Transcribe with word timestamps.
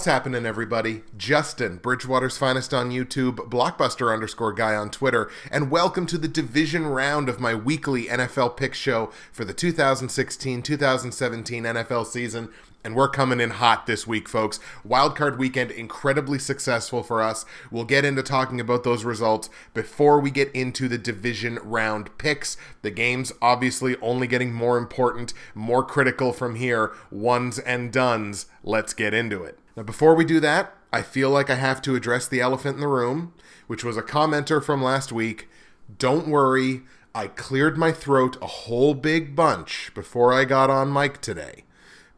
What's 0.00 0.06
happening, 0.06 0.46
everybody? 0.46 1.02
Justin, 1.18 1.76
Bridgewater's 1.76 2.38
finest 2.38 2.72
on 2.72 2.90
YouTube, 2.90 3.36
Blockbuster 3.50 4.10
underscore 4.10 4.54
guy 4.54 4.74
on 4.74 4.90
Twitter, 4.90 5.30
and 5.52 5.70
welcome 5.70 6.06
to 6.06 6.16
the 6.16 6.26
division 6.26 6.86
round 6.86 7.28
of 7.28 7.38
my 7.38 7.54
weekly 7.54 8.06
NFL 8.06 8.56
pick 8.56 8.72
show 8.72 9.12
for 9.30 9.44
the 9.44 9.52
2016 9.52 10.62
2017 10.62 11.64
NFL 11.64 12.06
season. 12.06 12.48
And 12.82 12.96
we're 12.96 13.10
coming 13.10 13.40
in 13.40 13.50
hot 13.50 13.86
this 13.86 14.06
week, 14.06 14.26
folks. 14.26 14.58
Wildcard 14.88 15.36
weekend, 15.36 15.70
incredibly 15.70 16.38
successful 16.38 17.02
for 17.02 17.20
us. 17.20 17.44
We'll 17.70 17.84
get 17.84 18.06
into 18.06 18.22
talking 18.22 18.58
about 18.58 18.84
those 18.84 19.04
results 19.04 19.50
before 19.74 20.18
we 20.18 20.30
get 20.30 20.50
into 20.52 20.88
the 20.88 20.96
division 20.96 21.58
round 21.62 22.16
picks. 22.16 22.56
The 22.80 22.90
game's 22.90 23.32
obviously 23.42 23.96
only 24.00 24.26
getting 24.26 24.54
more 24.54 24.78
important, 24.78 25.34
more 25.54 25.84
critical 25.84 26.32
from 26.32 26.54
here. 26.54 26.92
Ones 27.10 27.58
and 27.58 27.92
duns. 27.92 28.46
Let's 28.64 28.94
get 28.94 29.12
into 29.12 29.44
it. 29.44 29.58
Now, 29.76 29.82
before 29.82 30.14
we 30.14 30.24
do 30.24 30.40
that, 30.40 30.74
I 30.90 31.02
feel 31.02 31.28
like 31.28 31.50
I 31.50 31.56
have 31.56 31.82
to 31.82 31.94
address 31.94 32.26
the 32.26 32.40
elephant 32.40 32.76
in 32.76 32.80
the 32.80 32.88
room, 32.88 33.34
which 33.66 33.84
was 33.84 33.98
a 33.98 34.02
commenter 34.02 34.64
from 34.64 34.82
last 34.82 35.12
week. 35.12 35.50
Don't 35.98 36.28
worry, 36.28 36.82
I 37.14 37.26
cleared 37.26 37.76
my 37.76 37.92
throat 37.92 38.38
a 38.40 38.46
whole 38.46 38.94
big 38.94 39.36
bunch 39.36 39.92
before 39.94 40.32
I 40.32 40.46
got 40.46 40.70
on 40.70 40.90
mic 40.90 41.20
today 41.20 41.64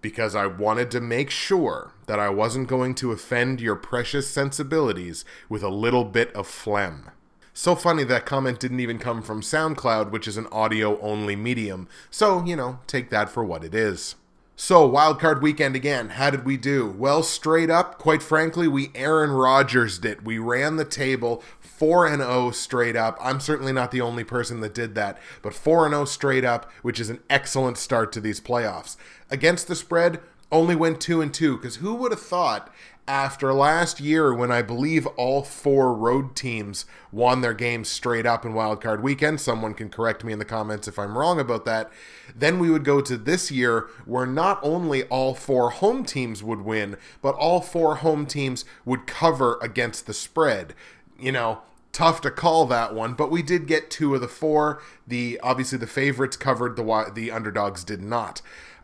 because 0.03 0.35
I 0.35 0.47
wanted 0.47 0.91
to 0.91 1.01
make 1.01 1.31
sure 1.31 1.93
that 2.07 2.19
I 2.19 2.29
wasn't 2.29 2.69
going 2.69 2.95
to 2.97 3.13
offend 3.13 3.61
your 3.61 3.77
precious 3.77 4.29
sensibilities 4.29 5.25
with 5.49 5.63
a 5.63 5.69
little 5.71 6.05
bit 6.05 6.35
of 6.35 6.47
phlegm. 6.47 7.11
So 7.55 7.75
funny 7.75 8.05
that 8.05 8.27
comment 8.27 8.61
didn't 8.61 8.81
even 8.81 8.99
come 8.99 9.23
from 9.23 9.41
SoundCloud, 9.41 10.11
which 10.11 10.27
is 10.27 10.37
an 10.37 10.49
audio 10.51 11.01
only 11.01 11.37
medium. 11.37 11.89
So, 12.11 12.45
you 12.45 12.57
know, 12.57 12.81
take 12.87 13.11
that 13.11 13.29
for 13.29 13.45
what 13.45 13.63
it 13.63 13.75
is. 13.75 14.17
So, 14.55 14.89
wildcard 14.89 15.41
weekend 15.41 15.75
again. 15.75 16.11
How 16.11 16.29
did 16.29 16.45
we 16.45 16.59
do? 16.59 16.95
Well, 16.99 17.23
straight 17.23 17.71
up, 17.71 17.99
quite 17.99 18.23
frankly, 18.23 18.69
we 18.69 18.91
Aaron 18.95 19.31
Rodgers 19.31 19.99
did. 19.99 20.27
We 20.27 20.37
ran 20.37 20.77
the 20.77 20.85
table 20.85 21.43
4 21.59 22.07
and 22.07 22.23
0 22.23 22.51
straight 22.51 22.95
up. 22.95 23.17
I'm 23.21 23.41
certainly 23.41 23.73
not 23.73 23.93
the 23.93 24.03
only 24.03 24.25
person 24.25 24.61
that 24.61 24.75
did 24.75 24.95
that, 24.95 25.19
but 25.41 25.55
4 25.55 25.87
and 25.87 25.95
0 25.95 26.05
straight 26.05 26.45
up, 26.45 26.71
which 26.83 27.01
is 27.01 27.09
an 27.09 27.21
excellent 27.31 27.79
start 27.79 28.13
to 28.13 28.21
these 28.21 28.43
playoffs. 28.43 28.97
Against 29.31 29.69
the 29.69 29.75
spread, 29.75 30.21
only 30.53 30.77
went 30.77 31.01
2 31.01 31.23
and 31.23 31.33
2 31.33 31.57
cuz 31.57 31.77
who 31.77 31.95
would 31.95 32.13
have 32.13 32.21
thought 32.21 32.71
after 33.09 33.53
last 33.53 34.01
year 34.01 34.33
when 34.33 34.53
I 34.53 34.63
believe 34.63 35.07
all 35.17 35.43
four 35.43 35.93
road 35.93 36.37
teams 36.37 36.87
won 37.11 37.41
their 37.41 37.55
games 37.55 37.89
straight 37.89 38.27
up 38.27 38.45
in 38.45 38.53
wildcard 38.53 39.03
weekend. 39.03 39.41
Someone 39.41 39.75
can 39.75 39.89
correct 39.89 40.23
me 40.23 40.33
in 40.33 40.39
the 40.39 40.45
comments 40.45 40.87
if 40.87 40.99
I'm 40.99 41.19
wrong 41.19 41.41
about 41.41 41.65
that. 41.65 41.91
Then 42.35 42.59
we 42.59 42.71
would 42.71 42.85
go 42.85 43.01
to 43.01 43.17
this 43.17 43.51
year 43.51 43.89
where 44.05 44.27
not 44.27 44.61
only 44.63 45.05
all 45.05 45.35
four 45.35 45.71
home 45.71 46.05
teams 46.05 46.43
would 46.43 46.63
win, 46.63 46.97
but 47.21 47.35
all 47.35 47.61
four 47.61 47.97
home 47.97 48.25
teams 48.25 48.65
would 48.85 49.07
cover 49.07 49.59
against 49.61 50.07
the 50.07 50.15
spread. 50.15 50.75
You 51.19 51.33
know, 51.33 51.63
tough 51.93 52.21
to 52.23 52.31
call 52.31 52.67
that 52.67 52.95
one, 52.95 53.15
but 53.15 53.31
we 53.31 53.43
did 53.43 53.67
get 53.67 53.91
two 53.91 54.15
of 54.15 54.21
the 54.21 54.29
four. 54.29 54.81
The 55.07 55.39
obviously 55.43 55.79
the 55.79 55.87
favorites 55.87 56.37
covered, 56.37 56.77
the 56.77 57.11
the 57.13 57.31
underdogs 57.31 57.85
did 57.85 58.03
not. 58.03 58.43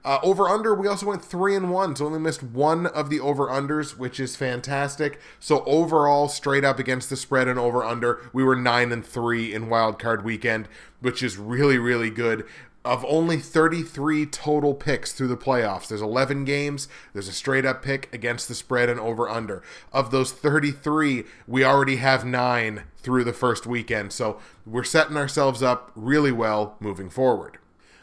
Uh, 0.09 0.19
over 0.23 0.49
under, 0.49 0.73
we 0.73 0.89
also 0.89 1.05
went 1.05 1.23
three 1.23 1.55
and 1.55 1.71
one, 1.71 1.95
so 1.95 2.07
only 2.07 2.19
missed 2.19 2.43
one 2.43 2.87
of 2.87 3.11
the 3.11 3.21
over 3.21 3.49
unders, 3.49 3.99
which 3.99 4.19
is 4.19 4.37
fantastic. 4.37 5.21
So 5.39 5.63
overall, 5.67 6.29
straight 6.29 6.65
up 6.65 6.79
against 6.79 7.11
the 7.11 7.17
spread 7.17 7.47
and 7.47 7.59
over 7.59 7.85
under, 7.85 8.19
we 8.33 8.43
were 8.43 8.57
nine 8.57 8.91
and 8.91 9.05
three 9.05 9.53
in 9.53 9.69
wild 9.69 9.99
card 9.99 10.25
weekend, 10.25 10.67
which 11.03 11.23
is 11.23 11.37
really 11.37 11.77
really 11.77 12.09
good. 12.09 12.47
Of 12.87 13.05
only 13.07 13.37
33 13.37 14.25
total 14.25 14.73
picks 14.73 15.13
through 15.13 15.29
the 15.29 15.37
playoffs, 15.37 15.89
there's 15.89 16.01
11 16.01 16.47
games. 16.47 16.89
There's 17.13 17.29
a 17.29 17.33
straight 17.33 17.67
up 17.67 17.83
pick 17.83 18.09
against 18.11 18.49
the 18.49 18.55
spread 18.55 18.89
and 18.89 18.99
over 18.99 19.29
under. 19.29 19.63
Of 19.93 20.11
those 20.11 20.33
33, 20.33 21.25
we 21.47 21.65
already 21.65 21.97
have 21.97 22.25
nine 22.25 22.85
through 22.97 23.25
the 23.25 23.35
first 23.35 23.67
weekend. 23.67 24.15
So 24.15 24.41
we're 24.65 24.85
setting 24.85 25.19
ourselves 25.19 25.63
up 25.63 25.93
really 25.95 26.33
well 26.33 26.77
moving 26.81 27.11
forward. 27.11 27.59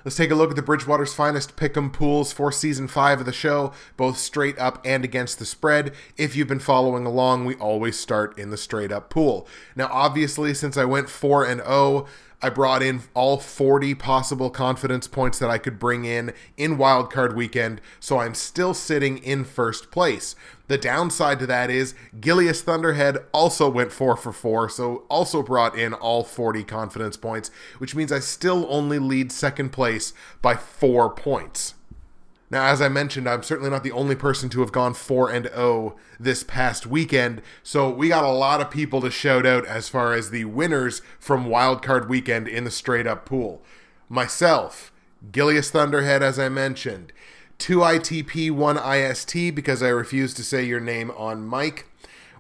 Let's 0.05 0.17
take 0.17 0.29
a 0.29 0.35
look 0.35 0.51
at 0.51 0.55
the 0.55 0.61
Bridgewater's 0.61 1.15
finest 1.15 1.55
pick'em 1.55 1.91
pools 1.91 2.31
for 2.31 2.51
season 2.51 2.87
five 2.87 3.21
of 3.21 3.25
the 3.25 3.33
show, 3.33 3.73
both 3.97 4.19
straight 4.19 4.55
up 4.59 4.79
and 4.85 5.03
against 5.03 5.39
the 5.39 5.45
spread. 5.45 5.95
If 6.15 6.35
you've 6.35 6.47
been 6.47 6.59
following 6.59 7.07
along, 7.07 7.45
we 7.45 7.55
always 7.55 7.97
start 7.97 8.37
in 8.37 8.51
the 8.51 8.55
straight 8.57 8.91
up 8.91 9.09
pool. 9.09 9.47
Now, 9.75 9.89
obviously, 9.91 10.53
since 10.53 10.77
I 10.77 10.85
went 10.85 11.09
4 11.09 11.45
and 11.45 11.59
0, 11.59 12.05
I 12.39 12.49
brought 12.49 12.83
in 12.83 13.01
all 13.15 13.39
40 13.39 13.95
possible 13.95 14.51
confidence 14.51 15.07
points 15.07 15.39
that 15.39 15.49
I 15.49 15.57
could 15.57 15.79
bring 15.79 16.05
in 16.05 16.33
in 16.55 16.77
wildcard 16.77 17.33
weekend, 17.33 17.81
so 17.99 18.19
I'm 18.19 18.35
still 18.35 18.75
sitting 18.75 19.17
in 19.17 19.43
first 19.43 19.89
place. 19.89 20.35
The 20.67 20.77
downside 20.77 21.39
to 21.39 21.47
that 21.47 21.69
is 21.69 21.93
Gilius 22.19 22.61
Thunderhead 22.61 23.19
also 23.31 23.69
went 23.69 23.91
4 23.91 24.17
for 24.17 24.31
4, 24.31 24.69
so 24.69 25.03
also 25.09 25.43
brought 25.43 25.77
in 25.77 25.93
all 25.93 26.23
40 26.23 26.63
confidence 26.63 27.17
points, 27.17 27.51
which 27.77 27.93
means 27.93 28.11
I 28.11 28.19
still 28.19 28.65
only 28.69 28.97
lead 28.97 29.31
second 29.31 29.69
place 29.69 30.13
by 30.41 30.55
4 30.55 31.11
points. 31.11 31.75
Now, 32.49 32.65
as 32.65 32.81
I 32.81 32.89
mentioned, 32.89 33.27
I'm 33.27 33.43
certainly 33.43 33.71
not 33.71 33.83
the 33.83 33.91
only 33.91 34.15
person 34.15 34.49
to 34.49 34.61
have 34.61 34.71
gone 34.71 34.93
4 34.93 35.29
and 35.31 35.45
0 35.47 35.95
this 36.19 36.43
past 36.43 36.85
weekend, 36.85 37.41
so 37.63 37.89
we 37.89 38.09
got 38.09 38.23
a 38.23 38.29
lot 38.29 38.61
of 38.61 38.71
people 38.71 39.01
to 39.01 39.11
shout 39.11 39.45
out 39.45 39.65
as 39.65 39.89
far 39.89 40.13
as 40.13 40.29
the 40.29 40.45
winners 40.45 41.01
from 41.19 41.47
Wildcard 41.47 42.07
Weekend 42.07 42.47
in 42.47 42.63
the 42.63 42.71
straight 42.71 43.07
up 43.07 43.25
pool. 43.25 43.61
Myself, 44.09 44.91
Gilius 45.31 45.71
Thunderhead, 45.71 46.21
as 46.21 46.37
I 46.37 46.49
mentioned, 46.49 47.11
2 47.57 47.77
ITP, 47.77 48.51
1 48.51 48.77
IST 48.77 49.55
because 49.55 49.81
I 49.81 49.89
refuse 49.89 50.33
to 50.35 50.43
say 50.43 50.63
your 50.63 50.79
name 50.79 51.11
on 51.11 51.49
mic, 51.49 51.87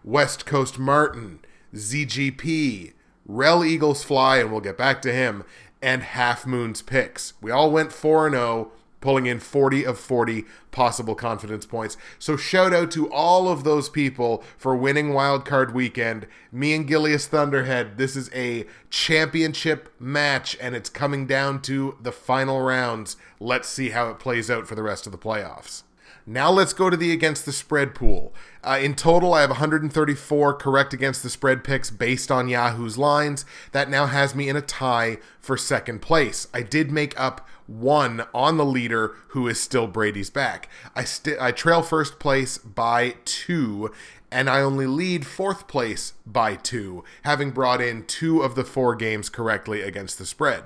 West 0.03 0.45
Coast 0.45 0.77
Martin, 0.77 1.39
ZGP, 1.73 2.93
Rel 3.25 3.63
Eagles 3.63 4.03
Fly, 4.03 4.37
and 4.37 4.51
we'll 4.51 4.61
get 4.61 4.77
back 4.77 5.01
to 5.03 5.13
him, 5.13 5.43
and 5.81 6.03
Half 6.03 6.45
Moon's 6.45 6.81
Picks. 6.81 7.33
We 7.41 7.51
all 7.51 7.71
went 7.71 7.91
4 7.91 8.29
0 8.29 8.71
pulling 9.05 9.27
in 9.27 9.39
40 9.39 9.85
of 9.85 9.99
40 9.99 10.45
possible 10.71 11.13
confidence 11.13 11.63
points. 11.63 11.95
So 12.17 12.35
shout 12.35 12.73
out 12.73 12.89
to 12.91 13.07
all 13.11 13.47
of 13.47 13.63
those 13.63 13.87
people 13.87 14.43
for 14.57 14.75
winning 14.75 15.09
wildcard 15.11 15.75
weekend. 15.75 16.25
Me 16.51 16.73
and 16.73 16.89
Gilius 16.89 17.27
Thunderhead, 17.27 17.99
this 17.99 18.15
is 18.15 18.31
a 18.33 18.65
championship 18.89 19.93
match 19.99 20.57
and 20.59 20.75
it's 20.75 20.89
coming 20.89 21.27
down 21.27 21.61
to 21.61 21.99
the 22.01 22.11
final 22.11 22.61
rounds. 22.61 23.15
Let's 23.39 23.69
see 23.69 23.91
how 23.91 24.09
it 24.09 24.17
plays 24.17 24.49
out 24.49 24.65
for 24.65 24.73
the 24.73 24.81
rest 24.81 25.05
of 25.05 25.11
the 25.11 25.19
playoffs. 25.19 25.83
Now 26.27 26.49
let's 26.49 26.73
go 26.73 26.89
to 26.89 26.97
the 26.97 27.11
against 27.11 27.45
the 27.45 27.51
spread 27.51 27.93
pool. 27.93 28.33
Uh, 28.63 28.79
in 28.81 28.95
total, 28.95 29.35
I 29.35 29.41
have 29.41 29.51
134 29.51 30.53
correct 30.55 30.91
against 30.91 31.21
the 31.21 31.29
spread 31.29 31.63
picks 31.63 31.91
based 31.91 32.31
on 32.31 32.47
Yahoo's 32.47 32.97
lines. 32.97 33.45
That 33.73 33.91
now 33.91 34.07
has 34.07 34.33
me 34.33 34.49
in 34.49 34.55
a 34.55 34.61
tie 34.61 35.19
for 35.39 35.55
second 35.55 36.01
place. 36.01 36.47
I 36.51 36.63
did 36.63 36.91
make 36.91 37.19
up 37.19 37.47
one 37.67 38.25
on 38.33 38.57
the 38.57 38.65
leader 38.65 39.15
who 39.29 39.47
is 39.47 39.61
still 39.61 39.85
Brady's 39.85 40.31
back. 40.31 40.67
I 40.95 41.03
st- 41.03 41.39
I 41.39 41.51
trail 41.51 41.83
first 41.83 42.17
place 42.17 42.57
by 42.57 43.15
two, 43.23 43.91
and 44.31 44.49
I 44.49 44.61
only 44.61 44.87
lead 44.87 45.27
fourth 45.27 45.67
place 45.67 46.13
by 46.25 46.55
two, 46.55 47.03
having 47.23 47.51
brought 47.51 47.81
in 47.81 48.03
two 48.05 48.41
of 48.41 48.55
the 48.55 48.63
four 48.63 48.95
games 48.95 49.29
correctly 49.29 49.81
against 49.81 50.17
the 50.17 50.25
spread. 50.25 50.65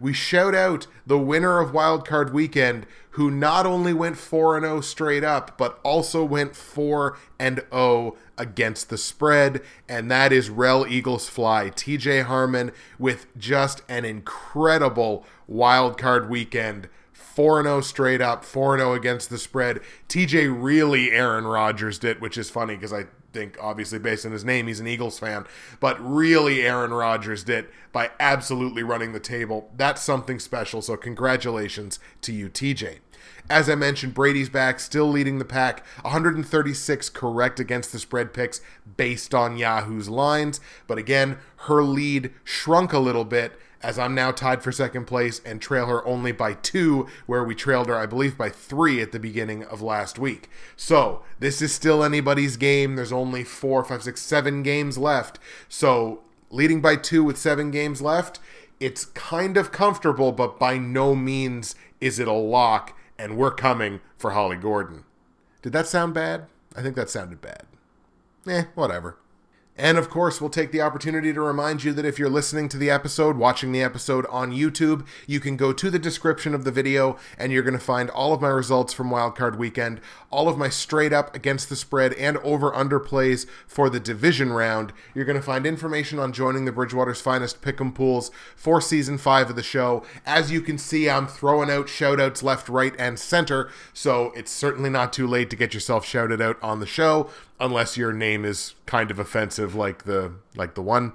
We 0.00 0.12
shout 0.12 0.54
out 0.54 0.86
the 1.06 1.18
winner 1.18 1.60
of 1.60 1.72
Wildcard 1.72 2.32
Weekend, 2.32 2.86
who 3.10 3.30
not 3.30 3.66
only 3.66 3.92
went 3.92 4.18
4 4.18 4.56
and 4.56 4.64
0 4.64 4.80
straight 4.82 5.24
up, 5.24 5.56
but 5.56 5.80
also 5.82 6.24
went 6.24 6.54
4 6.54 7.16
and 7.38 7.62
0 7.72 8.16
against 8.36 8.90
the 8.90 8.98
spread, 8.98 9.62
and 9.88 10.10
that 10.10 10.32
is 10.32 10.50
Rel 10.50 10.86
Eagles 10.86 11.28
Fly. 11.28 11.70
TJ 11.70 12.24
Harmon 12.24 12.72
with 12.98 13.26
just 13.38 13.82
an 13.88 14.04
incredible 14.04 15.24
wildcard 15.50 16.28
weekend. 16.28 16.88
4 17.12 17.62
0 17.62 17.80
straight 17.82 18.20
up, 18.20 18.44
4 18.44 18.78
0 18.78 18.92
against 18.94 19.30
the 19.30 19.38
spread. 19.38 19.80
TJ 20.08 20.54
really 20.58 21.10
Aaron 21.10 21.46
Rodgers 21.46 21.98
did, 21.98 22.20
which 22.20 22.38
is 22.38 22.50
funny 22.50 22.74
because 22.74 22.92
I 22.92 23.04
think, 23.36 23.58
obviously, 23.60 23.98
based 23.98 24.24
on 24.24 24.32
his 24.32 24.44
name, 24.44 24.66
he's 24.66 24.80
an 24.80 24.86
Eagles 24.86 25.18
fan, 25.18 25.44
but 25.78 26.00
really 26.00 26.62
Aaron 26.62 26.92
Rodgers 26.92 27.44
did 27.44 27.66
by 27.92 28.10
absolutely 28.18 28.82
running 28.82 29.12
the 29.12 29.20
table. 29.20 29.70
That's 29.76 30.02
something 30.02 30.38
special, 30.38 30.80
so 30.80 30.96
congratulations 30.96 31.98
to 32.22 32.32
you, 32.32 32.48
TJ. 32.48 33.00
As 33.50 33.68
I 33.68 33.74
mentioned, 33.74 34.14
Brady's 34.14 34.48
back, 34.48 34.80
still 34.80 35.08
leading 35.08 35.38
the 35.38 35.44
pack. 35.44 35.84
136 36.02 37.10
correct 37.10 37.60
against 37.60 37.92
the 37.92 37.98
spread 37.98 38.32
picks 38.32 38.60
based 38.96 39.34
on 39.34 39.58
Yahoo's 39.58 40.08
lines. 40.08 40.60
But 40.86 40.98
again, 40.98 41.38
her 41.66 41.82
lead 41.82 42.32
shrunk 42.42 42.92
a 42.92 42.98
little 42.98 43.24
bit 43.24 43.52
as 43.82 43.98
I'm 43.98 44.14
now 44.14 44.32
tied 44.32 44.62
for 44.62 44.72
second 44.72 45.06
place 45.06 45.40
and 45.44 45.60
trail 45.60 45.86
her 45.86 46.06
only 46.06 46.32
by 46.32 46.54
two, 46.54 47.06
where 47.26 47.44
we 47.44 47.54
trailed 47.54 47.88
her, 47.88 47.96
I 47.96 48.06
believe, 48.06 48.36
by 48.36 48.48
three 48.48 49.00
at 49.00 49.12
the 49.12 49.18
beginning 49.18 49.64
of 49.64 49.82
last 49.82 50.18
week. 50.18 50.48
So 50.76 51.22
this 51.38 51.60
is 51.62 51.72
still 51.72 52.02
anybody's 52.02 52.56
game. 52.56 52.96
There's 52.96 53.12
only 53.12 53.44
four, 53.44 53.84
five, 53.84 54.02
six, 54.02 54.20
seven 54.20 54.62
games 54.62 54.98
left. 54.98 55.38
So 55.68 56.22
leading 56.50 56.80
by 56.80 56.96
two 56.96 57.22
with 57.24 57.38
seven 57.38 57.70
games 57.70 58.00
left, 58.00 58.40
it's 58.80 59.06
kind 59.06 59.56
of 59.56 59.72
comfortable, 59.72 60.32
but 60.32 60.58
by 60.58 60.78
no 60.78 61.14
means 61.14 61.74
is 62.00 62.18
it 62.18 62.28
a 62.28 62.32
lock, 62.32 62.96
and 63.18 63.36
we're 63.36 63.50
coming 63.50 64.00
for 64.18 64.32
Holly 64.32 64.56
Gordon. 64.56 65.04
Did 65.62 65.72
that 65.72 65.86
sound 65.86 66.14
bad? 66.14 66.46
I 66.76 66.82
think 66.82 66.94
that 66.96 67.10
sounded 67.10 67.40
bad. 67.40 67.64
Eh, 68.46 68.64
whatever. 68.74 69.16
And 69.78 69.98
of 69.98 70.08
course, 70.08 70.40
we'll 70.40 70.50
take 70.50 70.72
the 70.72 70.80
opportunity 70.80 71.32
to 71.34 71.40
remind 71.40 71.84
you 71.84 71.92
that 71.92 72.06
if 72.06 72.18
you're 72.18 72.30
listening 72.30 72.68
to 72.70 72.78
the 72.78 72.90
episode, 72.90 73.36
watching 73.36 73.72
the 73.72 73.82
episode 73.82 74.24
on 74.26 74.52
YouTube, 74.52 75.06
you 75.26 75.38
can 75.38 75.56
go 75.56 75.72
to 75.74 75.90
the 75.90 75.98
description 75.98 76.54
of 76.54 76.64
the 76.64 76.70
video 76.70 77.18
and 77.38 77.52
you're 77.52 77.62
going 77.62 77.78
to 77.78 77.84
find 77.84 78.08
all 78.10 78.32
of 78.32 78.40
my 78.40 78.48
results 78.48 78.94
from 78.94 79.10
Wildcard 79.10 79.56
Weekend, 79.58 80.00
all 80.30 80.48
of 80.48 80.56
my 80.56 80.70
straight 80.70 81.12
up 81.12 81.34
against 81.34 81.68
the 81.68 81.76
spread 81.76 82.14
and 82.14 82.38
over 82.38 82.74
under 82.74 82.98
plays 82.98 83.46
for 83.66 83.90
the 83.90 84.00
division 84.00 84.52
round. 84.52 84.94
You're 85.14 85.26
going 85.26 85.38
to 85.38 85.42
find 85.42 85.66
information 85.66 86.18
on 86.18 86.32
joining 86.32 86.64
the 86.64 86.72
Bridgewater's 86.72 87.20
Finest 87.20 87.60
Pick'em 87.60 87.94
Pools 87.94 88.30
for 88.54 88.80
season 88.80 89.18
five 89.18 89.50
of 89.50 89.56
the 89.56 89.62
show. 89.62 90.04
As 90.24 90.50
you 90.50 90.62
can 90.62 90.78
see, 90.78 91.10
I'm 91.10 91.26
throwing 91.26 91.70
out 91.70 91.90
shout 91.90 92.18
outs 92.18 92.42
left, 92.42 92.70
right, 92.70 92.94
and 92.98 93.18
center, 93.18 93.70
so 93.92 94.32
it's 94.34 94.50
certainly 94.50 94.88
not 94.88 95.12
too 95.12 95.26
late 95.26 95.50
to 95.50 95.56
get 95.56 95.74
yourself 95.74 96.06
shouted 96.06 96.40
out 96.40 96.56
on 96.62 96.80
the 96.80 96.86
show 96.86 97.28
unless 97.58 97.96
your 97.96 98.12
name 98.12 98.44
is 98.44 98.74
kind 98.86 99.10
of 99.10 99.18
offensive 99.18 99.74
like 99.74 100.04
the 100.04 100.32
like 100.54 100.74
the 100.74 100.82
one 100.82 101.12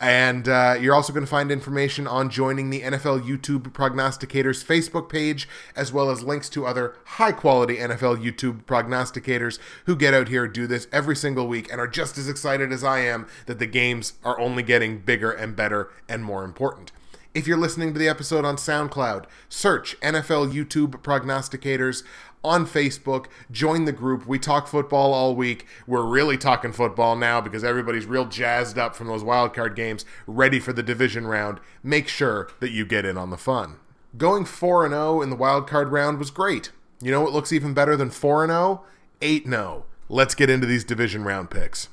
and 0.00 0.46
uh, 0.46 0.76
you're 0.78 0.94
also 0.94 1.12
going 1.12 1.24
to 1.24 1.30
find 1.30 1.50
information 1.50 2.06
on 2.06 2.28
joining 2.28 2.68
the 2.68 2.82
NFL 2.82 3.22
YouTube 3.22 3.72
Prognosticators 3.72 4.62
Facebook 4.64 5.08
page, 5.08 5.48
as 5.74 5.92
well 5.92 6.10
as 6.10 6.22
links 6.22 6.50
to 6.50 6.66
other 6.66 6.96
high 7.04 7.32
quality 7.32 7.76
NFL 7.76 8.22
YouTube 8.22 8.64
prognosticators 8.64 9.58
who 9.86 9.96
get 9.96 10.12
out 10.12 10.28
here, 10.28 10.46
do 10.46 10.66
this 10.66 10.86
every 10.92 11.16
single 11.16 11.48
week, 11.48 11.70
and 11.72 11.80
are 11.80 11.86
just 11.86 12.18
as 12.18 12.28
excited 12.28 12.72
as 12.72 12.84
I 12.84 13.00
am 13.00 13.26
that 13.46 13.58
the 13.58 13.66
games 13.66 14.14
are 14.22 14.38
only 14.38 14.62
getting 14.62 14.98
bigger 14.98 15.30
and 15.30 15.56
better 15.56 15.90
and 16.08 16.22
more 16.22 16.44
important. 16.44 16.92
If 17.36 17.46
you're 17.46 17.58
listening 17.58 17.92
to 17.92 17.98
the 17.98 18.08
episode 18.08 18.46
on 18.46 18.56
SoundCloud, 18.56 19.26
search 19.50 20.00
NFL 20.00 20.52
YouTube 20.52 21.02
Prognosticators 21.02 22.02
on 22.46 22.66
Facebook. 22.66 23.26
Join 23.50 23.84
the 23.84 23.92
group. 23.92 24.26
We 24.26 24.38
talk 24.38 24.68
football 24.68 25.12
all 25.12 25.34
week. 25.34 25.66
We're 25.86 26.06
really 26.06 26.38
talking 26.38 26.72
football 26.72 27.16
now 27.16 27.40
because 27.40 27.64
everybody's 27.64 28.06
real 28.06 28.24
jazzed 28.24 28.78
up 28.78 28.94
from 28.94 29.08
those 29.08 29.24
wildcard 29.24 29.74
games, 29.74 30.04
ready 30.26 30.60
for 30.60 30.72
the 30.72 30.82
division 30.82 31.26
round. 31.26 31.60
Make 31.82 32.08
sure 32.08 32.48
that 32.60 32.70
you 32.70 32.86
get 32.86 33.04
in 33.04 33.18
on 33.18 33.30
the 33.30 33.36
fun. 33.36 33.76
Going 34.16 34.44
4 34.44 34.88
0 34.88 35.20
in 35.22 35.30
the 35.30 35.36
wildcard 35.36 35.90
round 35.90 36.18
was 36.18 36.30
great. 36.30 36.70
You 37.02 37.10
know 37.10 37.20
what 37.20 37.32
looks 37.32 37.52
even 37.52 37.74
better 37.74 37.96
than 37.96 38.10
4 38.10 38.46
0? 38.46 38.84
8 39.20 39.46
0. 39.46 39.84
Let's 40.08 40.34
get 40.34 40.48
into 40.48 40.66
these 40.66 40.84
division 40.84 41.24
round 41.24 41.50
picks. 41.50 41.88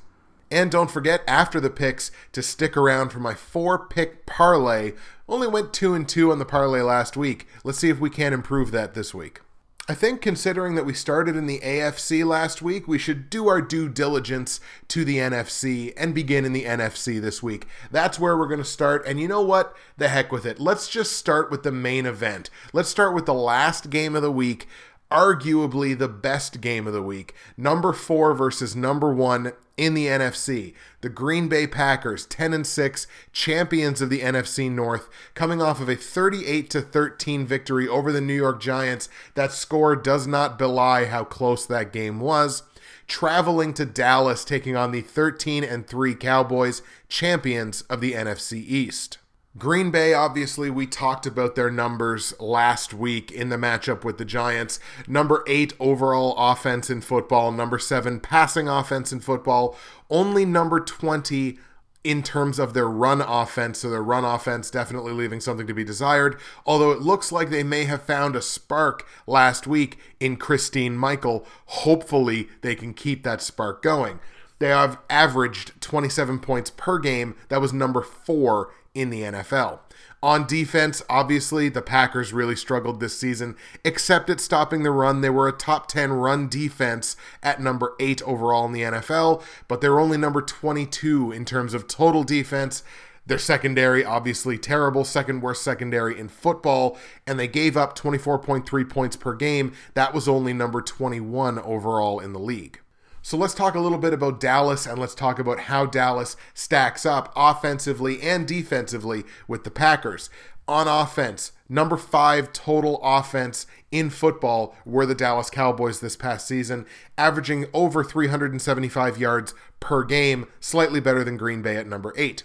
And 0.50 0.70
don't 0.70 0.90
forget, 0.90 1.22
after 1.26 1.58
the 1.58 1.70
picks, 1.70 2.10
to 2.32 2.42
stick 2.42 2.76
around 2.76 3.10
for 3.10 3.18
my 3.18 3.34
four 3.34 3.86
pick 3.88 4.24
parlay. 4.24 4.92
Only 5.28 5.48
went 5.48 5.72
2 5.72 5.94
and 5.94 6.08
2 6.08 6.30
on 6.30 6.38
the 6.38 6.44
parlay 6.44 6.80
last 6.80 7.16
week. 7.16 7.48
Let's 7.64 7.78
see 7.78 7.88
if 7.88 7.98
we 7.98 8.10
can 8.10 8.32
improve 8.32 8.70
that 8.70 8.94
this 8.94 9.12
week. 9.12 9.40
I 9.86 9.92
think 9.92 10.22
considering 10.22 10.76
that 10.76 10.86
we 10.86 10.94
started 10.94 11.36
in 11.36 11.46
the 11.46 11.60
AFC 11.60 12.24
last 12.24 12.62
week, 12.62 12.88
we 12.88 12.98
should 12.98 13.28
do 13.28 13.48
our 13.48 13.60
due 13.60 13.86
diligence 13.90 14.58
to 14.88 15.04
the 15.04 15.18
NFC 15.18 15.92
and 15.98 16.14
begin 16.14 16.46
in 16.46 16.54
the 16.54 16.64
NFC 16.64 17.20
this 17.20 17.42
week. 17.42 17.66
That's 17.90 18.18
where 18.18 18.34
we're 18.34 18.48
going 18.48 18.60
to 18.60 18.64
start. 18.64 19.06
And 19.06 19.20
you 19.20 19.28
know 19.28 19.42
what? 19.42 19.76
The 19.98 20.08
heck 20.08 20.32
with 20.32 20.46
it. 20.46 20.58
Let's 20.58 20.88
just 20.88 21.12
start 21.12 21.50
with 21.50 21.64
the 21.64 21.72
main 21.72 22.06
event. 22.06 22.48
Let's 22.72 22.88
start 22.88 23.14
with 23.14 23.26
the 23.26 23.34
last 23.34 23.90
game 23.90 24.16
of 24.16 24.22
the 24.22 24.32
week 24.32 24.66
arguably 25.10 25.96
the 25.96 26.08
best 26.08 26.60
game 26.60 26.86
of 26.86 26.92
the 26.92 27.02
week. 27.02 27.34
Number 27.56 27.92
four 27.92 28.34
versus 28.34 28.74
number 28.74 29.12
one 29.12 29.52
in 29.76 29.94
the 29.94 30.06
NFC. 30.06 30.74
The 31.00 31.08
Green 31.08 31.48
Bay 31.48 31.66
Packers, 31.66 32.26
10 32.26 32.52
and 32.52 32.66
6, 32.66 33.06
champions 33.32 34.00
of 34.00 34.10
the 34.10 34.20
NFC 34.20 34.70
North, 34.70 35.08
coming 35.34 35.60
off 35.60 35.80
of 35.80 35.88
a 35.88 35.96
38 35.96 36.70
to 36.70 36.80
13 36.80 37.46
victory 37.46 37.88
over 37.88 38.12
the 38.12 38.20
New 38.20 38.34
York 38.34 38.60
Giants. 38.60 39.08
That 39.34 39.52
score 39.52 39.96
does 39.96 40.26
not 40.26 40.58
belie 40.58 41.06
how 41.06 41.24
close 41.24 41.66
that 41.66 41.92
game 41.92 42.20
was. 42.20 42.62
Traveling 43.06 43.74
to 43.74 43.84
Dallas, 43.84 44.44
taking 44.44 44.76
on 44.76 44.92
the 44.92 45.02
13 45.02 45.62
and 45.62 45.86
3 45.86 46.14
Cowboys, 46.14 46.82
champions 47.08 47.82
of 47.82 48.00
the 48.00 48.12
NFC 48.12 48.64
East. 48.66 49.18
Green 49.56 49.92
Bay, 49.92 50.12
obviously, 50.12 50.68
we 50.68 50.84
talked 50.84 51.26
about 51.26 51.54
their 51.54 51.70
numbers 51.70 52.34
last 52.40 52.92
week 52.92 53.30
in 53.30 53.50
the 53.50 53.56
matchup 53.56 54.02
with 54.02 54.18
the 54.18 54.24
Giants. 54.24 54.80
Number 55.06 55.44
eight 55.46 55.74
overall 55.78 56.34
offense 56.36 56.90
in 56.90 57.00
football, 57.00 57.52
number 57.52 57.78
seven 57.78 58.18
passing 58.18 58.68
offense 58.68 59.12
in 59.12 59.20
football, 59.20 59.76
only 60.10 60.44
number 60.44 60.80
20 60.80 61.56
in 62.02 62.22
terms 62.22 62.58
of 62.58 62.74
their 62.74 62.88
run 62.88 63.20
offense. 63.20 63.78
So 63.78 63.90
their 63.90 64.02
run 64.02 64.24
offense 64.24 64.72
definitely 64.72 65.12
leaving 65.12 65.38
something 65.38 65.68
to 65.68 65.74
be 65.74 65.84
desired. 65.84 66.36
Although 66.66 66.90
it 66.90 67.00
looks 67.00 67.30
like 67.30 67.50
they 67.50 67.62
may 67.62 67.84
have 67.84 68.02
found 68.02 68.34
a 68.34 68.42
spark 68.42 69.06
last 69.24 69.68
week 69.68 69.98
in 70.18 70.36
Christine 70.36 70.96
Michael. 70.96 71.46
Hopefully 71.66 72.48
they 72.60 72.74
can 72.74 72.92
keep 72.92 73.22
that 73.22 73.40
spark 73.40 73.82
going. 73.82 74.18
They 74.58 74.68
have 74.68 74.98
averaged 75.10 75.80
27 75.80 76.38
points 76.40 76.70
per 76.70 76.98
game. 76.98 77.34
That 77.48 77.60
was 77.60 77.72
number 77.72 78.02
four 78.02 78.72
in 78.94 79.10
the 79.10 79.22
NFL. 79.22 79.80
On 80.22 80.46
defense, 80.46 81.02
obviously, 81.10 81.68
the 81.68 81.82
Packers 81.82 82.32
really 82.32 82.56
struggled 82.56 82.98
this 82.98 83.18
season, 83.18 83.56
except 83.84 84.30
at 84.30 84.40
stopping 84.40 84.82
the 84.82 84.90
run. 84.90 85.20
They 85.20 85.28
were 85.28 85.48
a 85.48 85.52
top 85.52 85.86
10 85.86 86.14
run 86.14 86.48
defense 86.48 87.14
at 87.42 87.60
number 87.60 87.94
8 88.00 88.22
overall 88.22 88.64
in 88.64 88.72
the 88.72 88.80
NFL, 88.80 89.42
but 89.68 89.82
they're 89.82 90.00
only 90.00 90.16
number 90.16 90.40
22 90.40 91.30
in 91.30 91.44
terms 91.44 91.74
of 91.74 91.88
total 91.88 92.24
defense. 92.24 92.82
Their 93.26 93.38
secondary, 93.38 94.02
obviously 94.02 94.56
terrible, 94.56 95.04
second 95.04 95.42
worst 95.42 95.62
secondary 95.62 96.18
in 96.18 96.28
football, 96.28 96.98
and 97.26 97.38
they 97.38 97.48
gave 97.48 97.76
up 97.76 97.98
24.3 97.98 98.88
points 98.88 99.16
per 99.16 99.34
game. 99.34 99.74
That 99.92 100.14
was 100.14 100.26
only 100.26 100.54
number 100.54 100.80
21 100.80 101.58
overall 101.58 102.18
in 102.18 102.32
the 102.32 102.38
league. 102.38 102.80
So 103.24 103.38
let's 103.38 103.54
talk 103.54 103.74
a 103.74 103.80
little 103.80 103.96
bit 103.96 104.12
about 104.12 104.38
Dallas 104.38 104.84
and 104.84 104.98
let's 104.98 105.14
talk 105.14 105.38
about 105.38 105.60
how 105.60 105.86
Dallas 105.86 106.36
stacks 106.52 107.06
up 107.06 107.32
offensively 107.34 108.20
and 108.20 108.46
defensively 108.46 109.24
with 109.48 109.64
the 109.64 109.70
Packers. 109.70 110.28
On 110.68 110.86
offense, 110.86 111.52
number 111.66 111.96
five 111.96 112.52
total 112.52 113.00
offense 113.02 113.66
in 113.90 114.10
football 114.10 114.76
were 114.84 115.06
the 115.06 115.14
Dallas 115.14 115.48
Cowboys 115.48 116.00
this 116.00 116.16
past 116.16 116.46
season, 116.46 116.84
averaging 117.16 117.64
over 117.72 118.04
375 118.04 119.16
yards 119.16 119.54
per 119.80 120.04
game, 120.04 120.46
slightly 120.60 121.00
better 121.00 121.24
than 121.24 121.38
Green 121.38 121.62
Bay 121.62 121.76
at 121.76 121.86
number 121.86 122.12
eight. 122.18 122.42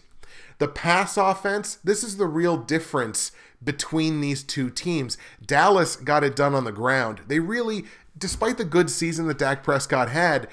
The 0.60 0.70
pass 0.70 1.18
offense, 1.18 1.76
this 1.84 2.06
is 2.06 2.16
the 2.16 2.26
real 2.26 2.56
difference 2.56 3.34
between 3.62 4.22
these 4.22 4.44
two 4.44 4.70
teams. 4.70 5.18
Dallas 5.46 5.98
got 5.98 6.24
it 6.24 6.38
done 6.38 6.56
on 6.56 6.64
the 6.64 6.72
ground. 6.72 7.22
They 7.28 7.40
really 7.40 7.84
despite 8.20 8.58
the 8.58 8.66
good 8.66 8.90
season 8.90 9.28
that 9.28 9.38
Dak 9.38 9.64
Prescott 9.64 10.10
had, 10.10 10.48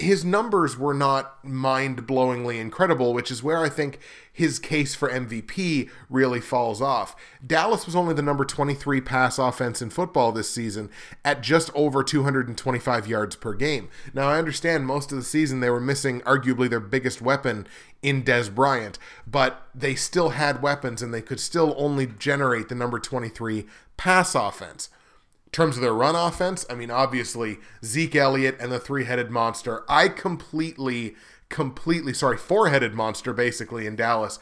his 0.00 0.24
numbers 0.24 0.78
were 0.78 0.94
not 0.94 1.44
mind 1.44 2.06
blowingly 2.06 2.60
incredible, 2.60 3.12
which 3.12 3.30
is 3.30 3.42
where 3.42 3.58
I 3.58 3.68
think 3.68 3.98
his 4.32 4.60
case 4.60 4.94
for 4.94 5.10
MVP 5.10 5.90
really 6.08 6.40
falls 6.40 6.80
off. 6.80 7.16
Dallas 7.44 7.84
was 7.84 7.96
only 7.96 8.14
the 8.14 8.22
number 8.22 8.44
23 8.44 9.00
pass 9.00 9.38
offense 9.38 9.82
in 9.82 9.90
football 9.90 10.30
this 10.30 10.48
season 10.48 10.90
at 11.24 11.42
just 11.42 11.70
over 11.74 12.04
225 12.04 13.08
yards 13.08 13.34
per 13.34 13.54
game. 13.54 13.88
Now, 14.14 14.28
I 14.28 14.38
understand 14.38 14.86
most 14.86 15.10
of 15.10 15.18
the 15.18 15.24
season 15.24 15.58
they 15.58 15.70
were 15.70 15.80
missing 15.80 16.20
arguably 16.20 16.70
their 16.70 16.78
biggest 16.78 17.20
weapon 17.20 17.66
in 18.00 18.22
Dez 18.22 18.54
Bryant, 18.54 18.98
but 19.26 19.66
they 19.74 19.96
still 19.96 20.30
had 20.30 20.62
weapons 20.62 21.02
and 21.02 21.12
they 21.12 21.22
could 21.22 21.40
still 21.40 21.74
only 21.76 22.06
generate 22.06 22.68
the 22.68 22.76
number 22.76 23.00
23 23.00 23.66
pass 23.96 24.36
offense. 24.36 24.90
Terms 25.52 25.76
of 25.76 25.82
their 25.82 25.94
run 25.94 26.14
offense, 26.14 26.66
I 26.68 26.74
mean, 26.74 26.90
obviously, 26.90 27.58
Zeke 27.84 28.16
Elliott 28.16 28.56
and 28.60 28.70
the 28.70 28.78
three 28.78 29.04
headed 29.04 29.30
monster. 29.30 29.82
I 29.88 30.08
completely, 30.08 31.14
completely, 31.48 32.12
sorry, 32.12 32.36
four 32.36 32.68
headed 32.68 32.94
monster 32.94 33.32
basically 33.32 33.86
in 33.86 33.96
Dallas. 33.96 34.38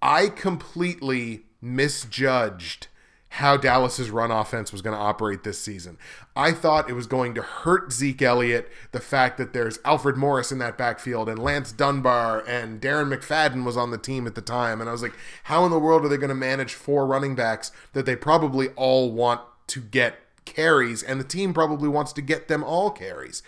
I 0.00 0.28
completely 0.28 1.44
misjudged 1.60 2.88
how 3.36 3.56
Dallas's 3.56 4.10
run 4.10 4.30
offense 4.30 4.72
was 4.72 4.82
going 4.82 4.94
to 4.94 5.02
operate 5.02 5.42
this 5.42 5.58
season. 5.58 5.96
I 6.36 6.52
thought 6.52 6.90
it 6.90 6.92
was 6.92 7.06
going 7.06 7.34
to 7.36 7.40
hurt 7.40 7.90
Zeke 7.90 8.20
Elliott, 8.20 8.70
the 8.90 9.00
fact 9.00 9.38
that 9.38 9.54
there's 9.54 9.78
Alfred 9.86 10.18
Morris 10.18 10.52
in 10.52 10.58
that 10.58 10.76
backfield 10.76 11.30
and 11.30 11.38
Lance 11.38 11.72
Dunbar 11.72 12.44
and 12.46 12.78
Darren 12.78 13.08
McFadden 13.10 13.64
was 13.64 13.74
on 13.74 13.90
the 13.90 13.96
team 13.96 14.26
at 14.26 14.34
the 14.34 14.42
time. 14.42 14.82
And 14.82 14.90
I 14.90 14.92
was 14.92 15.00
like, 15.00 15.14
how 15.44 15.64
in 15.64 15.70
the 15.70 15.78
world 15.78 16.04
are 16.04 16.08
they 16.08 16.18
going 16.18 16.28
to 16.28 16.34
manage 16.34 16.74
four 16.74 17.06
running 17.06 17.34
backs 17.34 17.72
that 17.94 18.04
they 18.04 18.16
probably 18.16 18.68
all 18.76 19.10
want 19.10 19.40
to 19.68 19.80
get 19.80 20.18
carries, 20.44 21.02
and 21.02 21.20
the 21.20 21.24
team 21.24 21.54
probably 21.54 21.88
wants 21.88 22.12
to 22.14 22.22
get 22.22 22.48
them 22.48 22.62
all 22.62 22.90
carries. 22.90 23.42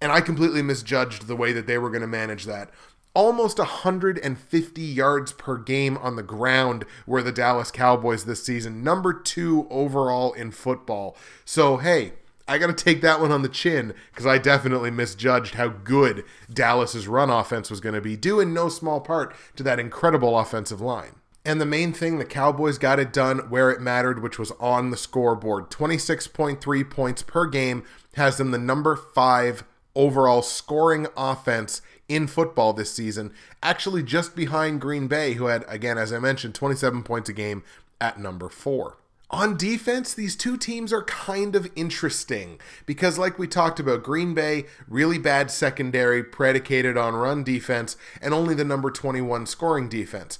And 0.00 0.12
I 0.12 0.20
completely 0.20 0.62
misjudged 0.62 1.26
the 1.26 1.36
way 1.36 1.52
that 1.52 1.66
they 1.66 1.78
were 1.78 1.90
going 1.90 2.02
to 2.02 2.06
manage 2.06 2.44
that. 2.44 2.70
Almost 3.14 3.58
150 3.58 4.80
yards 4.80 5.32
per 5.32 5.56
game 5.56 5.96
on 5.98 6.14
the 6.14 6.22
ground 6.22 6.84
were 7.06 7.22
the 7.22 7.32
Dallas 7.32 7.70
Cowboys 7.70 8.24
this 8.24 8.44
season, 8.44 8.84
number 8.84 9.12
two 9.12 9.66
overall 9.70 10.32
in 10.34 10.52
football. 10.52 11.16
So, 11.44 11.78
hey, 11.78 12.12
I 12.46 12.58
got 12.58 12.68
to 12.68 12.84
take 12.84 13.02
that 13.02 13.20
one 13.20 13.32
on 13.32 13.42
the 13.42 13.48
chin 13.48 13.92
because 14.10 14.24
I 14.24 14.38
definitely 14.38 14.90
misjudged 14.90 15.54
how 15.54 15.68
good 15.68 16.24
Dallas's 16.52 17.08
run 17.08 17.28
offense 17.28 17.70
was 17.70 17.80
going 17.80 17.94
to 17.94 18.00
be, 18.00 18.16
due 18.16 18.40
in 18.40 18.54
no 18.54 18.68
small 18.68 19.00
part 19.00 19.34
to 19.56 19.62
that 19.64 19.80
incredible 19.80 20.38
offensive 20.38 20.80
line. 20.80 21.16
And 21.48 21.62
the 21.62 21.64
main 21.64 21.94
thing, 21.94 22.18
the 22.18 22.26
Cowboys 22.26 22.76
got 22.76 23.00
it 23.00 23.10
done 23.10 23.48
where 23.48 23.70
it 23.70 23.80
mattered, 23.80 24.22
which 24.22 24.38
was 24.38 24.50
on 24.60 24.90
the 24.90 24.98
scoreboard. 24.98 25.70
26.3 25.70 26.90
points 26.90 27.22
per 27.22 27.46
game 27.46 27.84
has 28.16 28.36
them 28.36 28.50
the 28.50 28.58
number 28.58 28.94
five 28.94 29.64
overall 29.94 30.42
scoring 30.42 31.06
offense 31.16 31.80
in 32.06 32.26
football 32.26 32.74
this 32.74 32.92
season, 32.92 33.32
actually 33.62 34.02
just 34.02 34.36
behind 34.36 34.82
Green 34.82 35.08
Bay, 35.08 35.32
who 35.32 35.46
had, 35.46 35.64
again, 35.68 35.96
as 35.96 36.12
I 36.12 36.18
mentioned, 36.18 36.54
27 36.54 37.02
points 37.02 37.30
a 37.30 37.32
game 37.32 37.64
at 37.98 38.20
number 38.20 38.50
four. 38.50 38.98
On 39.30 39.56
defense, 39.56 40.12
these 40.12 40.36
two 40.36 40.58
teams 40.58 40.92
are 40.92 41.04
kind 41.04 41.56
of 41.56 41.70
interesting 41.74 42.58
because, 42.84 43.18
like 43.18 43.38
we 43.38 43.46
talked 43.46 43.80
about, 43.80 44.02
Green 44.02 44.34
Bay, 44.34 44.66
really 44.86 45.18
bad 45.18 45.50
secondary 45.50 46.22
predicated 46.22 46.98
on 46.98 47.14
run 47.14 47.42
defense 47.42 47.96
and 48.20 48.34
only 48.34 48.54
the 48.54 48.64
number 48.64 48.90
21 48.90 49.46
scoring 49.46 49.88
defense. 49.88 50.38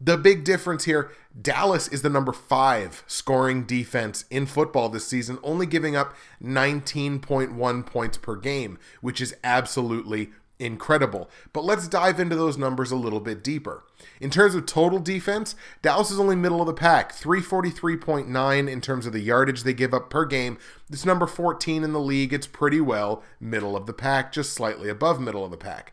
The 0.00 0.18
big 0.18 0.44
difference 0.44 0.84
here 0.84 1.10
Dallas 1.40 1.88
is 1.88 2.02
the 2.02 2.10
number 2.10 2.32
five 2.32 3.02
scoring 3.06 3.64
defense 3.64 4.24
in 4.30 4.46
football 4.46 4.88
this 4.88 5.06
season, 5.06 5.38
only 5.42 5.66
giving 5.66 5.96
up 5.96 6.14
19.1 6.42 7.86
points 7.86 8.18
per 8.18 8.36
game, 8.36 8.78
which 9.00 9.20
is 9.20 9.34
absolutely 9.44 10.30
incredible. 10.58 11.30
But 11.52 11.64
let's 11.64 11.88
dive 11.88 12.18
into 12.18 12.36
those 12.36 12.56
numbers 12.56 12.90
a 12.90 12.96
little 12.96 13.20
bit 13.20 13.44
deeper. 13.44 13.84
In 14.20 14.30
terms 14.30 14.54
of 14.54 14.66
total 14.66 14.98
defense, 14.98 15.54
Dallas 15.82 16.10
is 16.10 16.20
only 16.20 16.36
middle 16.36 16.60
of 16.60 16.66
the 16.66 16.72
pack, 16.72 17.14
343.9 17.14 18.70
in 18.70 18.80
terms 18.80 19.06
of 19.06 19.12
the 19.12 19.20
yardage 19.20 19.62
they 19.62 19.74
give 19.74 19.92
up 19.92 20.08
per 20.08 20.24
game. 20.24 20.58
It's 20.90 21.04
number 21.04 21.26
14 21.26 21.84
in 21.84 21.92
the 21.92 22.00
league. 22.00 22.32
It's 22.32 22.46
pretty 22.46 22.80
well 22.80 23.22
middle 23.40 23.76
of 23.76 23.86
the 23.86 23.92
pack, 23.92 24.32
just 24.32 24.52
slightly 24.52 24.88
above 24.88 25.20
middle 25.20 25.44
of 25.44 25.50
the 25.50 25.56
pack. 25.56 25.92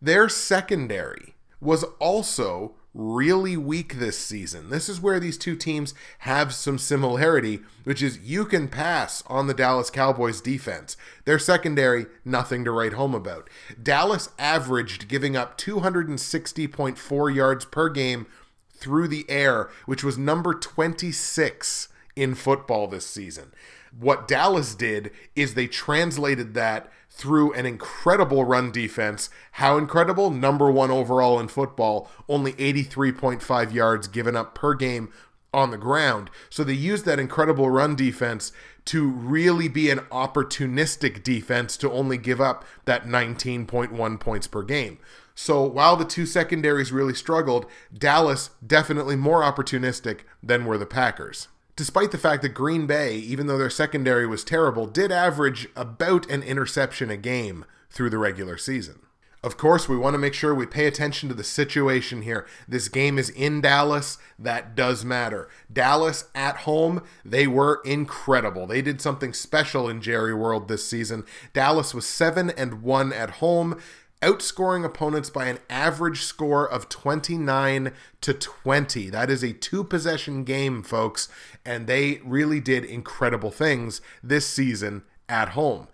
Their 0.00 0.28
secondary 0.28 1.34
was 1.60 1.84
also 1.98 2.74
really 2.94 3.56
weak 3.56 3.94
this 3.94 4.16
season. 4.16 4.70
This 4.70 4.88
is 4.88 5.00
where 5.00 5.18
these 5.18 5.36
two 5.36 5.56
teams 5.56 5.94
have 6.20 6.54
some 6.54 6.78
similarity, 6.78 7.60
which 7.82 8.02
is 8.02 8.18
you 8.20 8.44
can 8.44 8.68
pass 8.68 9.22
on 9.26 9.48
the 9.48 9.54
Dallas 9.54 9.90
Cowboys 9.90 10.40
defense. 10.40 10.96
Their 11.24 11.40
secondary, 11.40 12.06
nothing 12.24 12.64
to 12.64 12.70
write 12.70 12.92
home 12.92 13.14
about. 13.14 13.50
Dallas 13.82 14.30
averaged 14.38 15.08
giving 15.08 15.36
up 15.36 15.58
260.4 15.58 17.34
yards 17.34 17.64
per 17.64 17.88
game 17.88 18.26
through 18.70 19.08
the 19.08 19.28
air, 19.28 19.68
which 19.86 20.04
was 20.04 20.16
number 20.16 20.54
26 20.54 21.88
in 22.14 22.34
football 22.34 22.86
this 22.86 23.06
season. 23.06 23.52
What 23.98 24.26
Dallas 24.26 24.74
did 24.74 25.10
is 25.36 25.54
they 25.54 25.66
translated 25.66 26.54
that 26.54 26.90
through 27.10 27.52
an 27.52 27.64
incredible 27.64 28.44
run 28.44 28.72
defense. 28.72 29.30
How 29.52 29.76
incredible? 29.76 30.30
Number 30.30 30.70
one 30.70 30.90
overall 30.90 31.38
in 31.38 31.46
football, 31.46 32.10
only 32.28 32.54
83.5 32.54 33.72
yards 33.72 34.08
given 34.08 34.34
up 34.34 34.54
per 34.54 34.74
game 34.74 35.12
on 35.52 35.70
the 35.70 35.78
ground. 35.78 36.28
So 36.50 36.64
they 36.64 36.72
used 36.72 37.04
that 37.04 37.20
incredible 37.20 37.70
run 37.70 37.94
defense 37.94 38.52
to 38.86 39.08
really 39.08 39.68
be 39.68 39.90
an 39.90 40.00
opportunistic 40.10 41.22
defense 41.22 41.76
to 41.76 41.90
only 41.90 42.18
give 42.18 42.40
up 42.40 42.64
that 42.86 43.04
19.1 43.06 44.18
points 44.18 44.46
per 44.48 44.62
game. 44.62 44.98
So 45.36 45.62
while 45.62 45.96
the 45.96 46.04
two 46.04 46.26
secondaries 46.26 46.90
really 46.90 47.14
struggled, 47.14 47.66
Dallas 47.96 48.50
definitely 48.66 49.16
more 49.16 49.42
opportunistic 49.42 50.20
than 50.42 50.64
were 50.64 50.78
the 50.78 50.86
Packers 50.86 51.48
despite 51.76 52.10
the 52.10 52.18
fact 52.18 52.42
that 52.42 52.50
Green 52.50 52.86
Bay, 52.86 53.16
even 53.16 53.46
though 53.46 53.58
their 53.58 53.70
secondary 53.70 54.26
was 54.26 54.44
terrible, 54.44 54.86
did 54.86 55.10
average 55.10 55.68
about 55.76 56.28
an 56.30 56.42
interception 56.42 57.10
a 57.10 57.16
game 57.16 57.64
through 57.90 58.10
the 58.10 58.18
regular 58.18 58.56
season. 58.56 59.00
Of 59.44 59.58
course, 59.58 59.90
we 59.90 59.98
want 59.98 60.14
to 60.14 60.18
make 60.18 60.32
sure 60.32 60.54
we 60.54 60.64
pay 60.64 60.86
attention 60.86 61.28
to 61.28 61.34
the 61.34 61.44
situation 61.44 62.22
here. 62.22 62.46
This 62.66 62.88
game 62.88 63.18
is 63.18 63.28
in 63.28 63.60
Dallas. 63.60 64.16
That 64.38 64.74
does 64.74 65.04
matter. 65.04 65.50
Dallas 65.70 66.24
at 66.34 66.58
home, 66.58 67.02
they 67.26 67.46
were 67.46 67.82
incredible. 67.84 68.66
They 68.66 68.80
did 68.80 69.02
something 69.02 69.34
special 69.34 69.86
in 69.86 70.00
Jerry 70.00 70.32
World 70.32 70.66
this 70.66 70.88
season. 70.88 71.26
Dallas 71.52 71.92
was 71.92 72.06
7 72.06 72.48
and 72.52 72.80
1 72.80 73.12
at 73.12 73.30
home 73.32 73.78
outscoring 74.24 74.86
opponents 74.86 75.28
by 75.28 75.46
an 75.46 75.58
average 75.68 76.22
score 76.22 76.66
of 76.66 76.88
29 76.88 77.92
to 78.22 78.32
20. 78.32 79.10
That 79.10 79.28
is 79.28 79.42
a 79.42 79.52
two 79.52 79.84
possession 79.84 80.44
game, 80.44 80.82
folks, 80.82 81.28
and 81.62 81.86
they 81.86 82.22
really 82.24 82.58
did 82.58 82.86
incredible 82.86 83.50
things 83.50 84.00
this 84.22 84.46
season 84.46 85.02
at 85.28 85.50
home. 85.50 85.88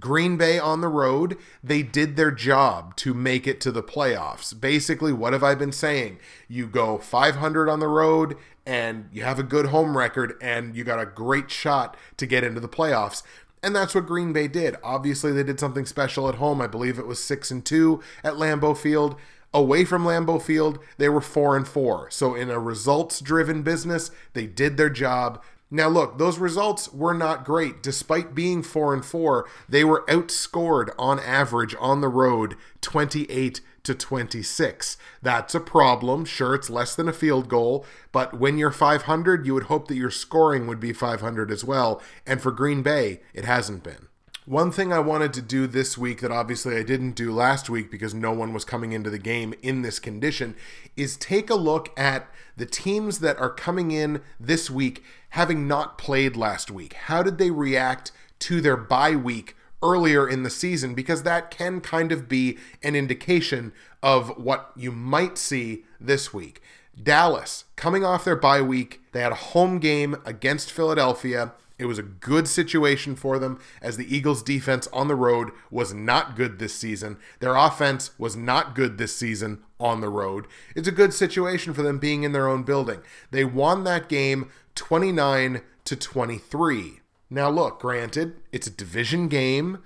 Green 0.00 0.36
Bay 0.36 0.58
on 0.58 0.80
the 0.80 0.88
road, 0.88 1.38
they 1.62 1.82
did 1.82 2.16
their 2.16 2.32
job 2.32 2.96
to 2.96 3.14
make 3.14 3.46
it 3.46 3.60
to 3.60 3.70
the 3.70 3.84
playoffs. 3.84 4.58
Basically, 4.60 5.12
what 5.12 5.32
have 5.32 5.44
I 5.44 5.54
been 5.54 5.72
saying? 5.72 6.18
You 6.48 6.66
go 6.66 6.98
500 6.98 7.68
on 7.68 7.78
the 7.78 7.86
road 7.86 8.36
and 8.66 9.08
you 9.12 9.22
have 9.22 9.38
a 9.38 9.44
good 9.44 9.66
home 9.66 9.96
record 9.96 10.34
and 10.42 10.74
you 10.74 10.82
got 10.82 10.98
a 10.98 11.06
great 11.06 11.52
shot 11.52 11.96
to 12.16 12.26
get 12.26 12.42
into 12.42 12.58
the 12.58 12.68
playoffs. 12.68 13.22
And 13.66 13.74
that's 13.74 13.96
what 13.96 14.06
Green 14.06 14.32
Bay 14.32 14.46
did. 14.46 14.76
Obviously, 14.84 15.32
they 15.32 15.42
did 15.42 15.58
something 15.58 15.86
special 15.86 16.28
at 16.28 16.36
home. 16.36 16.60
I 16.60 16.68
believe 16.68 17.00
it 17.00 17.06
was 17.08 17.18
6 17.18 17.50
and 17.50 17.66
2 17.66 18.00
at 18.22 18.34
Lambeau 18.34 18.76
Field. 18.76 19.16
Away 19.52 19.84
from 19.84 20.04
Lambeau 20.04 20.40
Field, 20.40 20.78
they 20.98 21.08
were 21.08 21.20
4 21.20 21.56
and 21.56 21.66
4. 21.66 22.08
So 22.12 22.36
in 22.36 22.48
a 22.48 22.60
results-driven 22.60 23.64
business, 23.64 24.12
they 24.34 24.46
did 24.46 24.76
their 24.76 24.88
job. 24.88 25.42
Now 25.68 25.88
look, 25.88 26.16
those 26.16 26.38
results 26.38 26.92
were 26.92 27.12
not 27.12 27.44
great. 27.44 27.82
Despite 27.82 28.36
being 28.36 28.62
4 28.62 28.94
and 28.94 29.04
4, 29.04 29.48
they 29.68 29.82
were 29.82 30.04
outscored 30.06 30.90
on 30.96 31.18
average 31.18 31.74
on 31.80 32.00
the 32.00 32.08
road 32.08 32.54
28 32.82 33.60
to 33.86 33.94
26. 33.94 34.96
That's 35.22 35.54
a 35.54 35.60
problem. 35.60 36.24
Sure, 36.24 36.54
it's 36.54 36.70
less 36.70 36.94
than 36.94 37.08
a 37.08 37.12
field 37.12 37.48
goal, 37.48 37.84
but 38.12 38.38
when 38.38 38.58
you're 38.58 38.70
500, 38.70 39.46
you 39.46 39.54
would 39.54 39.64
hope 39.64 39.88
that 39.88 39.96
your 39.96 40.10
scoring 40.10 40.66
would 40.66 40.80
be 40.80 40.92
500 40.92 41.50
as 41.50 41.64
well. 41.64 42.02
And 42.26 42.40
for 42.40 42.52
Green 42.52 42.82
Bay, 42.82 43.20
it 43.32 43.44
hasn't 43.44 43.82
been. 43.82 44.08
One 44.44 44.70
thing 44.70 44.92
I 44.92 45.00
wanted 45.00 45.32
to 45.34 45.42
do 45.42 45.66
this 45.66 45.98
week 45.98 46.20
that 46.20 46.30
obviously 46.30 46.76
I 46.76 46.84
didn't 46.84 47.16
do 47.16 47.32
last 47.32 47.68
week 47.68 47.90
because 47.90 48.14
no 48.14 48.32
one 48.32 48.52
was 48.52 48.64
coming 48.64 48.92
into 48.92 49.10
the 49.10 49.18
game 49.18 49.54
in 49.60 49.82
this 49.82 49.98
condition 49.98 50.54
is 50.96 51.16
take 51.16 51.50
a 51.50 51.56
look 51.56 51.92
at 51.98 52.28
the 52.56 52.64
teams 52.64 53.18
that 53.18 53.38
are 53.38 53.50
coming 53.50 53.90
in 53.90 54.22
this 54.38 54.70
week 54.70 55.02
having 55.30 55.66
not 55.66 55.98
played 55.98 56.36
last 56.36 56.70
week. 56.70 56.92
How 56.92 57.24
did 57.24 57.38
they 57.38 57.50
react 57.50 58.12
to 58.38 58.60
their 58.60 58.76
bye 58.76 59.16
week 59.16 59.55
earlier 59.82 60.28
in 60.28 60.42
the 60.42 60.50
season 60.50 60.94
because 60.94 61.22
that 61.22 61.50
can 61.50 61.80
kind 61.80 62.12
of 62.12 62.28
be 62.28 62.58
an 62.82 62.96
indication 62.96 63.72
of 64.02 64.36
what 64.38 64.72
you 64.76 64.92
might 64.92 65.38
see 65.38 65.84
this 66.00 66.32
week. 66.32 66.60
Dallas, 67.00 67.64
coming 67.76 68.04
off 68.04 68.24
their 68.24 68.36
bye 68.36 68.62
week, 68.62 69.00
they 69.12 69.20
had 69.20 69.32
a 69.32 69.36
home 69.36 69.78
game 69.78 70.16
against 70.24 70.72
Philadelphia. 70.72 71.52
It 71.78 71.84
was 71.84 71.98
a 71.98 72.02
good 72.02 72.48
situation 72.48 73.16
for 73.16 73.38
them 73.38 73.60
as 73.82 73.98
the 73.98 74.14
Eagles' 74.14 74.42
defense 74.42 74.88
on 74.94 75.08
the 75.08 75.14
road 75.14 75.50
was 75.70 75.92
not 75.92 76.36
good 76.36 76.58
this 76.58 76.74
season. 76.74 77.18
Their 77.40 77.54
offense 77.54 78.12
was 78.18 78.34
not 78.34 78.74
good 78.74 78.96
this 78.96 79.14
season 79.14 79.62
on 79.78 80.00
the 80.00 80.08
road. 80.08 80.46
It's 80.74 80.88
a 80.88 80.92
good 80.92 81.12
situation 81.12 81.74
for 81.74 81.82
them 81.82 81.98
being 81.98 82.22
in 82.22 82.32
their 82.32 82.48
own 82.48 82.62
building. 82.62 83.02
They 83.30 83.44
won 83.44 83.84
that 83.84 84.08
game 84.08 84.50
29 84.74 85.60
to 85.84 85.96
23. 85.96 87.00
Now, 87.28 87.50
look, 87.50 87.80
granted, 87.80 88.36
it's 88.52 88.66
a 88.66 88.70
division 88.70 89.28
game. 89.28 89.78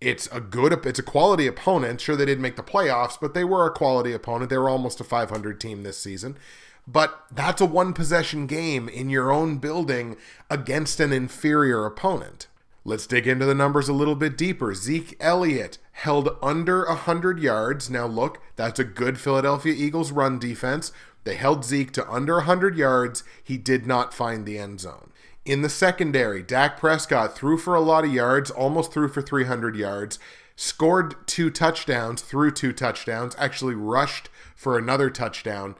It's 0.00 0.26
a 0.28 0.40
good, 0.40 0.72
it's 0.86 0.98
a 0.98 1.02
quality 1.02 1.46
opponent. 1.46 2.00
Sure, 2.00 2.16
they 2.16 2.24
didn't 2.24 2.42
make 2.42 2.56
the 2.56 2.62
playoffs, 2.62 3.18
but 3.20 3.34
they 3.34 3.44
were 3.44 3.66
a 3.66 3.72
quality 3.72 4.12
opponent. 4.12 4.48
They 4.48 4.58
were 4.58 4.68
almost 4.68 5.00
a 5.00 5.04
500 5.04 5.60
team 5.60 5.82
this 5.82 5.98
season. 5.98 6.36
But 6.86 7.24
that's 7.30 7.60
a 7.60 7.66
one 7.66 7.92
possession 7.92 8.46
game 8.46 8.88
in 8.88 9.10
your 9.10 9.30
own 9.30 9.58
building 9.58 10.16
against 10.48 11.00
an 11.00 11.12
inferior 11.12 11.84
opponent. 11.84 12.46
Let's 12.84 13.06
dig 13.06 13.26
into 13.26 13.44
the 13.44 13.54
numbers 13.54 13.90
a 13.90 13.92
little 13.92 14.14
bit 14.14 14.38
deeper. 14.38 14.74
Zeke 14.74 15.14
Elliott 15.20 15.76
held 15.92 16.30
under 16.42 16.86
100 16.86 17.38
yards. 17.38 17.90
Now, 17.90 18.06
look, 18.06 18.40
that's 18.56 18.78
a 18.78 18.84
good 18.84 19.20
Philadelphia 19.20 19.74
Eagles 19.76 20.12
run 20.12 20.38
defense. 20.38 20.90
They 21.24 21.34
held 21.34 21.66
Zeke 21.66 21.92
to 21.92 22.10
under 22.10 22.36
100 22.36 22.78
yards. 22.78 23.24
He 23.44 23.58
did 23.58 23.86
not 23.86 24.14
find 24.14 24.46
the 24.46 24.58
end 24.58 24.80
zone. 24.80 25.07
In 25.48 25.62
the 25.62 25.70
secondary, 25.70 26.42
Dak 26.42 26.78
Prescott 26.78 27.34
threw 27.34 27.56
for 27.56 27.74
a 27.74 27.80
lot 27.80 28.04
of 28.04 28.12
yards, 28.12 28.50
almost 28.50 28.92
threw 28.92 29.08
for 29.08 29.22
300 29.22 29.76
yards, 29.76 30.18
scored 30.56 31.14
two 31.26 31.48
touchdowns, 31.48 32.20
threw 32.20 32.50
two 32.50 32.74
touchdowns, 32.74 33.34
actually 33.38 33.74
rushed 33.74 34.28
for 34.54 34.76
another 34.76 35.08
touchdown, 35.08 35.74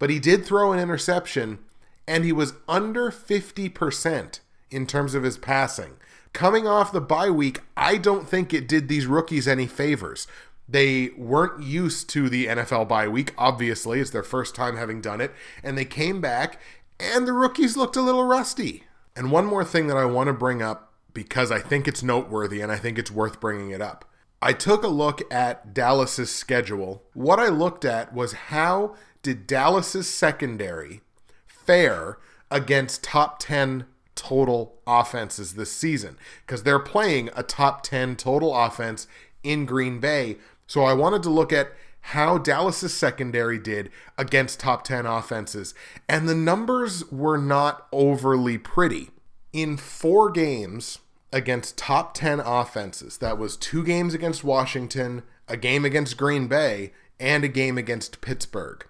but 0.00 0.10
he 0.10 0.18
did 0.18 0.44
throw 0.44 0.72
an 0.72 0.80
interception 0.80 1.60
and 2.08 2.24
he 2.24 2.32
was 2.32 2.54
under 2.68 3.12
50% 3.12 4.40
in 4.72 4.84
terms 4.84 5.14
of 5.14 5.22
his 5.22 5.38
passing. 5.38 5.92
Coming 6.32 6.66
off 6.66 6.90
the 6.90 7.00
bye 7.00 7.30
week, 7.30 7.60
I 7.76 7.98
don't 7.98 8.28
think 8.28 8.52
it 8.52 8.66
did 8.66 8.88
these 8.88 9.06
rookies 9.06 9.46
any 9.46 9.68
favors. 9.68 10.26
They 10.68 11.10
weren't 11.16 11.62
used 11.62 12.10
to 12.10 12.28
the 12.28 12.46
NFL 12.46 12.88
bye 12.88 13.06
week, 13.06 13.32
obviously. 13.38 14.00
It's 14.00 14.10
their 14.10 14.24
first 14.24 14.56
time 14.56 14.76
having 14.76 15.00
done 15.00 15.20
it. 15.20 15.30
And 15.62 15.78
they 15.78 15.84
came 15.84 16.20
back, 16.20 16.60
and 16.98 17.28
the 17.28 17.32
rookies 17.32 17.76
looked 17.76 17.94
a 17.94 18.02
little 18.02 18.24
rusty. 18.24 18.82
And 19.16 19.30
one 19.30 19.46
more 19.46 19.64
thing 19.64 19.86
that 19.86 19.96
I 19.96 20.04
want 20.04 20.26
to 20.28 20.32
bring 20.32 20.62
up 20.62 20.92
because 21.12 21.52
I 21.52 21.60
think 21.60 21.86
it's 21.86 22.02
noteworthy 22.02 22.60
and 22.60 22.72
I 22.72 22.76
think 22.76 22.98
it's 22.98 23.10
worth 23.10 23.40
bringing 23.40 23.70
it 23.70 23.80
up. 23.80 24.04
I 24.42 24.52
took 24.52 24.82
a 24.82 24.88
look 24.88 25.22
at 25.32 25.72
Dallas's 25.72 26.30
schedule. 26.30 27.02
What 27.14 27.38
I 27.38 27.48
looked 27.48 27.84
at 27.84 28.12
was 28.12 28.32
how 28.32 28.96
did 29.22 29.46
Dallas's 29.46 30.08
secondary 30.08 31.00
fare 31.46 32.18
against 32.50 33.02
top 33.02 33.38
10 33.38 33.86
total 34.14 34.76
offenses 34.86 35.54
this 35.54 35.72
season 35.72 36.18
because 36.44 36.62
they're 36.62 36.78
playing 36.78 37.30
a 37.34 37.42
top 37.42 37.82
10 37.82 38.16
total 38.16 38.54
offense 38.54 39.06
in 39.42 39.64
Green 39.64 39.98
Bay. 39.98 40.36
So 40.66 40.84
I 40.84 40.92
wanted 40.92 41.22
to 41.24 41.30
look 41.30 41.52
at 41.52 41.72
how 42.08 42.36
Dallas's 42.36 42.92
secondary 42.92 43.58
did 43.58 43.90
against 44.18 44.60
top 44.60 44.84
10 44.84 45.06
offenses. 45.06 45.72
And 46.06 46.28
the 46.28 46.34
numbers 46.34 47.10
were 47.10 47.38
not 47.38 47.86
overly 47.92 48.58
pretty. 48.58 49.08
In 49.54 49.78
four 49.78 50.30
games 50.30 50.98
against 51.32 51.78
top 51.78 52.12
10 52.12 52.40
offenses, 52.40 53.16
that 53.18 53.38
was 53.38 53.56
two 53.56 53.82
games 53.82 54.12
against 54.12 54.44
Washington, 54.44 55.22
a 55.48 55.56
game 55.56 55.86
against 55.86 56.18
Green 56.18 56.46
Bay, 56.46 56.92
and 57.18 57.42
a 57.42 57.48
game 57.48 57.78
against 57.78 58.20
Pittsburgh. 58.20 58.86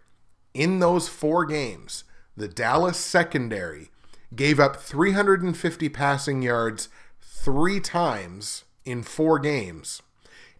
In 0.52 0.80
those 0.80 1.08
four 1.08 1.44
games, 1.44 2.02
the 2.36 2.48
Dallas 2.48 2.98
secondary 2.98 3.90
gave 4.34 4.58
up 4.58 4.74
350 4.74 5.88
passing 5.88 6.42
yards 6.42 6.88
three 7.20 7.78
times 7.78 8.64
in 8.84 9.04
four 9.04 9.38
games 9.38 10.02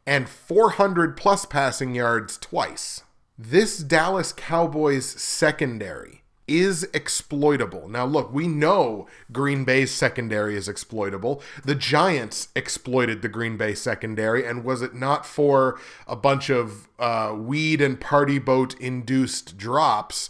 and 0.07 0.29
400 0.29 1.17
plus 1.17 1.47
passing 1.47 1.95
yards 1.95 2.39
twice. 2.39 3.03
This 3.39 3.79
Dallas 3.79 4.33
Cowboys 4.33 5.07
secondary 5.07 6.23
is 6.47 6.87
exploitable. 6.93 7.89
Now, 7.89 8.05
look, 8.05 8.33
we 8.33 8.47
know 8.47 9.07
Green 9.33 9.65
Bay's 9.65 9.91
secondary 9.91 10.57
is 10.57 10.69
exploitable. 10.69 11.43
The 11.65 11.75
Giants 11.75 12.49
exploited 12.55 13.23
the 13.23 13.29
Green 13.29 13.57
Bay 13.57 13.75
secondary, 13.75 14.47
and 14.47 14.65
was 14.65 14.83
it 14.83 14.95
not 14.95 15.25
for 15.25 15.79
a 16.07 16.17
bunch 16.17 16.51
of 16.51 16.89
uh, 16.99 17.35
weed 17.37 17.81
and 17.81 18.01
party 18.01 18.39
boat 18.39 18.79
induced 18.79 19.57
drops, 19.57 20.29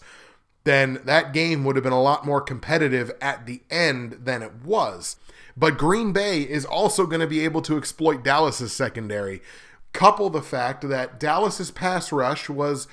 then 0.62 1.00
that 1.04 1.32
game 1.32 1.64
would 1.64 1.76
have 1.76 1.82
been 1.82 1.92
a 1.92 2.00
lot 2.02 2.24
more 2.24 2.40
competitive 2.40 3.10
at 3.20 3.46
the 3.46 3.62
end 3.70 4.20
than 4.22 4.42
it 4.42 4.54
was. 4.64 5.16
But 5.56 5.78
Green 5.78 6.12
Bay 6.12 6.42
is 6.42 6.64
also 6.64 7.06
going 7.06 7.20
to 7.20 7.26
be 7.26 7.44
able 7.44 7.62
to 7.62 7.76
exploit 7.76 8.24
Dallas's 8.24 8.72
secondary. 8.72 9.40
Couple 9.92 10.30
the 10.30 10.42
fact 10.42 10.88
that 10.88 11.20
Dallas's 11.20 11.70
pass 11.70 12.10
rush 12.10 12.48
was 12.48 12.88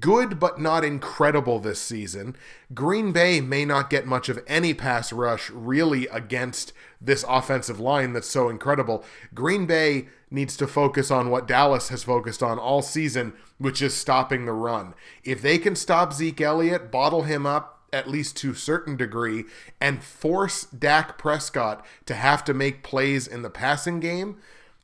good 0.00 0.38
but 0.38 0.60
not 0.60 0.84
incredible 0.84 1.58
this 1.58 1.80
season. 1.80 2.36
Green 2.74 3.12
Bay 3.12 3.40
may 3.40 3.64
not 3.64 3.90
get 3.90 4.06
much 4.06 4.28
of 4.28 4.42
any 4.46 4.74
pass 4.74 5.12
rush 5.12 5.50
really 5.50 6.06
against 6.08 6.72
this 7.00 7.24
offensive 7.28 7.80
line 7.80 8.12
that's 8.12 8.28
so 8.28 8.48
incredible. 8.48 9.04
Green 9.34 9.66
Bay 9.66 10.08
needs 10.30 10.56
to 10.58 10.66
focus 10.66 11.10
on 11.10 11.30
what 11.30 11.48
Dallas 11.48 11.88
has 11.88 12.04
focused 12.04 12.42
on 12.42 12.58
all 12.58 12.82
season, 12.82 13.32
which 13.56 13.80
is 13.80 13.94
stopping 13.94 14.44
the 14.44 14.52
run. 14.52 14.94
If 15.24 15.40
they 15.40 15.56
can 15.56 15.74
stop 15.74 16.12
Zeke 16.12 16.40
Elliott, 16.40 16.90
bottle 16.90 17.22
him 17.22 17.46
up 17.46 17.77
at 17.92 18.08
least 18.08 18.36
to 18.38 18.52
a 18.52 18.56
certain 18.56 18.96
degree, 18.96 19.44
and 19.80 20.02
force 20.02 20.64
Dak 20.64 21.18
Prescott 21.18 21.84
to 22.06 22.14
have 22.14 22.44
to 22.44 22.54
make 22.54 22.82
plays 22.82 23.26
in 23.26 23.42
the 23.42 23.50
passing 23.50 24.00
game, 24.00 24.38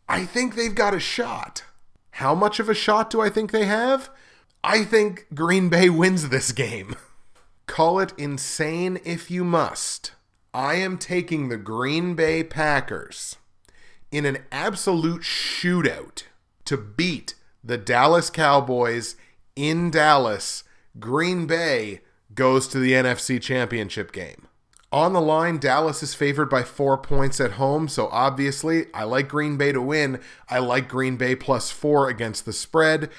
I 0.08 0.24
think 0.24 0.54
they've 0.54 0.74
got 0.74 0.94
a 0.94 1.00
shot. 1.00 1.64
How 2.12 2.34
much 2.34 2.60
of 2.60 2.68
a 2.68 2.74
shot 2.74 3.10
do 3.10 3.20
I 3.20 3.28
think 3.28 3.50
they 3.50 3.64
have? 3.66 4.10
I 4.62 4.84
think 4.84 5.26
Green 5.34 5.68
Bay 5.68 5.90
wins 5.90 6.28
this 6.28 6.52
game. 6.52 6.96
Call 7.66 7.98
it 7.98 8.12
insane 8.16 9.00
if 9.04 9.30
you 9.30 9.44
must. 9.44 10.12
I 10.52 10.74
am 10.74 10.98
taking 10.98 11.48
the 11.48 11.56
Green 11.56 12.14
Bay 12.14 12.44
Packers 12.44 13.36
in 14.12 14.24
an 14.24 14.38
absolute 14.52 15.22
shootout 15.22 16.22
to 16.66 16.76
beat 16.76 17.34
the 17.64 17.76
Dallas 17.76 18.30
Cowboys 18.30 19.16
in 19.56 19.90
Dallas. 19.90 20.62
Green 21.00 21.46
Bay 21.46 22.02
goes 22.34 22.68
to 22.68 22.78
the 22.78 22.92
NFC 22.92 23.40
Championship 23.40 24.12
game. 24.12 24.48
On 24.94 25.12
the 25.12 25.20
line, 25.20 25.58
Dallas 25.58 26.04
is 26.04 26.14
favored 26.14 26.48
by 26.48 26.62
four 26.62 26.96
points 26.96 27.40
at 27.40 27.52
home, 27.52 27.88
so 27.88 28.06
obviously 28.12 28.86
I 28.94 29.02
like 29.02 29.26
Green 29.26 29.56
Bay 29.56 29.72
to 29.72 29.82
win. 29.82 30.20
I 30.48 30.60
like 30.60 30.88
Green 30.88 31.16
Bay 31.16 31.34
plus 31.34 31.72
four 31.72 32.08
against 32.08 32.44
the 32.44 32.52
spread. 32.52 33.10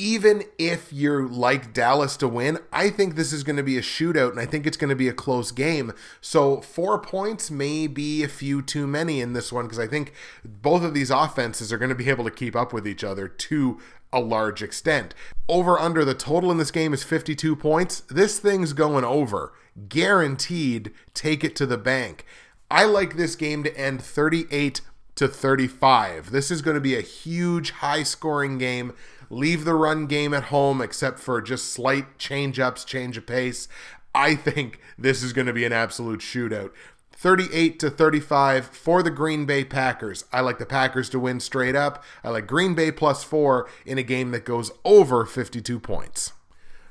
Even 0.00 0.44
if 0.58 0.92
you're 0.92 1.26
like 1.26 1.72
Dallas 1.72 2.16
to 2.18 2.28
win, 2.28 2.58
I 2.72 2.88
think 2.88 3.16
this 3.16 3.32
is 3.32 3.42
going 3.42 3.56
to 3.56 3.64
be 3.64 3.76
a 3.76 3.82
shootout 3.82 4.30
and 4.30 4.38
I 4.38 4.46
think 4.46 4.64
it's 4.64 4.76
going 4.76 4.90
to 4.90 4.94
be 4.94 5.08
a 5.08 5.12
close 5.12 5.50
game. 5.50 5.92
So, 6.20 6.60
four 6.60 7.00
points 7.00 7.50
may 7.50 7.88
be 7.88 8.22
a 8.22 8.28
few 8.28 8.62
too 8.62 8.86
many 8.86 9.20
in 9.20 9.32
this 9.32 9.52
one 9.52 9.64
because 9.64 9.80
I 9.80 9.88
think 9.88 10.12
both 10.44 10.84
of 10.84 10.94
these 10.94 11.10
offenses 11.10 11.72
are 11.72 11.78
going 11.78 11.88
to 11.88 11.96
be 11.96 12.10
able 12.10 12.26
to 12.26 12.30
keep 12.30 12.54
up 12.54 12.72
with 12.72 12.86
each 12.86 13.02
other 13.02 13.26
to 13.26 13.80
a 14.12 14.20
large 14.20 14.62
extent. 14.62 15.14
Over 15.48 15.78
under 15.78 16.04
the 16.04 16.14
total 16.14 16.50
in 16.50 16.58
this 16.58 16.70
game 16.70 16.92
is 16.92 17.04
52 17.04 17.56
points. 17.56 18.00
This 18.00 18.38
thing's 18.38 18.72
going 18.72 19.04
over. 19.04 19.52
Guaranteed, 19.88 20.92
take 21.14 21.44
it 21.44 21.54
to 21.56 21.66
the 21.66 21.78
bank. 21.78 22.24
I 22.70 22.84
like 22.84 23.16
this 23.16 23.34
game 23.34 23.62
to 23.64 23.76
end 23.76 24.02
38 24.02 24.80
to 25.16 25.28
35. 25.28 26.30
This 26.30 26.50
is 26.50 26.62
going 26.62 26.74
to 26.74 26.80
be 26.80 26.94
a 26.94 27.00
huge 27.00 27.70
high 27.72 28.02
scoring 28.02 28.58
game. 28.58 28.92
Leave 29.30 29.64
the 29.64 29.74
run 29.74 30.06
game 30.06 30.32
at 30.32 30.44
home 30.44 30.80
except 30.80 31.18
for 31.18 31.40
just 31.42 31.72
slight 31.72 32.18
change 32.18 32.58
ups, 32.58 32.84
change 32.84 33.16
of 33.16 33.26
pace. 33.26 33.68
I 34.14 34.34
think 34.34 34.80
this 34.98 35.22
is 35.22 35.32
going 35.32 35.46
to 35.46 35.52
be 35.52 35.64
an 35.64 35.72
absolute 35.72 36.20
shootout. 36.20 36.70
38 37.18 37.80
to 37.80 37.90
35 37.90 38.66
for 38.66 39.02
the 39.02 39.10
Green 39.10 39.44
Bay 39.44 39.64
Packers. 39.64 40.24
I 40.32 40.40
like 40.40 40.58
the 40.58 40.66
Packers 40.66 41.10
to 41.10 41.18
win 41.18 41.40
straight 41.40 41.74
up. 41.74 42.04
I 42.22 42.30
like 42.30 42.46
Green 42.46 42.76
Bay 42.76 42.92
plus 42.92 43.24
4 43.24 43.68
in 43.84 43.98
a 43.98 44.04
game 44.04 44.30
that 44.30 44.44
goes 44.44 44.70
over 44.84 45.26
52 45.26 45.80
points. 45.80 46.32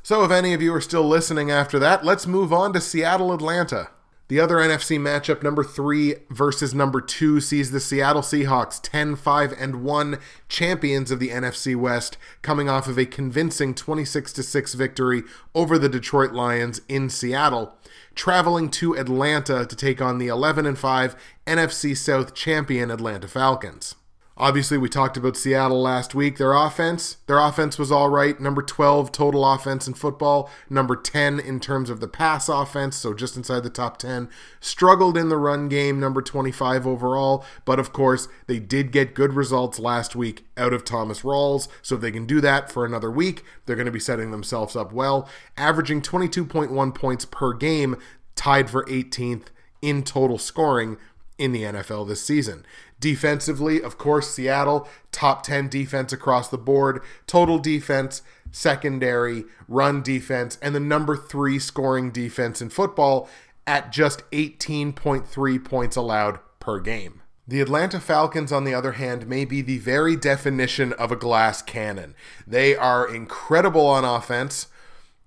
So 0.04 0.26
if 0.26 0.32
any 0.32 0.54
of 0.54 0.62
you 0.62 0.74
are 0.74 0.82
still 0.82 1.08
listening 1.08 1.50
after 1.50 1.80
that, 1.80 2.04
let's 2.04 2.28
move 2.28 2.52
on 2.52 2.74
to 2.74 2.82
Seattle 2.82 3.32
Atlanta. 3.32 3.90
The 4.28 4.42
other 4.42 4.58
NFC 4.58 5.00
matchup, 5.00 5.42
number 5.42 5.64
three 5.64 6.16
versus 6.30 6.74
number 6.74 7.00
two, 7.00 7.40
sees 7.40 7.72
the 7.72 7.80
Seattle 7.80 8.22
Seahawks 8.22 8.82
10 8.84 9.16
5 9.16 9.54
and 9.58 9.82
1 9.86 10.20
champions 10.50 11.10
of 11.10 11.20
the 11.22 11.30
NFC 11.30 11.78
West, 11.78 12.18
coming 12.42 12.68
off 12.68 12.90
of 12.90 12.98
a 12.98 13.06
convincing 13.06 13.74
26 13.74 14.34
6 14.46 14.74
victory 14.74 15.24
over 15.56 15.78
the 15.78 15.88
Detroit 15.88 16.34
Lions 16.34 16.82
in 16.90 17.10
Seattle 17.10 17.77
traveling 18.16 18.70
to 18.72 18.98
Atlanta 18.98 19.66
to 19.66 19.76
take 19.76 20.02
on 20.02 20.18
the 20.18 20.28
11 20.28 20.66
and 20.66 20.78
5 20.78 21.16
NFC 21.46 21.96
South 21.96 22.34
champion 22.34 22.92
Atlanta 22.92 23.28
Falcons. 23.28 23.96
Obviously, 24.40 24.78
we 24.78 24.88
talked 24.88 25.18
about 25.18 25.36
Seattle 25.36 25.82
last 25.82 26.14
week. 26.14 26.38
Their 26.38 26.54
offense, 26.54 27.18
their 27.26 27.40
offense 27.40 27.80
was 27.80 27.92
all 27.92 28.08
right. 28.10 28.40
Number 28.40 28.62
12 28.62 29.12
total 29.12 29.44
offense 29.44 29.88
in 29.88 29.96
football, 29.96 30.48
number 30.70 30.96
10 30.96 31.40
in 31.40 31.60
terms 31.60 31.90
of 31.90 32.02
the 32.02 32.08
pass 32.08 32.48
offense, 32.48 32.98
so 32.98 33.16
just 33.16 33.36
inside 33.36 33.64
the 33.64 33.72
top 33.72 33.98
10. 33.98 34.30
Struggled 34.60 35.18
in 35.18 35.30
the 35.30 35.38
run 35.38 35.70
game, 35.70 36.00
number 36.00 36.22
25 36.22 36.86
overall, 36.86 37.44
but 37.66 37.80
of 37.80 37.92
course, 37.92 38.28
they 38.46 38.60
did 38.60 38.92
get 38.92 39.16
good 39.16 39.34
results 39.34 39.80
last 39.80 40.16
week 40.16 40.46
out 40.56 40.72
of 40.72 40.86
Thomas 40.86 41.22
Rawls. 41.22 41.68
So 41.82 41.96
if 41.96 42.02
they 42.02 42.12
can 42.12 42.28
do 42.28 42.40
that 42.42 42.72
for 42.72 42.86
another 42.86 43.10
week, 43.10 43.44
they're 43.66 43.76
going 43.76 43.88
to 43.88 43.92
be 43.92 44.00
setting 44.00 44.30
themselves 44.30 44.76
up 44.76 44.94
well, 44.94 45.28
averaging 45.58 46.04
22.1 46.04 46.94
points 46.94 47.26
per 47.26 47.54
game, 47.54 47.96
tied 48.36 48.70
for 48.70 48.86
18th 48.86 49.48
in 49.82 50.04
total 50.04 50.38
scoring 50.38 50.98
in 51.38 51.52
the 51.52 51.64
NFL 51.64 52.08
this 52.08 52.24
season. 52.24 52.66
Defensively, 53.00 53.82
of 53.82 53.98
course, 53.98 54.30
Seattle, 54.30 54.88
top 55.12 55.44
10 55.44 55.70
defense 55.70 56.12
across 56.12 56.50
the 56.50 56.58
board, 56.58 57.02
total 57.28 57.60
defense, 57.60 58.22
secondary, 58.52 59.46
run 59.68 60.02
defense, 60.02 60.58
and 60.62 60.74
the 60.74 60.80
number 60.80 61.16
three 61.16 61.60
scoring 61.60 62.12
defense 62.12 62.62
in 62.62 62.70
football 62.70 63.30
at 63.68 63.92
just 63.92 64.30
18.3 64.32 65.64
points 65.64 65.96
allowed 65.96 66.40
per 66.60 66.80
game. 66.80 67.22
The 67.48 67.62
Atlanta 67.62 68.00
Falcons, 68.00 68.52
on 68.52 68.66
the 68.66 68.74
other 68.74 68.94
hand, 68.94 69.28
may 69.28 69.46
be 69.46 69.62
the 69.62 69.78
very 69.78 70.16
definition 70.18 70.92
of 70.94 71.12
a 71.12 71.16
glass 71.16 71.62
cannon. 71.62 72.14
They 72.46 72.76
are 72.76 73.08
incredible 73.08 73.86
on 73.86 74.04
offense. 74.04 74.68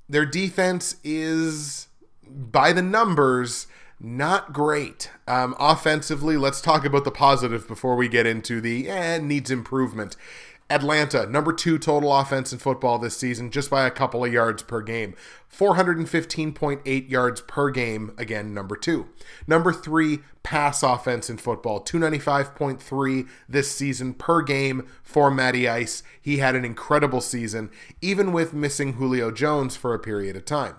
Their 0.07 0.27
defense 0.27 0.97
is, 1.03 1.89
by 2.29 2.75
the 2.75 2.83
numbers, 2.83 3.67
not 4.01 4.53
great. 4.53 5.11
Um, 5.29 5.55
offensively, 5.59 6.37
let's 6.37 6.61
talk 6.61 6.85
about 6.85 7.05
the 7.05 7.11
positive 7.11 7.69
before 7.69 7.97
we 7.97 8.09
get 8.09 8.27
into 8.27 8.61
the 8.61 8.89
eh, 8.89 9.19
needs 9.19 9.51
improvement. 9.51 10.17
Atlanta, 10.71 11.27
number 11.27 11.53
two 11.53 11.79
total 11.79 12.17
offense 12.17 12.53
in 12.53 12.59
football 12.61 12.99
this 12.99 13.17
season, 13.17 13.51
just 13.51 13.69
by 13.69 13.87
a 13.87 13.91
couple 13.91 14.25
of 14.25 14.33
yards 14.33 14.63
per 14.63 14.81
game. 14.81 15.15
415.8 15.53 17.11
yards 17.11 17.41
per 17.41 17.71
game, 17.71 18.13
again, 18.17 18.55
number 18.55 18.77
two. 18.77 19.09
Number 19.49 19.73
three, 19.73 20.21
pass 20.45 20.85
offense 20.85 21.29
in 21.29 21.39
football, 21.39 21.81
295.3 21.81 23.29
this 23.49 23.71
season 23.71 24.15
per 24.15 24.43
game 24.43 24.87
for 25.03 25.29
Matty 25.29 25.69
Ice. 25.69 26.05
He 26.23 26.39
had 26.39 26.55
an 26.55 26.65
incredible 26.65 27.21
season, 27.21 27.69
even 28.01 28.33
with 28.33 28.55
missing 28.55 28.93
Julio 28.93 29.33
Jones 29.33 29.77
for 29.77 29.93
a 29.93 29.99
period 29.99 30.37
of 30.37 30.45
time. 30.45 30.77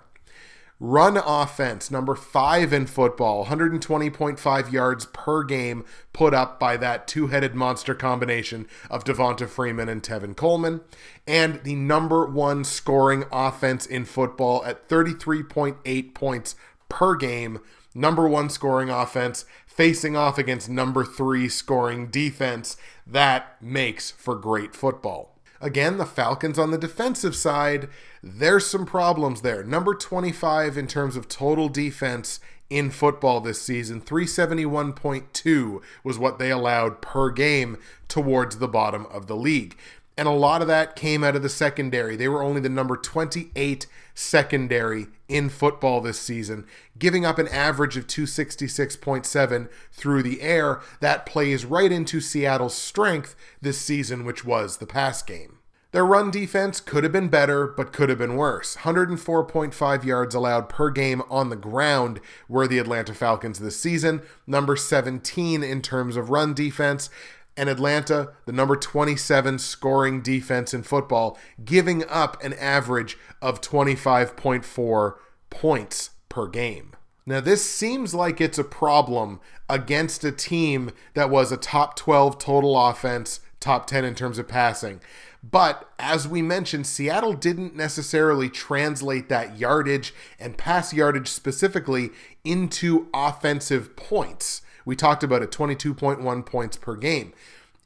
Run 0.84 1.16
offense, 1.16 1.92
number 1.92 2.16
five 2.16 2.72
in 2.72 2.86
football, 2.86 3.46
120.5 3.46 4.72
yards 4.72 5.06
per 5.06 5.44
game 5.44 5.84
put 6.12 6.34
up 6.34 6.58
by 6.58 6.76
that 6.76 7.06
two 7.06 7.28
headed 7.28 7.54
monster 7.54 7.94
combination 7.94 8.66
of 8.90 9.04
Devonta 9.04 9.48
Freeman 9.48 9.88
and 9.88 10.02
Tevin 10.02 10.34
Coleman. 10.34 10.80
And 11.24 11.62
the 11.62 11.76
number 11.76 12.26
one 12.26 12.64
scoring 12.64 13.26
offense 13.30 13.86
in 13.86 14.06
football 14.06 14.64
at 14.64 14.88
33.8 14.88 16.14
points 16.14 16.56
per 16.88 17.14
game 17.14 17.60
number 17.94 18.26
one 18.26 18.50
scoring 18.50 18.90
offense 18.90 19.44
facing 19.64 20.16
off 20.16 20.36
against 20.36 20.68
number 20.68 21.04
three 21.04 21.48
scoring 21.48 22.08
defense. 22.08 22.76
That 23.06 23.56
makes 23.62 24.10
for 24.10 24.34
great 24.34 24.74
football. 24.74 25.31
Again, 25.62 25.96
the 25.96 26.04
Falcons 26.04 26.58
on 26.58 26.72
the 26.72 26.76
defensive 26.76 27.36
side, 27.36 27.88
there's 28.20 28.66
some 28.66 28.84
problems 28.84 29.42
there. 29.42 29.62
Number 29.62 29.94
25 29.94 30.76
in 30.76 30.88
terms 30.88 31.14
of 31.14 31.28
total 31.28 31.68
defense 31.68 32.40
in 32.68 32.90
football 32.90 33.40
this 33.40 33.62
season. 33.62 34.00
371.2 34.00 35.80
was 36.02 36.18
what 36.18 36.40
they 36.40 36.50
allowed 36.50 37.00
per 37.00 37.30
game 37.30 37.78
towards 38.08 38.58
the 38.58 38.66
bottom 38.66 39.06
of 39.06 39.28
the 39.28 39.36
league. 39.36 39.76
And 40.18 40.26
a 40.26 40.32
lot 40.32 40.62
of 40.62 40.68
that 40.68 40.96
came 40.96 41.22
out 41.22 41.36
of 41.36 41.42
the 41.42 41.48
secondary. 41.48 42.16
They 42.16 42.28
were 42.28 42.42
only 42.42 42.60
the 42.60 42.68
number 42.68 42.96
28 42.96 43.86
secondary 44.14 45.08
in 45.28 45.48
football 45.48 46.00
this 46.00 46.20
season, 46.20 46.66
giving 46.98 47.24
up 47.24 47.38
an 47.38 47.48
average 47.48 47.96
of 47.96 48.06
266.7 48.06 49.68
through 49.92 50.22
the 50.22 50.42
air. 50.42 50.80
That 51.00 51.26
plays 51.26 51.64
right 51.64 51.90
into 51.90 52.20
Seattle's 52.20 52.76
strength 52.76 53.34
this 53.60 53.78
season, 53.78 54.24
which 54.24 54.44
was 54.44 54.78
the 54.78 54.86
pass 54.86 55.22
game. 55.22 55.58
Their 55.92 56.06
run 56.06 56.30
defense 56.30 56.80
could 56.80 57.04
have 57.04 57.12
been 57.12 57.28
better, 57.28 57.66
but 57.66 57.92
could 57.92 58.08
have 58.08 58.16
been 58.16 58.36
worse. 58.36 58.76
104.5 58.78 60.04
yards 60.04 60.34
allowed 60.34 60.70
per 60.70 60.88
game 60.88 61.20
on 61.28 61.50
the 61.50 61.56
ground 61.56 62.18
were 62.48 62.66
the 62.66 62.78
Atlanta 62.78 63.12
Falcons 63.12 63.58
this 63.58 63.78
season, 63.78 64.22
number 64.46 64.74
17 64.74 65.62
in 65.62 65.82
terms 65.82 66.16
of 66.16 66.30
run 66.30 66.54
defense. 66.54 67.10
And 67.56 67.68
Atlanta, 67.68 68.32
the 68.46 68.52
number 68.52 68.76
27 68.76 69.58
scoring 69.58 70.22
defense 70.22 70.72
in 70.72 70.82
football, 70.82 71.38
giving 71.64 72.08
up 72.08 72.42
an 72.42 72.54
average 72.54 73.18
of 73.42 73.60
25.4 73.60 75.14
points 75.50 76.10
per 76.28 76.48
game. 76.48 76.92
Now, 77.24 77.40
this 77.40 77.64
seems 77.64 78.14
like 78.14 78.40
it's 78.40 78.58
a 78.58 78.64
problem 78.64 79.40
against 79.68 80.24
a 80.24 80.32
team 80.32 80.90
that 81.14 81.30
was 81.30 81.52
a 81.52 81.56
top 81.56 81.94
12 81.94 82.38
total 82.38 82.76
offense, 82.88 83.40
top 83.60 83.86
10 83.86 84.04
in 84.04 84.14
terms 84.14 84.38
of 84.38 84.48
passing. 84.48 85.00
But 85.42 85.88
as 85.98 86.26
we 86.26 86.40
mentioned, 86.40 86.86
Seattle 86.86 87.32
didn't 87.32 87.76
necessarily 87.76 88.48
translate 88.48 89.28
that 89.28 89.58
yardage 89.58 90.14
and 90.38 90.58
pass 90.58 90.92
yardage 90.92 91.28
specifically 91.28 92.10
into 92.44 93.08
offensive 93.12 93.96
points. 93.96 94.62
We 94.84 94.96
talked 94.96 95.22
about 95.22 95.42
it 95.42 95.50
22.1 95.50 96.46
points 96.46 96.76
per 96.76 96.96
game. 96.96 97.32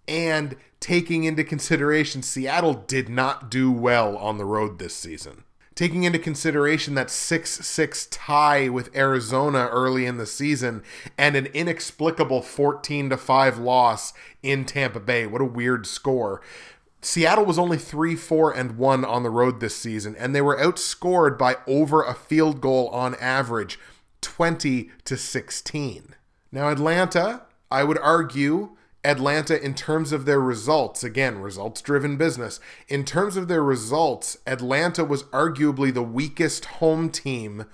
And 0.08 0.56
taking 0.80 1.24
into 1.24 1.44
consideration, 1.44 2.22
Seattle 2.22 2.74
did 2.74 3.08
not 3.08 3.50
do 3.50 3.72
well 3.72 4.16
on 4.16 4.38
the 4.38 4.44
road 4.44 4.78
this 4.78 4.94
season. 4.94 5.44
Taking 5.74 6.04
into 6.04 6.18
consideration 6.18 6.94
that 6.94 7.10
6 7.10 7.50
6 7.50 8.06
tie 8.10 8.70
with 8.70 8.96
Arizona 8.96 9.68
early 9.70 10.06
in 10.06 10.16
the 10.16 10.24
season 10.24 10.82
and 11.18 11.36
an 11.36 11.46
inexplicable 11.46 12.40
14 12.40 13.14
5 13.14 13.58
loss 13.58 14.14
in 14.42 14.64
Tampa 14.64 15.00
Bay. 15.00 15.26
What 15.26 15.42
a 15.42 15.44
weird 15.44 15.86
score. 15.86 16.40
Seattle 17.02 17.44
was 17.44 17.58
only 17.58 17.76
3 17.76 18.16
4 18.16 18.52
and 18.52 18.78
1 18.78 19.04
on 19.04 19.22
the 19.22 19.30
road 19.30 19.60
this 19.60 19.76
season, 19.76 20.16
and 20.16 20.34
they 20.34 20.40
were 20.40 20.56
outscored 20.56 21.36
by 21.36 21.56
over 21.66 22.02
a 22.02 22.14
field 22.14 22.60
goal 22.62 22.88
on 22.88 23.14
average 23.16 23.78
20 24.22 24.90
to 25.04 25.16
16. 25.16 26.15
Now, 26.56 26.70
Atlanta, 26.70 27.42
I 27.70 27.84
would 27.84 27.98
argue, 27.98 28.78
Atlanta, 29.04 29.62
in 29.62 29.74
terms 29.74 30.10
of 30.10 30.24
their 30.24 30.40
results, 30.40 31.04
again, 31.04 31.42
results 31.42 31.82
driven 31.82 32.16
business, 32.16 32.60
in 32.88 33.04
terms 33.04 33.36
of 33.36 33.46
their 33.46 33.62
results, 33.62 34.38
Atlanta 34.46 35.04
was 35.04 35.24
arguably 35.24 35.92
the 35.92 36.02
weakest 36.02 36.64
home 36.64 37.10
team 37.10 37.66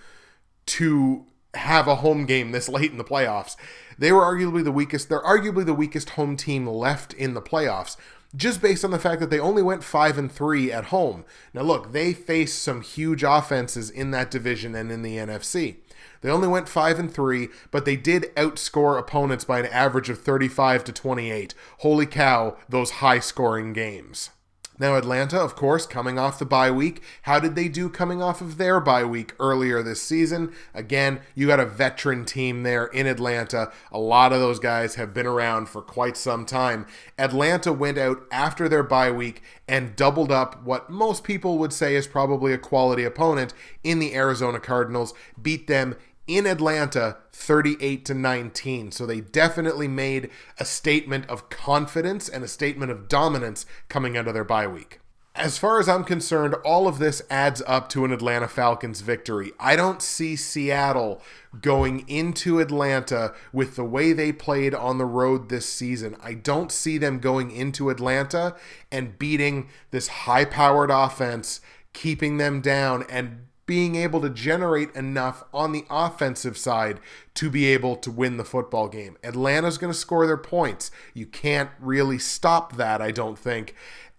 to 0.67 1.25
have 1.55 1.87
a 1.87 1.95
home 1.95 2.27
game 2.27 2.51
this 2.51 2.69
late 2.69 2.91
in 2.91 2.99
the 2.99 3.05
playoffs. 3.05 3.55
They 4.01 4.11
were 4.11 4.23
arguably 4.23 4.65
the 4.65 4.73
weakest, 4.73 5.09
they're 5.09 5.23
arguably 5.23 5.65
the 5.65 5.75
weakest 5.75 6.11
home 6.11 6.37
team 6.37 6.67
left 6.67 7.15
in 7.15 7.35
the 7.35 7.41
playoffs 7.41 7.97
just 8.35 8.63
based 8.63 8.85
on 8.85 8.91
the 8.91 8.99
fact 8.99 9.21
that 9.21 9.31
they 9.31 9.39
only 9.39 9.63
went 9.63 9.85
5 9.85 10.19
and 10.19 10.33
3 10.33 10.73
at 10.73 10.87
home. 10.87 11.25
Now 11.53 11.63
look, 11.63 11.93
they 11.93 12.15
faced 12.15 12.63
some 12.63 12.81
huge 12.81 13.23
offenses 13.23 13.91
in 13.91 14.11
that 14.13 14.31
division 14.31 14.75
and 14.75 14.91
in 14.91 15.03
the 15.03 15.19
NFC. 15.19 15.77
They 16.23 16.31
only 16.31 16.49
went 16.49 16.69
5 16.69 16.99
and 16.99 17.13
3, 17.13 17.49
but 17.71 17.85
they 17.85 17.97
did 17.97 18.35
outscore 18.37 18.99
opponents 18.99 19.45
by 19.45 19.59
an 19.59 19.67
average 19.67 20.09
of 20.09 20.21
35 20.21 20.85
to 20.85 20.93
28. 20.93 21.55
Holy 21.79 22.07
cow, 22.07 22.57
those 22.69 22.93
high-scoring 22.93 23.75
games. 23.75 24.31
Now, 24.79 24.97
Atlanta, 24.97 25.39
of 25.39 25.55
course, 25.55 25.87
coming 25.87 26.19
off 26.19 26.41
the 26.41 26.45
bye 26.45 26.71
week. 26.71 27.03
How 27.23 27.39
did 27.39 27.55
they 27.55 27.69
do 27.69 27.89
coming 27.89 28.21
off 28.21 28.41
of 28.41 28.57
their 28.57 28.81
bye 28.81 29.05
week 29.05 29.33
earlier 29.39 29.81
this 29.81 30.03
season? 30.03 30.53
Again, 30.75 31.21
you 31.35 31.47
got 31.47 31.61
a 31.61 31.67
veteran 31.67 32.25
team 32.25 32.63
there 32.65 32.87
in 32.87 33.07
Atlanta. 33.07 33.71
A 33.93 34.01
lot 34.01 34.33
of 34.33 34.41
those 34.41 34.59
guys 34.59 34.95
have 34.95 35.15
been 35.15 35.27
around 35.27 35.69
for 35.69 35.83
quite 35.83 36.17
some 36.17 36.47
time. 36.47 36.87
Atlanta 37.19 37.73
went 37.73 37.97
out 37.97 38.25
after 38.33 38.69
their 38.69 38.83
bye 38.83 39.11
week 39.11 39.43
and 39.69 39.95
doubled 39.95 40.33
up 40.33 40.65
what 40.65 40.91
most 40.91 41.23
people 41.23 41.59
would 41.59 41.73
say 41.73 41.95
is 41.95 42.07
probably 42.07 42.53
a 42.53 42.59
quality 42.59 43.05
opponent 43.05 43.55
in 43.85 44.01
the 44.01 44.15
Arizona 44.17 44.59
Cardinals, 44.59 45.15
beat 45.41 45.67
them 45.69 45.95
in 46.37 46.47
Atlanta 46.47 47.19
38 47.33 48.05
to 48.07 48.15
19. 48.15 48.93
So 48.93 49.07
they 49.07 49.21
definitely 49.21 49.89
made 49.89 50.31
a 50.59 50.65
statement 50.65 51.29
of 51.29 51.51
confidence 51.51 52.29
and 52.29 52.43
a 52.45 52.49
statement 52.49 52.91
of 52.91 53.09
dominance 53.09 53.67
coming 53.89 54.17
out 54.17 54.29
of 54.29 54.35
their 54.35 54.45
bye 54.45 54.67
week. 54.67 55.01
As 55.35 55.57
far 55.57 55.81
as 55.81 55.89
I'm 55.89 56.05
concerned, 56.05 56.55
all 56.57 56.87
of 56.87 56.99
this 56.99 57.23
adds 57.31 57.63
up 57.67 57.89
to 57.91 58.05
an 58.05 58.13
Atlanta 58.13 58.49
Falcons 58.49 59.01
victory. 59.01 59.53
I 59.59 59.77
don't 59.77 60.03
see 60.03 60.37
Seattle 60.37 61.23
going 61.59 62.07
into 62.07 62.61
Atlanta 62.61 63.33
with 63.51 63.77
the 63.77 63.85
way 63.85 64.13
they 64.13 64.31
played 64.31 64.75
on 64.75 64.99
the 64.99 65.07
road 65.07 65.49
this 65.49 65.67
season. 65.67 66.17
I 66.23 66.35
don't 66.35 66.71
see 66.71 66.99
them 66.99 67.19
going 67.19 67.51
into 67.51 67.89
Atlanta 67.89 68.57
and 68.91 69.19
beating 69.19 69.71
this 69.91 70.09
high 70.09 70.45
powered 70.45 70.91
offense, 70.91 71.63
keeping 71.95 72.37
them 72.37 72.61
down, 72.61 73.07
and 73.09 73.47
being 73.73 73.97
able 73.97 74.21
to 74.21 74.29
generate 74.29 74.95
enough 74.95 75.45
on 75.51 75.73
the 75.73 75.87
offensive 75.89 76.59
side 76.59 77.01
to 77.33 77.49
be 77.49 77.65
able 77.65 77.97
to 77.97 78.11
win 78.11 78.37
the 78.37 78.45
football 78.45 78.87
game. 78.87 79.17
Atlanta's 79.25 79.79
going 79.79 79.91
to 79.91 79.99
score 79.99 80.27
their 80.27 80.37
points. 80.37 80.91
You 81.15 81.25
can't 81.25 81.71
really 81.81 82.19
stop 82.19 82.77
that, 82.77 83.01
I 83.01 83.13
don't 83.13 83.39
think. 83.39 83.75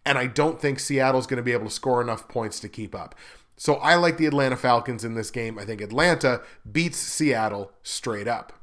And 0.07 0.17
I 0.17 0.25
don't 0.25 0.59
think 0.59 0.79
Seattle's 0.79 1.27
going 1.27 1.37
to 1.37 1.43
be 1.43 1.51
able 1.51 1.65
to 1.65 1.71
score 1.71 2.01
enough 2.01 2.27
points 2.27 2.59
to 2.61 2.67
keep 2.67 2.95
up. 2.95 3.13
So 3.55 3.75
I 3.75 3.93
like 3.93 4.17
the 4.17 4.25
Atlanta 4.25 4.57
Falcons 4.57 5.05
in 5.05 5.13
this 5.13 5.29
game. 5.29 5.59
I 5.59 5.65
think 5.65 5.81
Atlanta 5.81 6.41
beats 6.71 6.97
Seattle 6.97 7.73
straight 7.83 8.27
up. 8.27 8.53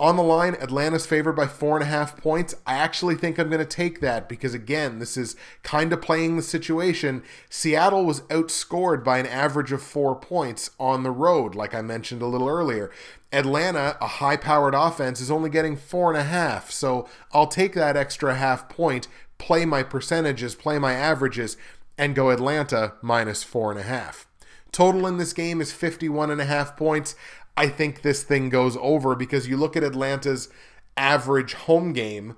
On 0.00 0.16
the 0.16 0.22
line, 0.22 0.54
Atlanta's 0.60 1.06
favored 1.06 1.32
by 1.32 1.48
four 1.48 1.76
and 1.76 1.82
a 1.82 1.88
half 1.88 2.16
points. 2.16 2.54
I 2.64 2.74
actually 2.74 3.16
think 3.16 3.36
I'm 3.36 3.48
going 3.48 3.58
to 3.58 3.64
take 3.64 4.00
that 4.00 4.28
because, 4.28 4.54
again, 4.54 5.00
this 5.00 5.16
is 5.16 5.34
kind 5.64 5.92
of 5.92 6.00
playing 6.00 6.36
the 6.36 6.42
situation. 6.42 7.24
Seattle 7.50 8.04
was 8.04 8.20
outscored 8.22 9.02
by 9.02 9.18
an 9.18 9.26
average 9.26 9.72
of 9.72 9.82
four 9.82 10.14
points 10.14 10.70
on 10.78 11.02
the 11.02 11.10
road, 11.10 11.56
like 11.56 11.74
I 11.74 11.82
mentioned 11.82 12.22
a 12.22 12.26
little 12.26 12.48
earlier. 12.48 12.92
Atlanta, 13.32 13.98
a 14.00 14.06
high 14.06 14.36
powered 14.36 14.74
offense, 14.74 15.20
is 15.20 15.32
only 15.32 15.50
getting 15.50 15.76
four 15.76 16.12
and 16.12 16.20
a 16.20 16.24
half. 16.24 16.70
So 16.70 17.08
I'll 17.32 17.48
take 17.48 17.74
that 17.74 17.96
extra 17.96 18.36
half 18.36 18.68
point, 18.68 19.08
play 19.38 19.64
my 19.64 19.82
percentages, 19.82 20.54
play 20.54 20.78
my 20.78 20.92
averages, 20.92 21.56
and 21.98 22.14
go 22.14 22.30
Atlanta 22.30 22.94
minus 23.02 23.42
four 23.42 23.72
and 23.72 23.80
a 23.80 23.84
half. 23.84 24.28
Total 24.70 25.06
in 25.06 25.16
this 25.16 25.32
game 25.32 25.60
is 25.60 25.72
51 25.72 26.30
and 26.30 26.40
a 26.40 26.44
half 26.44 26.76
points. 26.76 27.14
I 27.58 27.66
think 27.66 28.02
this 28.02 28.22
thing 28.22 28.50
goes 28.50 28.76
over 28.80 29.16
because 29.16 29.48
you 29.48 29.56
look 29.56 29.76
at 29.76 29.82
Atlanta's 29.82 30.48
average 30.96 31.54
home 31.54 31.92
game 31.92 32.36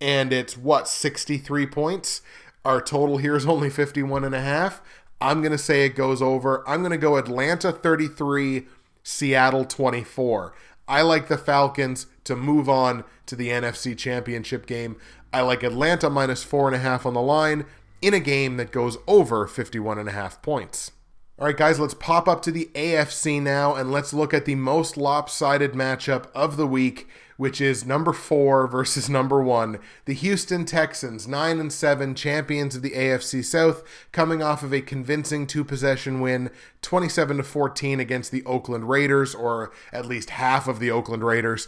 and 0.00 0.32
it's 0.32 0.56
what 0.56 0.88
63 0.88 1.66
points. 1.66 2.22
Our 2.64 2.80
total 2.80 3.18
here 3.18 3.36
is 3.36 3.44
only 3.44 3.68
51 3.68 4.24
and 4.24 4.34
a 4.34 4.40
half. 4.40 4.80
I'm 5.20 5.42
going 5.42 5.52
to 5.52 5.58
say 5.58 5.84
it 5.84 5.90
goes 5.90 6.22
over. 6.22 6.66
I'm 6.66 6.80
going 6.80 6.92
to 6.92 6.96
go 6.96 7.18
Atlanta 7.18 7.72
33, 7.72 8.64
Seattle 9.02 9.66
24. 9.66 10.54
I 10.88 11.02
like 11.02 11.28
the 11.28 11.36
Falcons 11.36 12.06
to 12.24 12.34
move 12.34 12.66
on 12.66 13.04
to 13.26 13.36
the 13.36 13.50
NFC 13.50 13.94
Championship 13.94 14.64
game. 14.64 14.96
I 15.30 15.42
like 15.42 15.62
Atlanta 15.62 16.08
minus 16.08 16.42
four 16.42 16.68
and 16.68 16.74
a 16.74 16.78
half 16.78 17.04
on 17.04 17.12
the 17.12 17.20
line 17.20 17.66
in 18.00 18.14
a 18.14 18.20
game 18.20 18.56
that 18.56 18.72
goes 18.72 18.96
over 19.06 19.46
51 19.46 19.98
and 19.98 20.08
a 20.08 20.12
half 20.12 20.40
points. 20.40 20.90
All 21.36 21.46
right, 21.46 21.56
guys, 21.56 21.80
let's 21.80 21.94
pop 21.94 22.28
up 22.28 22.42
to 22.42 22.52
the 22.52 22.70
AFC 22.74 23.42
now 23.42 23.74
and 23.74 23.90
let's 23.90 24.14
look 24.14 24.32
at 24.32 24.44
the 24.44 24.54
most 24.54 24.96
lopsided 24.96 25.72
matchup 25.72 26.26
of 26.32 26.56
the 26.56 26.66
week, 26.66 27.08
which 27.36 27.60
is 27.60 27.84
number 27.84 28.12
four 28.12 28.68
versus 28.68 29.10
number 29.10 29.42
one. 29.42 29.80
The 30.04 30.14
Houston 30.14 30.64
Texans, 30.64 31.26
nine 31.26 31.58
and 31.58 31.72
seven, 31.72 32.14
champions 32.14 32.76
of 32.76 32.82
the 32.82 32.92
AFC 32.92 33.44
South, 33.44 33.82
coming 34.12 34.44
off 34.44 34.62
of 34.62 34.72
a 34.72 34.80
convincing 34.80 35.48
two 35.48 35.64
possession 35.64 36.20
win, 36.20 36.52
27 36.82 37.38
to 37.38 37.42
14 37.42 37.98
against 37.98 38.30
the 38.30 38.44
Oakland 38.44 38.88
Raiders, 38.88 39.34
or 39.34 39.72
at 39.92 40.06
least 40.06 40.30
half 40.30 40.68
of 40.68 40.78
the 40.78 40.92
Oakland 40.92 41.24
Raiders, 41.24 41.66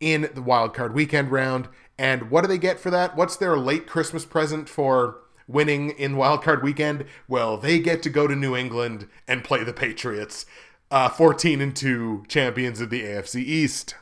in 0.00 0.28
the 0.34 0.42
wildcard 0.42 0.92
weekend 0.92 1.30
round. 1.30 1.68
And 1.96 2.30
what 2.30 2.42
do 2.42 2.48
they 2.48 2.58
get 2.58 2.78
for 2.78 2.90
that? 2.90 3.16
What's 3.16 3.36
their 3.36 3.56
late 3.56 3.86
Christmas 3.86 4.26
present 4.26 4.68
for? 4.68 5.22
Winning 5.48 5.90
in 5.90 6.14
wildcard 6.14 6.62
weekend, 6.62 7.04
well, 7.26 7.56
they 7.56 7.80
get 7.80 8.02
to 8.04 8.10
go 8.10 8.28
to 8.28 8.36
New 8.36 8.54
England 8.54 9.08
and 9.26 9.42
play 9.42 9.64
the 9.64 9.72
Patriots. 9.72 10.46
uh, 10.90 11.08
14 11.08 11.60
and 11.60 11.76
2 11.76 12.24
champions 12.28 12.80
of 12.80 12.90
the 12.90 13.02
AFC 13.02 13.36
East. 13.42 13.94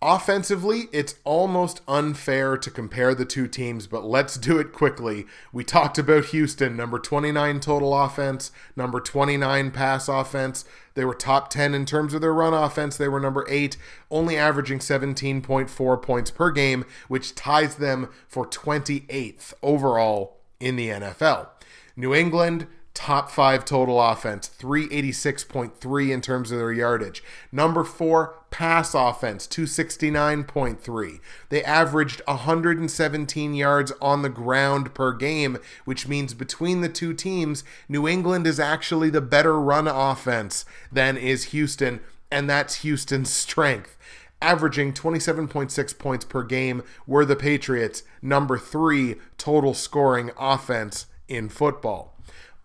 Offensively, 0.00 0.84
it's 0.92 1.16
almost 1.24 1.80
unfair 1.88 2.56
to 2.56 2.70
compare 2.70 3.16
the 3.16 3.24
two 3.24 3.48
teams, 3.48 3.88
but 3.88 4.04
let's 4.04 4.36
do 4.36 4.58
it 4.58 4.72
quickly. 4.72 5.26
We 5.52 5.64
talked 5.64 5.98
about 5.98 6.26
Houston, 6.26 6.76
number 6.76 7.00
29 7.00 7.58
total 7.58 7.92
offense, 8.00 8.52
number 8.76 9.00
29 9.00 9.72
pass 9.72 10.08
offense. 10.08 10.64
They 10.94 11.04
were 11.04 11.14
top 11.14 11.50
10 11.50 11.74
in 11.74 11.84
terms 11.84 12.14
of 12.14 12.20
their 12.20 12.32
run 12.32 12.54
offense. 12.54 12.96
They 12.96 13.08
were 13.08 13.18
number 13.18 13.44
8, 13.48 13.76
only 14.08 14.36
averaging 14.36 14.78
17.4 14.78 16.02
points 16.02 16.30
per 16.30 16.52
game, 16.52 16.84
which 17.08 17.34
ties 17.34 17.74
them 17.76 18.08
for 18.28 18.46
28th 18.46 19.52
overall 19.64 20.37
in 20.60 20.76
the 20.76 20.88
NFL. 20.88 21.48
New 21.96 22.14
England, 22.14 22.66
top 22.94 23.30
five 23.30 23.64
total 23.64 24.00
offense, 24.00 24.50
386.3 24.58 26.10
in 26.10 26.20
terms 26.20 26.50
of 26.50 26.58
their 26.58 26.72
yardage. 26.72 27.22
Number 27.52 27.84
four, 27.84 28.34
pass 28.50 28.92
offense, 28.92 29.46
269.3. 29.46 31.20
They 31.48 31.62
averaged 31.62 32.22
117 32.26 33.54
yards 33.54 33.92
on 34.00 34.22
the 34.22 34.28
ground 34.28 34.94
per 34.94 35.12
game, 35.12 35.58
which 35.84 36.08
means 36.08 36.34
between 36.34 36.80
the 36.80 36.88
two 36.88 37.14
teams, 37.14 37.62
New 37.88 38.08
England 38.08 38.48
is 38.48 38.58
actually 38.58 39.10
the 39.10 39.20
better 39.20 39.60
run 39.60 39.86
offense 39.86 40.64
than 40.90 41.16
is 41.16 41.44
Houston, 41.44 42.00
and 42.32 42.50
that's 42.50 42.82
Houston's 42.82 43.30
strength. 43.32 43.96
Averaging 44.40 44.92
27.6 44.92 45.98
points 45.98 46.24
per 46.24 46.44
game 46.44 46.82
were 47.06 47.24
the 47.24 47.36
Patriots' 47.36 48.04
number 48.22 48.56
three 48.58 49.16
total 49.36 49.74
scoring 49.74 50.30
offense 50.38 51.06
in 51.26 51.48
football. 51.48 52.14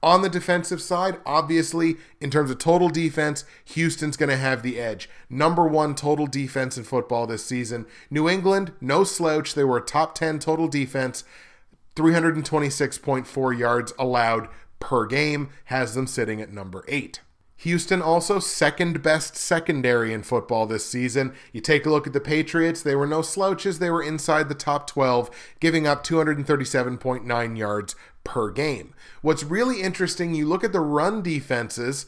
On 0.04 0.22
the 0.22 0.30
defensive 0.30 0.82
side, 0.82 1.20
obviously, 1.26 1.96
in 2.20 2.30
terms 2.30 2.52
of 2.52 2.58
total 2.58 2.90
defense, 2.90 3.46
Houston's 3.66 4.18
going 4.18 4.30
to 4.30 4.36
have 4.36 4.62
the 4.62 4.78
edge. 4.78 5.10
Number 5.30 5.66
one 5.66 5.96
total 5.96 6.28
defense 6.28 6.78
in 6.78 6.84
football 6.84 7.26
this 7.26 7.46
season. 7.46 7.86
New 8.10 8.28
England, 8.28 8.74
no 8.82 9.06
slouch. 9.06 9.54
They 9.54 9.64
were 9.64 9.80
top 9.80 10.14
10 10.14 10.40
total 10.40 10.68
defense, 10.68 11.24
326.4 11.96 13.58
yards 13.58 13.94
allowed 13.98 14.50
per 14.82 15.06
game, 15.06 15.50
has 15.66 15.96
them 15.96 16.06
sitting 16.06 16.42
at 16.42 16.52
number 16.52 16.84
eight. 16.90 17.22
Houston 17.64 18.02
also 18.02 18.40
second 18.40 19.02
best 19.02 19.38
secondary 19.38 20.12
in 20.12 20.22
football 20.22 20.66
this 20.66 20.86
season. 20.86 21.34
You 21.54 21.62
take 21.62 21.86
a 21.86 21.90
look 21.90 22.06
at 22.06 22.12
the 22.12 22.20
Patriots, 22.20 22.82
they 22.82 22.94
were 22.94 23.08
no 23.08 23.22
slouches. 23.22 23.80
They 23.80 23.90
were 23.90 24.04
inside 24.04 24.50
the 24.50 24.56
top 24.56 24.86
12, 24.86 25.30
giving 25.62 25.88
up 25.88 26.06
237.9 26.06 27.58
yards 27.58 27.96
per 28.26 28.52
game. 28.52 28.94
What's 29.22 29.46
really 29.46 29.82
interesting, 29.82 30.36
you 30.36 30.46
look 30.46 30.66
at 30.66 30.74
the 30.74 30.82
run 30.82 31.22
defenses, 31.22 32.06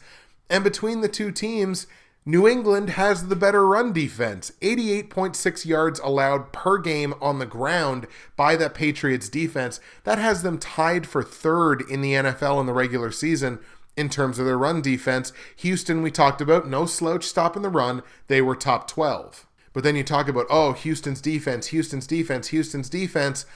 and 0.50 0.62
between 0.62 1.00
the 1.00 1.08
two 1.08 1.32
teams, 1.32 1.86
New 2.28 2.46
England 2.46 2.90
has 2.90 3.28
the 3.28 3.36
better 3.36 3.66
run 3.66 3.92
defense. 3.92 4.52
88.6 4.60 5.64
yards 5.64 6.00
allowed 6.00 6.52
per 6.52 6.76
game 6.76 7.14
on 7.20 7.38
the 7.38 7.46
ground 7.46 8.06
by 8.36 8.56
that 8.56 8.74
Patriots 8.74 9.28
defense. 9.28 9.78
That 10.04 10.18
has 10.18 10.42
them 10.42 10.58
tied 10.58 11.06
for 11.06 11.22
third 11.22 11.82
in 11.88 12.02
the 12.02 12.12
NFL 12.12 12.60
in 12.60 12.66
the 12.66 12.72
regular 12.72 13.12
season 13.12 13.60
in 13.96 14.08
terms 14.08 14.38
of 14.38 14.46
their 14.46 14.58
run 14.58 14.82
defense. 14.82 15.32
Houston, 15.56 16.02
we 16.02 16.10
talked 16.10 16.40
about, 16.40 16.68
no 16.68 16.86
slouch 16.86 17.24
stopping 17.24 17.62
the 17.62 17.68
run. 17.68 18.02
They 18.28 18.42
were 18.42 18.56
top 18.56 18.88
12. 18.88 19.46
But 19.72 19.84
then 19.84 19.96
you 19.96 20.04
talk 20.04 20.28
about, 20.28 20.46
oh, 20.48 20.72
Houston's 20.72 21.20
defense, 21.20 21.68
Houston's 21.68 22.06
defense, 22.06 22.48
Houston's 22.48 22.88
defense. 22.88 23.46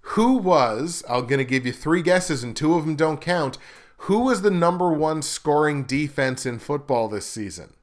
Who 0.00 0.36
was, 0.38 1.04
I'm 1.08 1.26
going 1.26 1.38
to 1.38 1.44
give 1.44 1.66
you 1.66 1.72
three 1.72 2.02
guesses 2.02 2.42
and 2.42 2.56
two 2.56 2.74
of 2.74 2.86
them 2.86 2.96
don't 2.96 3.20
count. 3.20 3.58
Who 4.04 4.20
was 4.20 4.42
the 4.42 4.50
number 4.50 4.90
one 4.90 5.20
scoring 5.20 5.84
defense 5.84 6.46
in 6.46 6.58
football 6.58 7.08
this 7.08 7.26
season? 7.26 7.74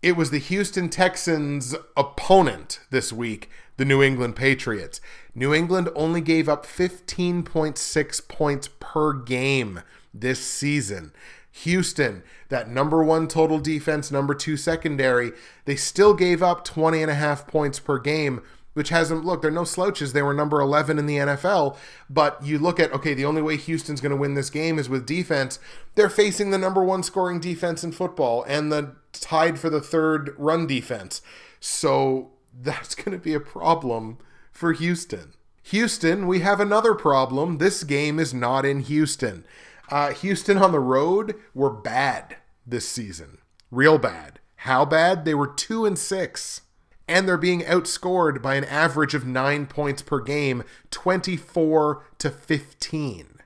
It 0.00 0.16
was 0.16 0.30
the 0.30 0.38
Houston 0.38 0.88
Texans' 0.88 1.74
opponent 1.96 2.80
this 2.90 3.12
week, 3.12 3.50
the 3.76 3.84
New 3.84 4.02
England 4.02 4.36
Patriots. 4.36 5.00
New 5.34 5.52
England 5.52 5.90
only 5.94 6.20
gave 6.20 6.48
up 6.48 6.64
15.6 6.64 8.28
points 8.28 8.68
per 8.80 9.12
game 9.12 9.80
this 10.14 10.40
season. 10.40 11.12
Houston, 11.52 12.22
that 12.48 12.68
number 12.68 13.02
one 13.02 13.26
total 13.26 13.58
defense, 13.58 14.10
number 14.10 14.34
two 14.34 14.56
secondary, 14.56 15.32
they 15.64 15.76
still 15.76 16.14
gave 16.14 16.42
up 16.42 16.64
20 16.64 17.02
and 17.02 17.10
a 17.10 17.14
half 17.14 17.46
points 17.46 17.78
per 17.78 17.98
game, 17.98 18.42
which 18.74 18.90
hasn't, 18.90 19.24
look, 19.24 19.42
they're 19.42 19.50
no 19.50 19.64
slouches. 19.64 20.12
They 20.12 20.22
were 20.22 20.34
number 20.34 20.60
11 20.60 20.98
in 20.98 21.06
the 21.06 21.16
NFL. 21.16 21.76
But 22.08 22.44
you 22.44 22.58
look 22.58 22.78
at, 22.78 22.92
okay, 22.92 23.12
the 23.12 23.24
only 23.24 23.42
way 23.42 23.56
Houston's 23.56 24.00
going 24.00 24.10
to 24.10 24.16
win 24.16 24.34
this 24.34 24.50
game 24.50 24.78
is 24.78 24.88
with 24.88 25.06
defense. 25.06 25.58
They're 25.94 26.08
facing 26.08 26.50
the 26.50 26.58
number 26.58 26.84
one 26.84 27.02
scoring 27.02 27.40
defense 27.40 27.82
in 27.82 27.92
football 27.92 28.44
and 28.44 28.70
the 28.70 28.94
tied 29.12 29.58
for 29.58 29.68
the 29.68 29.80
third 29.80 30.34
run 30.38 30.66
defense. 30.66 31.22
So 31.58 32.30
that's 32.54 32.94
going 32.94 33.18
to 33.18 33.22
be 33.22 33.34
a 33.34 33.40
problem 33.40 34.18
for 34.52 34.72
Houston. 34.72 35.34
Houston, 35.64 36.26
we 36.26 36.40
have 36.40 36.60
another 36.60 36.94
problem. 36.94 37.58
This 37.58 37.84
game 37.84 38.18
is 38.18 38.32
not 38.32 38.64
in 38.64 38.80
Houston. 38.80 39.44
Uh, 39.90 40.12
Houston 40.12 40.58
on 40.58 40.72
the 40.72 40.80
road 40.80 41.34
were 41.54 41.70
bad 41.70 42.36
this 42.66 42.86
season, 42.88 43.38
real 43.70 43.98
bad. 43.98 44.38
How 44.62 44.84
bad? 44.84 45.24
They 45.24 45.34
were 45.34 45.46
two 45.46 45.86
and 45.86 45.98
six, 45.98 46.62
and 47.06 47.26
they're 47.26 47.38
being 47.38 47.62
outscored 47.62 48.42
by 48.42 48.56
an 48.56 48.64
average 48.64 49.14
of 49.14 49.26
nine 49.26 49.66
points 49.66 50.02
per 50.02 50.20
game, 50.20 50.62
twenty-four 50.90 52.04
to 52.18 52.30
fifteen. 52.30 53.37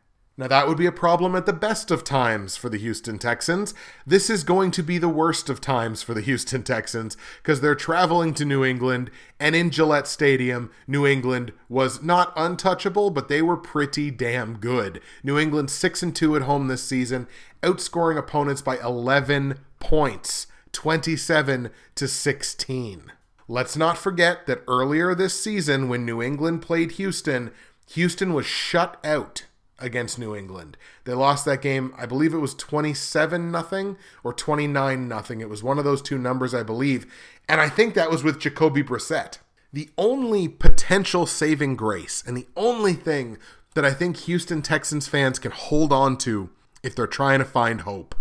Now, 0.43 0.49
that 0.49 0.67
would 0.67 0.77
be 0.77 0.87
a 0.87 0.91
problem 0.91 1.37
at 1.37 1.47
the 1.47 1.53
best 1.53 1.93
of 1.93 2.03
times 2.03 2.57
for 2.57 2.69
the 2.69 2.77
Houston 2.77 3.17
Texans. 3.17 3.75
This 4.05 4.29
is 4.29 4.43
going 4.43 4.73
to 4.73 4.83
be 4.83 4.99
the 4.99 5.09
worst 5.09 5.49
of 5.49 5.61
times 5.61 6.03
for 6.03 6.15
the 6.15 6.21
Houston 6.21 6.65
Texans 6.65 7.17
because 7.41 7.61
they're 7.61 7.77
traveling 7.77 8.35
to 8.35 8.45
New 8.45 8.65
England, 8.65 9.09
and 9.39 9.55
in 9.55 9.71
Gillette 9.71 10.09
Stadium, 10.09 10.73
New 10.89 11.07
England 11.07 11.53
was 11.69 12.03
not 12.03 12.33
untouchable, 12.35 13.11
but 13.11 13.29
they 13.29 13.41
were 13.41 13.57
pretty 13.57 14.11
damn 14.11 14.57
good. 14.57 15.01
New 15.23 15.39
England 15.39 15.71
6 15.71 16.03
and 16.03 16.17
2 16.17 16.35
at 16.35 16.43
home 16.43 16.67
this 16.67 16.83
season, 16.83 17.29
outscoring 17.63 18.19
opponents 18.19 18.63
by 18.63 18.79
11 18.79 19.61
points, 19.79 20.49
27 20.73 21.71
to 21.95 22.09
16. 22.09 23.13
Let's 23.47 23.77
not 23.77 23.97
forget 23.97 24.49
that 24.49 24.65
earlier 24.67 25.15
this 25.15 25.41
season, 25.41 25.89
when 25.89 26.05
New 26.05 26.21
England 26.21 26.63
played 26.63 26.91
Houston, 26.93 27.53
Houston 27.87 28.35
was 28.35 28.45
shut 28.45 28.99
out 29.05 29.45
against 29.83 30.19
New 30.19 30.35
England. 30.35 30.77
They 31.05 31.13
lost 31.13 31.45
that 31.45 31.61
game, 31.61 31.95
I 31.99 32.07
believe 32.07 32.33
it 32.33 32.39
was 32.39 32.55
27 32.55 33.51
nothing 33.51 33.97
or 34.25 34.33
29 34.33 35.09
nothing. 35.09 35.41
It 35.41 35.49
was 35.49 35.63
one 35.63 35.79
of 35.79 35.85
those 35.85 36.01
two 36.01 36.19
numbers, 36.19 36.55
I 36.55 36.63
believe. 36.63 37.07
And 37.49 37.61
I 37.61 37.69
think 37.69 37.95
that 37.95 38.11
was 38.11 38.23
with 38.23 38.41
Jacoby 38.41 38.83
Brissett. 38.83 39.39
The 39.73 39.91
only 39.99 40.49
potential 40.49 41.27
saving 41.27 41.77
grace 41.77 42.23
and 42.27 42.37
the 42.37 42.47
only 42.57 42.95
thing 42.95 43.39
that 43.75 43.85
I 43.85 43.93
think 43.93 44.19
Houston 44.19 44.63
Texans 44.63 45.09
fans 45.09 45.39
can 45.39 45.51
hold 45.51 45.93
on 45.93 46.19
to 46.19 46.51
if 46.83 46.95
they're 46.95 47.07
trying 47.07 47.39
to 47.39 47.45
find 47.45 47.83
hope 47.83 48.15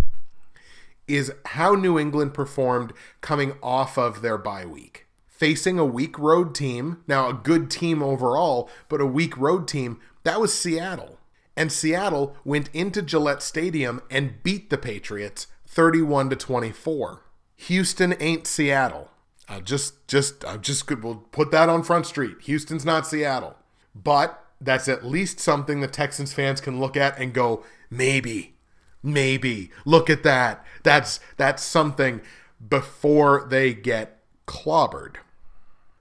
is 1.07 1.31
how 1.45 1.75
New 1.75 1.99
England 1.99 2.33
performed 2.33 2.93
coming 3.19 3.53
off 3.61 3.97
of 3.97 4.21
their 4.21 4.37
bye 4.37 4.65
week. 4.65 5.07
Facing 5.27 5.79
a 5.79 5.85
weak 5.85 6.17
road 6.17 6.55
team, 6.55 7.03
now 7.07 7.27
a 7.27 7.33
good 7.33 7.69
team 7.69 8.01
overall, 8.01 8.69
but 8.87 9.01
a 9.01 9.05
weak 9.05 9.35
road 9.37 9.67
team, 9.67 9.99
that 10.23 10.39
was 10.39 10.53
Seattle 10.53 11.17
and 11.55 11.71
Seattle 11.71 12.35
went 12.43 12.69
into 12.73 13.01
Gillette 13.01 13.41
Stadium 13.41 14.01
and 14.09 14.41
beat 14.43 14.69
the 14.69 14.77
Patriots 14.77 15.47
31 15.67 16.29
to 16.29 16.35
24. 16.35 17.23
Houston 17.55 18.15
ain't 18.19 18.47
Seattle. 18.47 19.11
I 19.47 19.59
just 19.59 20.07
just 20.07 20.45
I 20.45 20.57
just 20.57 20.89
we'll 20.89 21.15
put 21.31 21.51
that 21.51 21.69
on 21.69 21.83
front 21.83 22.05
street. 22.05 22.41
Houston's 22.43 22.85
not 22.85 23.05
Seattle. 23.05 23.55
But 23.93 24.43
that's 24.59 24.87
at 24.87 25.05
least 25.05 25.39
something 25.39 25.81
the 25.81 25.87
Texans 25.87 26.33
fans 26.33 26.61
can 26.61 26.79
look 26.79 26.95
at 26.95 27.19
and 27.19 27.33
go, 27.33 27.63
maybe, 27.89 28.55
maybe. 29.03 29.71
Look 29.85 30.09
at 30.09 30.23
that. 30.23 30.65
That's 30.83 31.19
that's 31.37 31.63
something 31.63 32.21
before 32.65 33.45
they 33.49 33.73
get 33.73 34.19
clobbered. 34.47 35.15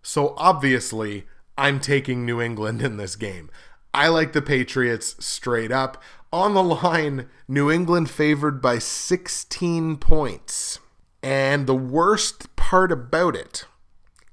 So 0.02 0.34
obviously, 0.36 1.26
I'm 1.58 1.80
taking 1.80 2.24
New 2.24 2.40
England 2.40 2.82
in 2.82 2.96
this 2.96 3.16
game. 3.16 3.50
I 3.92 4.08
like 4.08 4.32
the 4.32 4.42
Patriots 4.42 5.16
straight 5.18 5.72
up. 5.72 6.02
On 6.32 6.54
the 6.54 6.62
line, 6.62 7.28
New 7.48 7.70
England 7.70 8.10
favored 8.10 8.62
by 8.62 8.78
16 8.78 9.96
points. 9.96 10.78
And 11.22 11.66
the 11.66 11.74
worst 11.74 12.54
part 12.56 12.92
about 12.92 13.34
it 13.34 13.64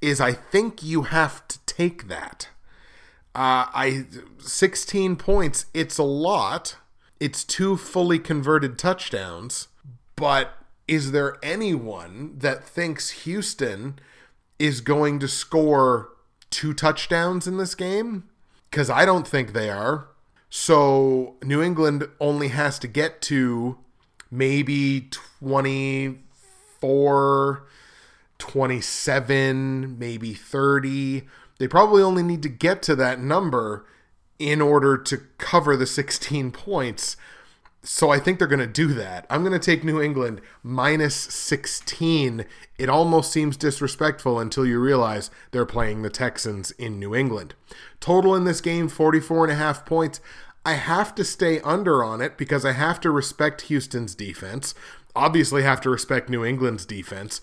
is 0.02 0.22
I 0.22 0.34
think 0.34 0.84
you 0.84 1.04
have 1.04 1.48
to 1.48 1.60
take 1.66 2.08
that. 2.08 2.50
Uh, 3.34 3.70
I 3.74 4.06
16 4.40 5.16
points, 5.16 5.66
it's 5.74 5.98
a 5.98 6.04
lot. 6.04 6.78
It's 7.20 7.44
two 7.44 7.78
fully 7.78 8.20
converted 8.20 8.78
touchdowns, 8.78 9.68
but 10.16 10.54
is 10.88 11.12
there 11.12 11.38
anyone 11.44 12.36
that 12.38 12.64
thinks 12.64 13.10
Houston 13.24 14.00
is 14.60 14.82
going 14.82 15.20
to 15.20 15.28
score 15.28 16.10
two 16.50 16.74
touchdowns 16.74 17.48
in 17.48 17.58
this 17.58 17.76
game? 17.76 18.24
Because 18.70 18.90
I 18.90 19.06
don't 19.06 19.28
think 19.28 19.54
they 19.54 19.70
are. 19.70 20.08
So 20.50 21.36
New 21.44 21.62
England 21.62 22.08
only 22.20 22.50
has 22.50 22.80
to 22.80 22.88
get 22.88 23.22
to 23.24 23.78
maybe 24.32 25.10
24 25.12 26.28
24, 26.80 27.68
27, 28.38 29.98
maybe 29.98 30.34
30. 30.34 31.24
They 31.60 31.68
probably 31.68 32.04
only 32.04 32.24
need 32.24 32.44
to 32.44 32.50
get 32.50 32.82
to 32.84 32.96
that 32.96 33.20
number 33.20 33.86
in 34.38 34.62
order 34.62 34.98
to 34.98 35.18
cover 35.38 35.76
the 35.76 35.88
16 35.88 36.52
points. 36.52 37.18
So 37.90 38.10
I 38.10 38.20
think 38.20 38.38
they're 38.38 38.50
going 38.50 38.60
to 38.60 38.68
do 38.68 38.88
that. 38.96 39.26
I'm 39.30 39.44
going 39.44 39.58
to 39.58 39.66
take 39.66 39.86
New 39.86 40.02
England 40.02 40.42
minus 40.62 41.16
16. 41.16 42.44
It 42.78 42.90
almost 42.90 43.32
seems 43.32 43.56
disrespectful 43.56 44.42
until 44.42 44.66
you 44.66 44.78
realize 44.78 45.32
they're 45.52 45.66
playing 45.66 46.02
the 46.02 46.10
Texans 46.10 46.72
in 46.72 47.00
New 47.00 47.16
England. 47.16 47.56
Total 48.02 48.36
in 48.36 48.44
this 48.44 48.60
game 48.60 48.90
44 48.90 49.46
and 49.46 49.54
a 49.54 49.56
half 49.56 49.86
points. 49.86 50.20
I 50.66 50.74
have 50.74 51.16
to 51.16 51.24
stay 51.24 51.62
under 51.62 52.04
on 52.04 52.20
it 52.20 52.38
because 52.38 52.66
I 52.66 52.74
have 52.74 53.00
to 53.02 53.10
respect 53.10 53.62
Houston's 53.62 54.16
defense. 54.16 54.76
Obviously 55.16 55.64
have 55.64 55.80
to 55.82 55.90
respect 55.90 56.30
New 56.30 56.44
England's 56.44 56.86
defense. 56.86 57.40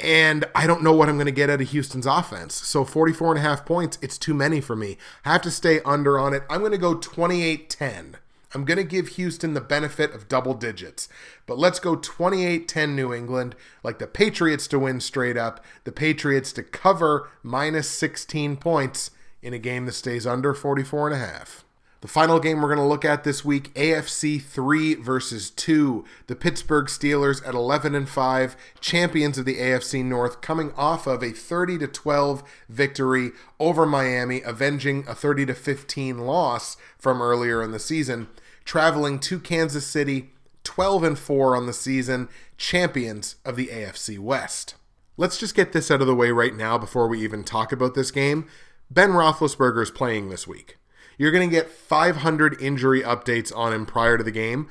And 0.00 0.44
I 0.54 0.68
don't 0.68 0.84
know 0.84 0.92
what 0.92 1.08
I'm 1.08 1.16
going 1.16 1.26
to 1.26 1.32
get 1.32 1.50
out 1.50 1.60
of 1.60 1.70
Houston's 1.70 2.06
offense. 2.06 2.54
So 2.54 2.84
44 2.84 3.32
and 3.32 3.38
a 3.40 3.42
half 3.42 3.66
points, 3.66 3.98
it's 4.00 4.16
too 4.16 4.32
many 4.32 4.60
for 4.60 4.76
me. 4.76 4.96
Have 5.24 5.42
to 5.42 5.50
stay 5.50 5.80
under 5.80 6.20
on 6.20 6.34
it. 6.34 6.44
I'm 6.48 6.60
going 6.60 6.70
to 6.70 6.78
go 6.78 6.94
28 6.94 7.68
10. 7.68 8.16
I'm 8.54 8.64
going 8.64 8.78
to 8.78 8.84
give 8.84 9.08
Houston 9.08 9.54
the 9.54 9.60
benefit 9.60 10.14
of 10.14 10.28
double 10.28 10.54
digits. 10.54 11.08
But 11.46 11.58
let's 11.58 11.80
go 11.80 11.96
28 11.96 12.68
10 12.68 12.96
New 12.96 13.12
England, 13.12 13.54
like 13.82 13.98
the 13.98 14.06
Patriots 14.06 14.66
to 14.68 14.78
win 14.78 15.00
straight 15.00 15.36
up, 15.36 15.64
the 15.84 15.92
Patriots 15.92 16.52
to 16.54 16.62
cover 16.62 17.30
minus 17.42 17.88
16 17.90 18.56
points 18.56 19.10
in 19.42 19.52
a 19.54 19.58
game 19.58 19.86
that 19.86 19.92
stays 19.92 20.26
under 20.26 20.54
44 20.54 21.08
and 21.08 21.16
a 21.16 21.26
half. 21.26 21.64
The 22.02 22.08
final 22.08 22.40
game 22.40 22.60
we're 22.60 22.74
going 22.74 22.78
to 22.78 22.84
look 22.84 23.04
at 23.04 23.22
this 23.22 23.44
week, 23.44 23.72
AFC 23.74 24.42
3 24.42 24.96
versus 24.96 25.50
2. 25.50 26.04
The 26.26 26.34
Pittsburgh 26.34 26.86
Steelers 26.86 27.46
at 27.46 27.54
11 27.54 27.94
and 27.94 28.08
5, 28.08 28.56
champions 28.80 29.38
of 29.38 29.44
the 29.44 29.58
AFC 29.58 30.04
North, 30.04 30.40
coming 30.40 30.72
off 30.76 31.06
of 31.06 31.22
a 31.22 31.30
30 31.30 31.78
to 31.78 31.86
12 31.86 32.42
victory 32.68 33.30
over 33.60 33.86
Miami, 33.86 34.42
avenging 34.42 35.04
a 35.06 35.14
30 35.14 35.46
to 35.46 35.54
15 35.54 36.18
loss 36.18 36.76
from 36.98 37.22
earlier 37.22 37.62
in 37.62 37.70
the 37.70 37.78
season, 37.78 38.26
traveling 38.64 39.18
to 39.20 39.38
Kansas 39.38 39.86
City, 39.86 40.30
12 40.64 41.02
and 41.04 41.18
4 41.18 41.56
on 41.56 41.66
the 41.66 41.72
season, 41.72 42.28
champions 42.56 43.36
of 43.44 43.56
the 43.56 43.66
AFC 43.68 44.18
West. 44.18 44.74
Let's 45.16 45.38
just 45.38 45.54
get 45.54 45.72
this 45.72 45.90
out 45.90 46.00
of 46.00 46.06
the 46.06 46.14
way 46.14 46.30
right 46.30 46.54
now 46.54 46.78
before 46.78 47.08
we 47.08 47.22
even 47.22 47.44
talk 47.44 47.72
about 47.72 47.94
this 47.94 48.10
game. 48.10 48.46
Ben 48.90 49.10
Roethlisberger 49.10 49.82
is 49.82 49.90
playing 49.90 50.28
this 50.28 50.46
week. 50.46 50.78
You're 51.18 51.32
going 51.32 51.48
to 51.48 51.54
get 51.54 51.70
500 51.70 52.60
injury 52.60 53.02
updates 53.02 53.54
on 53.54 53.72
him 53.72 53.86
prior 53.86 54.18
to 54.18 54.24
the 54.24 54.30
game. 54.30 54.68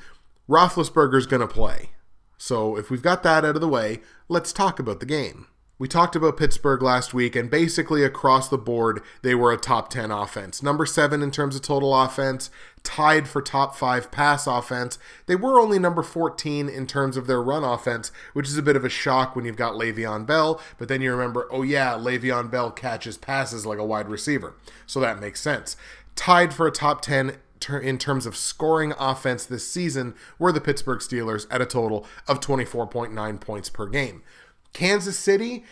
Roethlisberger's 0.48 1.26
going 1.26 1.40
to 1.40 1.48
play. 1.48 1.90
So 2.36 2.76
if 2.76 2.90
we've 2.90 3.02
got 3.02 3.22
that 3.22 3.44
out 3.44 3.54
of 3.54 3.60
the 3.60 3.68
way, 3.68 4.00
let's 4.28 4.52
talk 4.52 4.78
about 4.78 5.00
the 5.00 5.06
game. 5.06 5.46
We 5.82 5.88
talked 5.88 6.14
about 6.14 6.36
Pittsburgh 6.36 6.80
last 6.80 7.12
week, 7.12 7.34
and 7.34 7.50
basically 7.50 8.04
across 8.04 8.48
the 8.48 8.56
board, 8.56 9.02
they 9.22 9.34
were 9.34 9.50
a 9.50 9.56
top 9.56 9.90
10 9.90 10.12
offense. 10.12 10.62
Number 10.62 10.86
seven 10.86 11.24
in 11.24 11.32
terms 11.32 11.56
of 11.56 11.62
total 11.62 11.92
offense, 11.92 12.50
tied 12.84 13.26
for 13.26 13.42
top 13.42 13.74
five 13.74 14.12
pass 14.12 14.46
offense. 14.46 14.96
They 15.26 15.34
were 15.34 15.58
only 15.58 15.80
number 15.80 16.04
14 16.04 16.68
in 16.68 16.86
terms 16.86 17.16
of 17.16 17.26
their 17.26 17.42
run 17.42 17.64
offense, 17.64 18.12
which 18.32 18.46
is 18.46 18.56
a 18.56 18.62
bit 18.62 18.76
of 18.76 18.84
a 18.84 18.88
shock 18.88 19.34
when 19.34 19.44
you've 19.44 19.56
got 19.56 19.74
Le'Veon 19.74 20.24
Bell, 20.24 20.60
but 20.78 20.86
then 20.86 21.00
you 21.00 21.10
remember, 21.10 21.48
oh 21.50 21.62
yeah, 21.62 21.94
Le'Veon 21.94 22.48
Bell 22.48 22.70
catches 22.70 23.16
passes 23.16 23.66
like 23.66 23.80
a 23.80 23.84
wide 23.84 24.08
receiver. 24.08 24.54
So 24.86 25.00
that 25.00 25.18
makes 25.18 25.40
sense 25.40 25.76
tied 26.14 26.52
for 26.52 26.66
a 26.66 26.70
top 26.70 27.00
10 27.00 27.38
in 27.82 27.96
terms 27.96 28.26
of 28.26 28.36
scoring 28.36 28.92
offense 28.98 29.46
this 29.46 29.66
season 29.66 30.14
were 30.38 30.52
the 30.52 30.60
Pittsburgh 30.60 30.98
Steelers 30.98 31.46
at 31.50 31.60
a 31.60 31.66
total 31.66 32.06
of 32.26 32.40
24.9 32.40 33.40
points 33.40 33.68
per 33.68 33.86
game. 33.86 34.22
Kansas 34.72 35.18
City, 35.18 35.64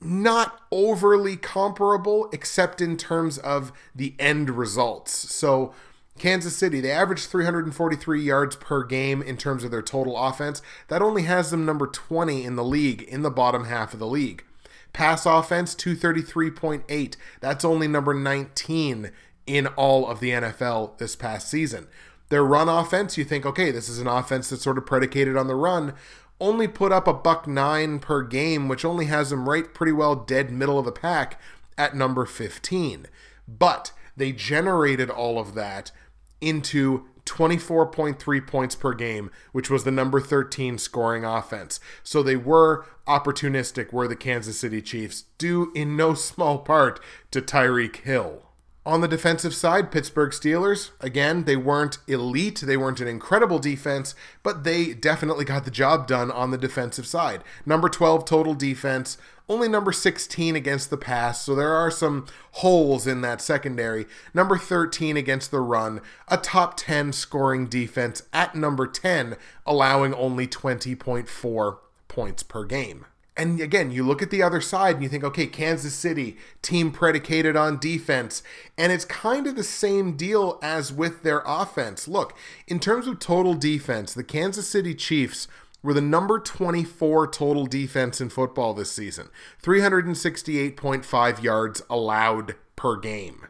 not 0.00 0.60
overly 0.70 1.36
comparable 1.36 2.28
except 2.32 2.80
in 2.80 2.96
terms 2.96 3.38
of 3.38 3.72
the 3.94 4.14
end 4.18 4.50
results. 4.50 5.12
So, 5.12 5.74
Kansas 6.18 6.56
City, 6.56 6.80
they 6.80 6.90
average 6.90 7.26
343 7.26 8.22
yards 8.22 8.56
per 8.56 8.84
game 8.84 9.22
in 9.22 9.36
terms 9.36 9.64
of 9.64 9.70
their 9.70 9.82
total 9.82 10.18
offense. 10.18 10.60
That 10.88 11.00
only 11.00 11.22
has 11.22 11.50
them 11.50 11.64
number 11.64 11.86
20 11.86 12.44
in 12.44 12.56
the 12.56 12.64
league, 12.64 13.02
in 13.02 13.22
the 13.22 13.30
bottom 13.30 13.64
half 13.64 13.94
of 13.94 13.98
the 13.98 14.06
league. 14.06 14.44
Pass 14.92 15.24
offense, 15.24 15.74
233.8. 15.74 17.16
That's 17.40 17.64
only 17.64 17.88
number 17.88 18.12
19 18.12 19.12
in 19.46 19.66
all 19.68 20.06
of 20.08 20.20
the 20.20 20.30
NFL 20.30 20.98
this 20.98 21.16
past 21.16 21.48
season. 21.48 21.86
Their 22.28 22.44
run 22.44 22.68
offense, 22.68 23.16
you 23.16 23.24
think, 23.24 23.46
okay, 23.46 23.70
this 23.70 23.88
is 23.88 23.98
an 23.98 24.06
offense 24.06 24.50
that's 24.50 24.62
sort 24.62 24.78
of 24.78 24.86
predicated 24.86 25.36
on 25.36 25.48
the 25.48 25.54
run, 25.54 25.94
only 26.40 26.66
put 26.66 26.92
up 26.92 27.06
a 27.06 27.12
buck 27.12 27.46
nine 27.46 27.98
per 27.98 28.22
game, 28.22 28.68
which 28.68 28.84
only 28.84 29.06
has 29.06 29.30
them 29.30 29.48
right 29.48 29.72
pretty 29.72 29.92
well 29.92 30.16
dead 30.16 30.50
middle 30.50 30.78
of 30.78 30.84
the 30.84 30.92
pack 30.92 31.40
at 31.76 31.94
number 31.94 32.24
15. 32.24 33.06
But 33.46 33.92
they 34.16 34.32
generated 34.32 35.10
all 35.10 35.38
of 35.38 35.54
that 35.54 35.92
into 36.40 37.06
24.3 37.26 38.46
points 38.46 38.74
per 38.74 38.92
game, 38.92 39.30
which 39.52 39.70
was 39.70 39.84
the 39.84 39.90
number 39.90 40.20
13 40.20 40.78
scoring 40.78 41.24
offense. 41.24 41.78
So 42.02 42.22
they 42.22 42.36
were 42.36 42.86
opportunistic, 43.06 43.92
were 43.92 44.08
the 44.08 44.16
Kansas 44.16 44.58
City 44.58 44.82
Chiefs, 44.82 45.24
due 45.38 45.70
in 45.74 45.96
no 45.96 46.14
small 46.14 46.58
part 46.58 47.00
to 47.30 47.40
Tyreek 47.40 47.96
Hill. 47.96 48.49
On 48.90 49.02
the 49.02 49.06
defensive 49.06 49.54
side, 49.54 49.92
Pittsburgh 49.92 50.32
Steelers, 50.32 50.90
again, 51.00 51.44
they 51.44 51.54
weren't 51.54 51.98
elite. 52.08 52.60
They 52.60 52.76
weren't 52.76 52.98
an 52.98 53.06
incredible 53.06 53.60
defense, 53.60 54.16
but 54.42 54.64
they 54.64 54.94
definitely 54.94 55.44
got 55.44 55.64
the 55.64 55.70
job 55.70 56.08
done 56.08 56.28
on 56.28 56.50
the 56.50 56.58
defensive 56.58 57.06
side. 57.06 57.44
Number 57.64 57.88
12 57.88 58.24
total 58.24 58.52
defense, 58.52 59.16
only 59.48 59.68
number 59.68 59.92
16 59.92 60.56
against 60.56 60.90
the 60.90 60.96
pass, 60.96 61.40
so 61.40 61.54
there 61.54 61.72
are 61.72 61.92
some 61.92 62.26
holes 62.50 63.06
in 63.06 63.20
that 63.20 63.40
secondary. 63.40 64.06
Number 64.34 64.58
13 64.58 65.16
against 65.16 65.52
the 65.52 65.60
run, 65.60 66.00
a 66.26 66.36
top 66.36 66.76
10 66.76 67.12
scoring 67.12 67.68
defense 67.68 68.24
at 68.32 68.56
number 68.56 68.88
10, 68.88 69.36
allowing 69.64 70.12
only 70.14 70.48
20.4 70.48 71.78
points 72.08 72.42
per 72.42 72.64
game. 72.64 73.06
And 73.40 73.58
again, 73.58 73.90
you 73.90 74.04
look 74.06 74.20
at 74.20 74.28
the 74.28 74.42
other 74.42 74.60
side 74.60 74.96
and 74.96 75.02
you 75.02 75.08
think, 75.08 75.24
okay, 75.24 75.46
Kansas 75.46 75.94
City, 75.94 76.36
team 76.60 76.92
predicated 76.92 77.56
on 77.56 77.78
defense. 77.78 78.42
And 78.76 78.92
it's 78.92 79.06
kind 79.06 79.46
of 79.46 79.56
the 79.56 79.64
same 79.64 80.14
deal 80.14 80.58
as 80.62 80.92
with 80.92 81.22
their 81.22 81.42
offense. 81.46 82.06
Look, 82.06 82.36
in 82.68 82.78
terms 82.78 83.06
of 83.06 83.18
total 83.18 83.54
defense, 83.54 84.12
the 84.12 84.24
Kansas 84.24 84.68
City 84.68 84.94
Chiefs 84.94 85.48
were 85.82 85.94
the 85.94 86.02
number 86.02 86.38
24 86.38 87.28
total 87.28 87.64
defense 87.64 88.20
in 88.20 88.28
football 88.28 88.74
this 88.74 88.92
season 88.92 89.30
368.5 89.62 91.42
yards 91.42 91.82
allowed 91.88 92.56
per 92.76 92.98
game. 92.98 93.46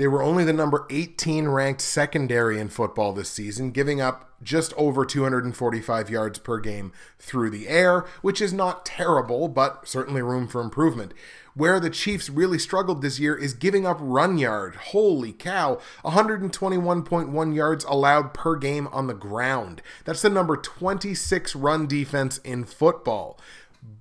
They 0.00 0.08
were 0.08 0.22
only 0.22 0.44
the 0.44 0.54
number 0.54 0.86
18 0.88 1.48
ranked 1.48 1.82
secondary 1.82 2.58
in 2.58 2.70
football 2.70 3.12
this 3.12 3.28
season, 3.28 3.70
giving 3.70 4.00
up 4.00 4.32
just 4.42 4.72
over 4.78 5.04
245 5.04 6.08
yards 6.08 6.38
per 6.38 6.58
game 6.58 6.92
through 7.18 7.50
the 7.50 7.68
air, 7.68 8.06
which 8.22 8.40
is 8.40 8.50
not 8.50 8.86
terrible, 8.86 9.46
but 9.46 9.86
certainly 9.86 10.22
room 10.22 10.48
for 10.48 10.62
improvement. 10.62 11.12
Where 11.52 11.78
the 11.78 11.90
Chiefs 11.90 12.30
really 12.30 12.58
struggled 12.58 13.02
this 13.02 13.18
year 13.18 13.36
is 13.36 13.52
giving 13.52 13.86
up 13.86 13.98
run 14.00 14.38
yard. 14.38 14.74
Holy 14.76 15.34
cow, 15.34 15.78
121.1 16.02 17.54
yards 17.54 17.84
allowed 17.84 18.32
per 18.32 18.56
game 18.56 18.86
on 18.86 19.06
the 19.06 19.12
ground. 19.12 19.82
That's 20.06 20.22
the 20.22 20.30
number 20.30 20.56
26 20.56 21.54
run 21.54 21.86
defense 21.86 22.38
in 22.38 22.64
football. 22.64 23.38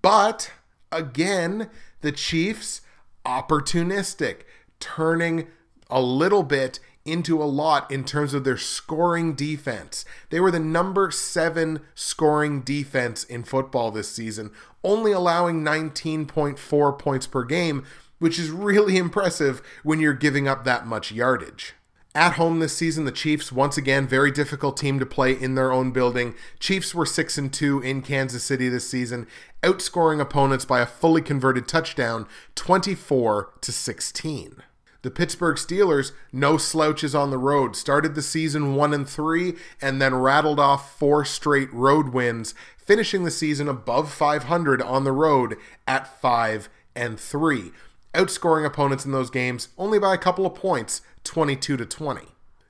But 0.01 0.53
again, 0.93 1.69
the 1.99 2.13
Chiefs 2.13 2.79
opportunistic, 3.25 4.43
turning 4.79 5.49
a 5.89 6.01
little 6.01 6.43
bit 6.43 6.79
into 7.05 7.41
a 7.41 7.45
lot 7.45 7.89
in 7.91 8.03
terms 8.03 8.33
of 8.33 8.43
their 8.43 8.57
scoring 8.57 9.33
defense. 9.33 10.05
They 10.29 10.39
were 10.39 10.51
the 10.51 10.59
number 10.59 11.11
seven 11.11 11.81
scoring 11.95 12.61
defense 12.61 13.23
in 13.23 13.43
football 13.43 13.91
this 13.91 14.11
season, 14.11 14.51
only 14.83 15.11
allowing 15.11 15.63
19.4 15.63 16.99
points 16.99 17.27
per 17.27 17.43
game, 17.43 17.85
which 18.19 18.37
is 18.37 18.51
really 18.51 18.97
impressive 19.05 19.61
when 19.83 19.99
you're 19.99 20.13
giving 20.13 20.47
up 20.47 20.63
that 20.65 20.85
much 20.85 21.11
yardage. 21.11 21.73
At 22.15 22.33
home 22.33 22.59
this 22.59 22.75
season, 22.75 23.05
the 23.05 23.11
Chiefs 23.11 23.51
once 23.51 23.77
again 23.77 24.07
very 24.07 24.31
difficult 24.31 24.77
team 24.77 24.97
to 24.99 25.05
play 25.05 25.31
in 25.31 25.53
their 25.53 25.71
own 25.71 25.91
building. 25.91 26.33
Chiefs 26.59 26.95
were 26.95 27.05
6 27.05 27.37
and 27.37 27.53
2 27.53 27.81
in 27.81 28.01
Kansas 28.01 28.43
City 28.43 28.67
this 28.67 28.89
season, 28.89 29.27
outscoring 29.61 30.19
opponents 30.19 30.65
by 30.65 30.81
a 30.81 30.87
fully 30.87 31.21
converted 31.21 31.67
touchdown, 31.67 32.27
24 32.55 33.53
to 33.61 33.71
16. 33.71 34.63
The 35.01 35.11
Pittsburgh 35.11 35.55
Steelers, 35.55 36.11
no 36.33 36.57
slouches 36.57 37.15
on 37.15 37.29
the 37.29 37.37
road, 37.37 37.75
started 37.75 38.15
the 38.15 38.21
season 38.21 38.75
1 38.75 38.93
and 38.93 39.07
3 39.07 39.55
and 39.81 40.01
then 40.01 40.15
rattled 40.15 40.59
off 40.59 40.97
four 40.97 41.23
straight 41.23 41.71
road 41.73 42.09
wins, 42.09 42.53
finishing 42.77 43.23
the 43.23 43.31
season 43.31 43.69
above 43.69 44.11
500 44.11 44.81
on 44.81 45.05
the 45.05 45.13
road 45.13 45.55
at 45.87 46.19
5 46.19 46.67
and 46.95 47.17
3, 47.17 47.71
outscoring 48.13 48.65
opponents 48.65 49.05
in 49.05 49.13
those 49.13 49.29
games 49.29 49.69
only 49.77 49.99
by 49.99 50.13
a 50.13 50.17
couple 50.17 50.45
of 50.45 50.53
points, 50.53 51.01
22 51.23 51.77
to 51.77 51.85
20. 51.85 52.21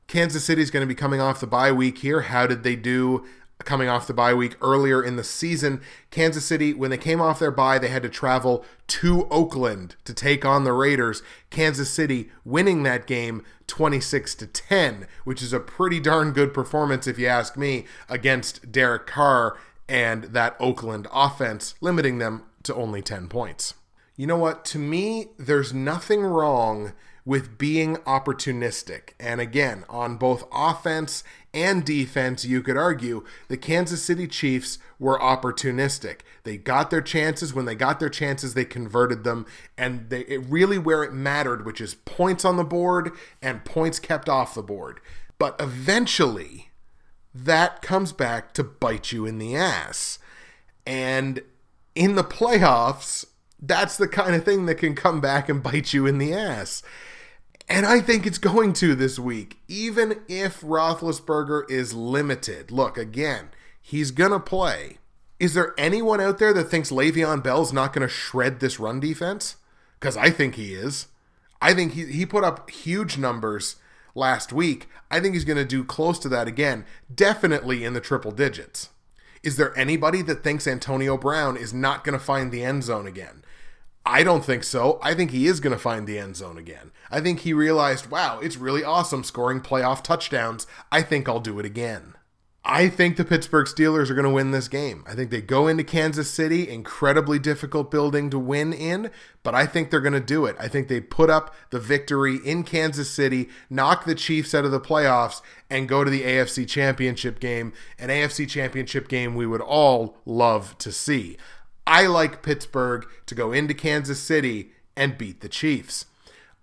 Kansas 0.05 0.43
City 0.43 0.61
is 0.61 0.71
going 0.71 0.81
to 0.81 0.87
be 0.87 0.95
coming 0.95 1.21
off 1.21 1.39
the 1.39 1.47
bye 1.47 1.71
week 1.71 1.99
here. 1.99 2.21
How 2.21 2.45
did 2.45 2.63
they 2.63 2.75
do? 2.75 3.25
Coming 3.65 3.89
off 3.89 4.07
the 4.07 4.13
bye 4.13 4.33
week 4.33 4.55
earlier 4.61 5.03
in 5.03 5.15
the 5.15 5.23
season. 5.23 5.81
Kansas 6.11 6.45
City, 6.45 6.73
when 6.73 6.91
they 6.91 6.97
came 6.97 7.21
off 7.21 7.39
their 7.39 7.51
bye, 7.51 7.77
they 7.77 7.89
had 7.89 8.03
to 8.03 8.09
travel 8.09 8.65
to 8.87 9.27
Oakland 9.29 9.95
to 10.05 10.13
take 10.13 10.45
on 10.45 10.63
the 10.63 10.73
Raiders. 10.73 11.21
Kansas 11.49 11.89
City 11.89 12.29
winning 12.45 12.83
that 12.83 13.05
game 13.05 13.43
26 13.67 14.35
to 14.35 14.47
10, 14.47 15.07
which 15.23 15.41
is 15.41 15.53
a 15.53 15.59
pretty 15.59 15.99
darn 15.99 16.31
good 16.31 16.53
performance 16.53 17.05
if 17.05 17.19
you 17.19 17.27
ask 17.27 17.57
me 17.57 17.85
against 18.07 18.71
Derek 18.71 19.05
Carr 19.05 19.57
and 19.87 20.25
that 20.25 20.55
Oakland 20.59 21.07
offense, 21.11 21.75
limiting 21.81 22.19
them 22.19 22.43
to 22.63 22.73
only 22.75 23.01
10 23.01 23.27
points. 23.27 23.73
You 24.15 24.27
know 24.27 24.37
what? 24.37 24.65
To 24.65 24.79
me, 24.79 25.27
there's 25.37 25.73
nothing 25.73 26.21
wrong 26.21 26.93
with 27.25 27.57
being 27.57 27.95
opportunistic. 27.97 29.13
And 29.19 29.39
again, 29.39 29.85
on 29.87 30.17
both 30.17 30.45
offense 30.51 31.23
and 31.53 31.83
defense, 31.83 32.45
you 32.45 32.61
could 32.61 32.77
argue 32.77 33.25
the 33.47 33.57
Kansas 33.57 34.03
City 34.03 34.27
Chiefs 34.27 34.77
were 34.99 35.17
opportunistic. 35.19 36.21
They 36.43 36.57
got 36.57 36.91
their 36.91 37.01
chances. 37.01 37.53
When 37.53 37.65
they 37.65 37.75
got 37.75 37.99
their 37.99 38.09
chances, 38.09 38.53
they 38.53 38.65
converted 38.65 39.23
them. 39.23 39.45
And 39.77 40.09
they 40.09 40.21
it 40.21 40.43
really 40.47 40.77
where 40.77 41.03
it 41.03 41.13
mattered, 41.13 41.65
which 41.65 41.81
is 41.81 41.95
points 41.95 42.45
on 42.45 42.57
the 42.57 42.63
board 42.63 43.11
and 43.41 43.65
points 43.65 43.99
kept 43.99 44.29
off 44.29 44.53
the 44.53 44.61
board. 44.61 44.99
But 45.37 45.55
eventually, 45.59 46.69
that 47.33 47.81
comes 47.81 48.11
back 48.11 48.53
to 48.53 48.63
bite 48.63 49.11
you 49.11 49.25
in 49.25 49.39
the 49.39 49.55
ass. 49.55 50.19
And 50.85 51.41
in 51.95 52.15
the 52.15 52.23
playoffs, 52.23 53.25
that's 53.61 53.97
the 53.97 54.07
kind 54.07 54.35
of 54.35 54.43
thing 54.43 54.65
that 54.67 54.75
can 54.75 54.95
come 54.95 55.21
back 55.21 55.49
and 55.49 55.63
bite 55.63 55.93
you 55.93 56.05
in 56.05 56.17
the 56.17 56.33
ass. 56.33 56.83
And 57.69 57.85
I 57.85 58.01
think 58.01 58.25
it's 58.25 58.39
going 58.39 58.73
to 58.73 58.95
this 58.95 59.19
week, 59.19 59.59
even 59.67 60.21
if 60.27 60.61
Roethlisberger 60.61 61.69
is 61.69 61.93
limited. 61.93 62.71
Look, 62.71 62.97
again, 62.97 63.49
he's 63.79 64.09
going 64.09 64.31
to 64.31 64.39
play. 64.39 64.97
Is 65.39 65.53
there 65.53 65.75
anyone 65.77 66.19
out 66.19 66.39
there 66.39 66.51
that 66.51 66.65
thinks 66.65 66.89
Le'Veon 66.89 67.43
Bell's 67.43 67.71
not 67.71 67.93
going 67.93 68.05
to 68.05 68.13
shred 68.13 68.59
this 68.59 68.79
run 68.79 68.99
defense? 68.99 69.57
Because 69.99 70.17
I 70.17 70.31
think 70.31 70.55
he 70.55 70.73
is. 70.73 71.07
I 71.61 71.75
think 71.75 71.93
he, 71.93 72.05
he 72.05 72.25
put 72.25 72.43
up 72.43 72.71
huge 72.71 73.19
numbers 73.19 73.75
last 74.15 74.51
week. 74.51 74.89
I 75.11 75.19
think 75.19 75.35
he's 75.35 75.45
going 75.45 75.57
to 75.57 75.65
do 75.65 75.83
close 75.83 76.17
to 76.19 76.29
that 76.29 76.47
again, 76.47 76.85
definitely 77.13 77.83
in 77.83 77.93
the 77.93 78.01
triple 78.01 78.31
digits. 78.31 78.89
Is 79.43 79.57
there 79.57 79.77
anybody 79.77 80.21
that 80.23 80.43
thinks 80.43 80.67
Antonio 80.67 81.17
Brown 81.17 81.55
is 81.55 81.73
not 81.73 82.03
going 82.03 82.17
to 82.17 82.23
find 82.23 82.51
the 82.51 82.63
end 82.63 82.83
zone 82.83 83.05
again? 83.05 83.43
I 84.05 84.23
don't 84.23 84.43
think 84.43 84.63
so. 84.63 84.99
I 85.03 85.13
think 85.13 85.31
he 85.31 85.45
is 85.47 85.59
going 85.59 85.73
to 85.73 85.79
find 85.79 86.07
the 86.07 86.17
end 86.17 86.35
zone 86.35 86.57
again. 86.57 86.91
I 87.11 87.21
think 87.21 87.41
he 87.41 87.53
realized, 87.53 88.09
wow, 88.09 88.39
it's 88.39 88.57
really 88.57 88.83
awesome 88.83 89.23
scoring 89.23 89.61
playoff 89.61 90.03
touchdowns. 90.03 90.65
I 90.91 91.01
think 91.01 91.27
I'll 91.27 91.39
do 91.39 91.59
it 91.59 91.65
again. 91.65 92.15
I 92.65 92.89
think 92.89 93.15
the 93.15 93.25
Pittsburgh 93.25 93.67
Steelers 93.67 94.09
are 94.09 94.15
going 94.15 94.25
to 94.25 94.29
win 94.29 94.51
this 94.51 94.67
game. 94.67 95.03
I 95.07 95.15
think 95.15 95.31
they 95.31 95.41
go 95.41 95.67
into 95.67 95.83
Kansas 95.83 96.29
City, 96.29 96.69
incredibly 96.69 97.39
difficult 97.39 97.89
building 97.89 98.29
to 98.31 98.37
win 98.37 98.73
in, 98.73 99.11
but 99.43 99.55
I 99.55 99.65
think 99.65 99.89
they're 99.89 100.01
going 100.01 100.13
to 100.13 100.19
do 100.19 100.45
it. 100.45 100.57
I 100.59 100.67
think 100.67 100.87
they 100.87 100.99
put 100.99 101.29
up 101.29 101.55
the 101.69 101.79
victory 101.79 102.35
in 102.45 102.63
Kansas 102.63 103.09
City, 103.09 103.47
knock 103.69 104.05
the 104.05 104.13
Chiefs 104.13 104.53
out 104.53 104.65
of 104.65 104.71
the 104.71 104.79
playoffs, 104.79 105.41
and 105.69 105.87
go 105.87 106.03
to 106.03 106.11
the 106.11 106.23
AFC 106.23 106.67
Championship 106.67 107.39
game, 107.39 107.71
an 107.97 108.09
AFC 108.09 108.47
Championship 108.47 109.07
game 109.07 109.35
we 109.35 109.47
would 109.47 109.61
all 109.61 110.17
love 110.25 110.77
to 110.79 110.91
see. 110.91 111.37
I 111.85 112.07
like 112.07 112.43
Pittsburgh 112.43 113.05
to 113.25 113.35
go 113.35 113.51
into 113.51 113.73
Kansas 113.73 114.21
City 114.21 114.71
and 114.95 115.17
beat 115.17 115.41
the 115.41 115.49
Chiefs. 115.49 116.05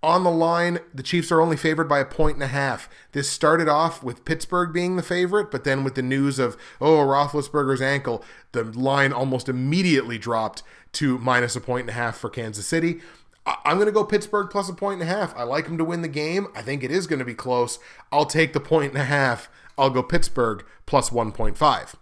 On 0.02 0.22
the 0.22 0.30
line, 0.30 0.78
the 0.94 1.02
Chiefs 1.02 1.32
are 1.32 1.40
only 1.40 1.56
favored 1.56 1.88
by 1.88 1.98
a 1.98 2.04
point 2.04 2.34
and 2.34 2.42
a 2.42 2.48
half. 2.48 2.88
This 3.12 3.28
started 3.28 3.68
off 3.68 4.02
with 4.02 4.24
Pittsburgh 4.24 4.72
being 4.72 4.96
the 4.96 5.02
favorite, 5.02 5.50
but 5.50 5.64
then 5.64 5.82
with 5.82 5.94
the 5.94 6.02
news 6.02 6.38
of, 6.38 6.56
oh, 6.80 6.98
Roethlisberger's 6.98 7.82
ankle, 7.82 8.22
the 8.52 8.62
line 8.62 9.12
almost 9.12 9.48
immediately 9.48 10.18
dropped 10.18 10.62
to 10.92 11.18
minus 11.18 11.56
a 11.56 11.60
point 11.60 11.82
and 11.82 11.90
a 11.90 11.94
half 11.94 12.16
for 12.16 12.30
Kansas 12.30 12.66
City. 12.66 13.00
I'm 13.46 13.76
going 13.76 13.86
to 13.86 13.92
go 13.92 14.04
Pittsburgh 14.04 14.48
plus 14.50 14.68
a 14.68 14.74
point 14.74 15.00
and 15.00 15.10
a 15.10 15.12
half. 15.12 15.36
I 15.36 15.44
like 15.44 15.66
them 15.66 15.78
to 15.78 15.84
win 15.84 16.02
the 16.02 16.08
game. 16.08 16.48
I 16.54 16.62
think 16.62 16.82
it 16.82 16.90
is 16.90 17.06
going 17.06 17.20
to 17.20 17.24
be 17.24 17.34
close. 17.34 17.78
I'll 18.12 18.26
take 18.26 18.52
the 18.52 18.60
point 18.60 18.92
and 18.92 19.00
a 19.00 19.06
half. 19.06 19.48
I'll 19.78 19.90
go 19.90 20.02
Pittsburgh 20.02 20.64
plus 20.84 21.10
1.5. 21.10 21.94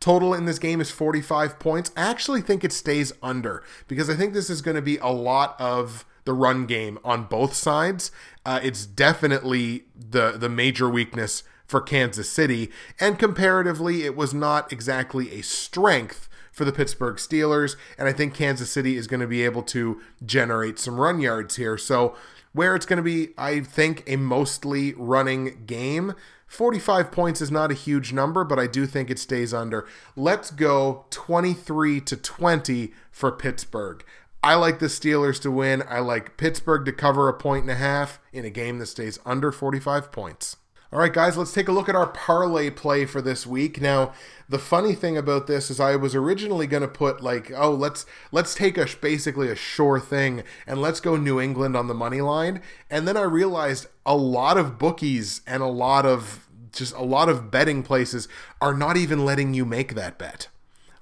Total 0.00 0.32
in 0.32 0.46
this 0.46 0.58
game 0.58 0.80
is 0.80 0.90
45 0.90 1.58
points. 1.58 1.92
I 1.96 2.10
actually 2.10 2.40
think 2.40 2.64
it 2.64 2.72
stays 2.72 3.12
under 3.22 3.62
because 3.86 4.08
I 4.08 4.14
think 4.14 4.32
this 4.32 4.48
is 4.50 4.62
going 4.62 4.74
to 4.74 4.82
be 4.82 4.96
a 4.98 5.08
lot 5.08 5.54
of 5.60 6.06
the 6.24 6.32
run 6.32 6.66
game 6.66 6.98
on 7.04 7.24
both 7.24 7.54
sides. 7.54 8.10
Uh, 8.44 8.60
it's 8.62 8.86
definitely 8.86 9.84
the 9.94 10.32
the 10.32 10.48
major 10.48 10.88
weakness 10.88 11.42
for 11.66 11.80
Kansas 11.80 12.28
City, 12.28 12.70
and 12.98 13.18
comparatively, 13.18 14.04
it 14.04 14.16
was 14.16 14.34
not 14.34 14.72
exactly 14.72 15.30
a 15.32 15.42
strength 15.42 16.28
for 16.50 16.64
the 16.64 16.72
Pittsburgh 16.72 17.16
Steelers. 17.16 17.76
And 17.96 18.08
I 18.08 18.12
think 18.12 18.34
Kansas 18.34 18.70
City 18.70 18.96
is 18.96 19.06
going 19.06 19.20
to 19.20 19.26
be 19.26 19.44
able 19.44 19.62
to 19.64 20.00
generate 20.24 20.78
some 20.78 20.98
run 20.98 21.20
yards 21.20 21.56
here. 21.56 21.78
So 21.78 22.16
where 22.52 22.74
it's 22.74 22.86
going 22.86 22.96
to 22.96 23.02
be, 23.02 23.28
I 23.38 23.60
think, 23.60 24.02
a 24.06 24.16
mostly 24.16 24.94
running 24.94 25.64
game. 25.66 26.14
45 26.50 27.12
points 27.12 27.40
is 27.40 27.52
not 27.52 27.70
a 27.70 27.74
huge 27.74 28.12
number, 28.12 28.42
but 28.42 28.58
I 28.58 28.66
do 28.66 28.84
think 28.84 29.08
it 29.08 29.20
stays 29.20 29.54
under. 29.54 29.86
Let's 30.16 30.50
go 30.50 31.06
23 31.10 32.00
to 32.00 32.16
20 32.16 32.92
for 33.12 33.30
Pittsburgh. 33.30 34.04
I 34.42 34.56
like 34.56 34.80
the 34.80 34.86
Steelers 34.86 35.40
to 35.42 35.50
win. 35.52 35.84
I 35.88 36.00
like 36.00 36.36
Pittsburgh 36.36 36.84
to 36.86 36.92
cover 36.92 37.28
a 37.28 37.34
point 37.34 37.62
and 37.62 37.70
a 37.70 37.76
half 37.76 38.18
in 38.32 38.44
a 38.44 38.50
game 38.50 38.80
that 38.80 38.86
stays 38.86 39.20
under 39.24 39.52
45 39.52 40.10
points. 40.10 40.56
All 40.92 40.98
right, 40.98 41.12
guys, 41.12 41.36
let's 41.36 41.52
take 41.52 41.68
a 41.68 41.72
look 41.72 41.88
at 41.88 41.94
our 41.94 42.08
parlay 42.08 42.68
play 42.68 43.04
for 43.04 43.22
this 43.22 43.46
week. 43.46 43.80
Now, 43.80 44.12
the 44.48 44.58
funny 44.58 44.92
thing 44.96 45.16
about 45.16 45.46
this 45.46 45.70
is 45.70 45.78
I 45.78 45.94
was 45.94 46.16
originally 46.16 46.66
going 46.66 46.80
to 46.80 46.88
put 46.88 47.22
like, 47.22 47.52
oh, 47.54 47.70
let's 47.70 48.06
let's 48.32 48.56
take 48.56 48.76
a 48.76 48.88
basically 49.00 49.48
a 49.48 49.54
sure 49.54 50.00
thing 50.00 50.42
and 50.66 50.82
let's 50.82 50.98
go 50.98 51.16
New 51.16 51.40
England 51.40 51.76
on 51.76 51.86
the 51.86 51.94
money 51.94 52.20
line. 52.20 52.60
And 52.90 53.06
then 53.06 53.16
I 53.16 53.22
realized 53.22 53.86
a 54.04 54.16
lot 54.16 54.58
of 54.58 54.80
bookies 54.80 55.42
and 55.46 55.62
a 55.62 55.68
lot 55.68 56.06
of 56.06 56.48
just 56.72 56.92
a 56.96 57.04
lot 57.04 57.28
of 57.28 57.52
betting 57.52 57.84
places 57.84 58.26
are 58.60 58.74
not 58.74 58.96
even 58.96 59.24
letting 59.24 59.54
you 59.54 59.64
make 59.64 59.94
that 59.94 60.18
bet. 60.18 60.48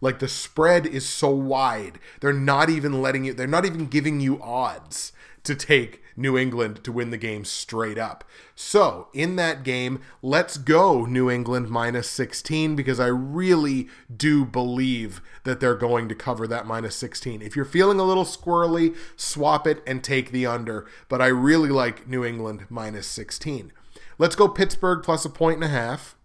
Like 0.00 0.18
the 0.18 0.28
spread 0.28 0.86
is 0.86 1.06
so 1.06 1.30
wide. 1.30 1.98
They're 2.20 2.32
not 2.32 2.70
even 2.70 3.02
letting 3.02 3.24
you 3.24 3.34
they're 3.34 3.46
not 3.46 3.64
even 3.64 3.86
giving 3.86 4.20
you 4.20 4.40
odds 4.42 5.12
to 5.44 5.54
take 5.54 6.02
New 6.14 6.36
England 6.36 6.82
to 6.82 6.92
win 6.92 7.10
the 7.10 7.16
game 7.16 7.44
straight 7.44 7.96
up. 7.96 8.24
So, 8.54 9.08
in 9.14 9.36
that 9.36 9.62
game, 9.62 10.00
let's 10.20 10.58
go 10.58 11.06
New 11.06 11.30
England 11.30 11.70
minus 11.70 12.10
16 12.10 12.74
because 12.74 12.98
I 12.98 13.06
really 13.06 13.88
do 14.14 14.44
believe 14.44 15.22
that 15.44 15.60
they're 15.60 15.76
going 15.76 16.08
to 16.08 16.14
cover 16.14 16.46
that 16.48 16.66
minus 16.66 16.96
16. 16.96 17.40
If 17.40 17.54
you're 17.54 17.64
feeling 17.64 18.00
a 18.00 18.04
little 18.04 18.24
squirrely, 18.24 18.96
swap 19.16 19.66
it 19.66 19.82
and 19.86 20.02
take 20.02 20.32
the 20.32 20.44
under, 20.44 20.86
but 21.08 21.22
I 21.22 21.28
really 21.28 21.70
like 21.70 22.08
New 22.08 22.24
England 22.24 22.66
minus 22.68 23.06
16. 23.06 23.72
Let's 24.18 24.36
go 24.36 24.48
Pittsburgh 24.48 25.04
plus 25.04 25.24
a 25.24 25.30
point 25.30 25.56
and 25.56 25.64
a 25.64 25.68
half. 25.68 26.16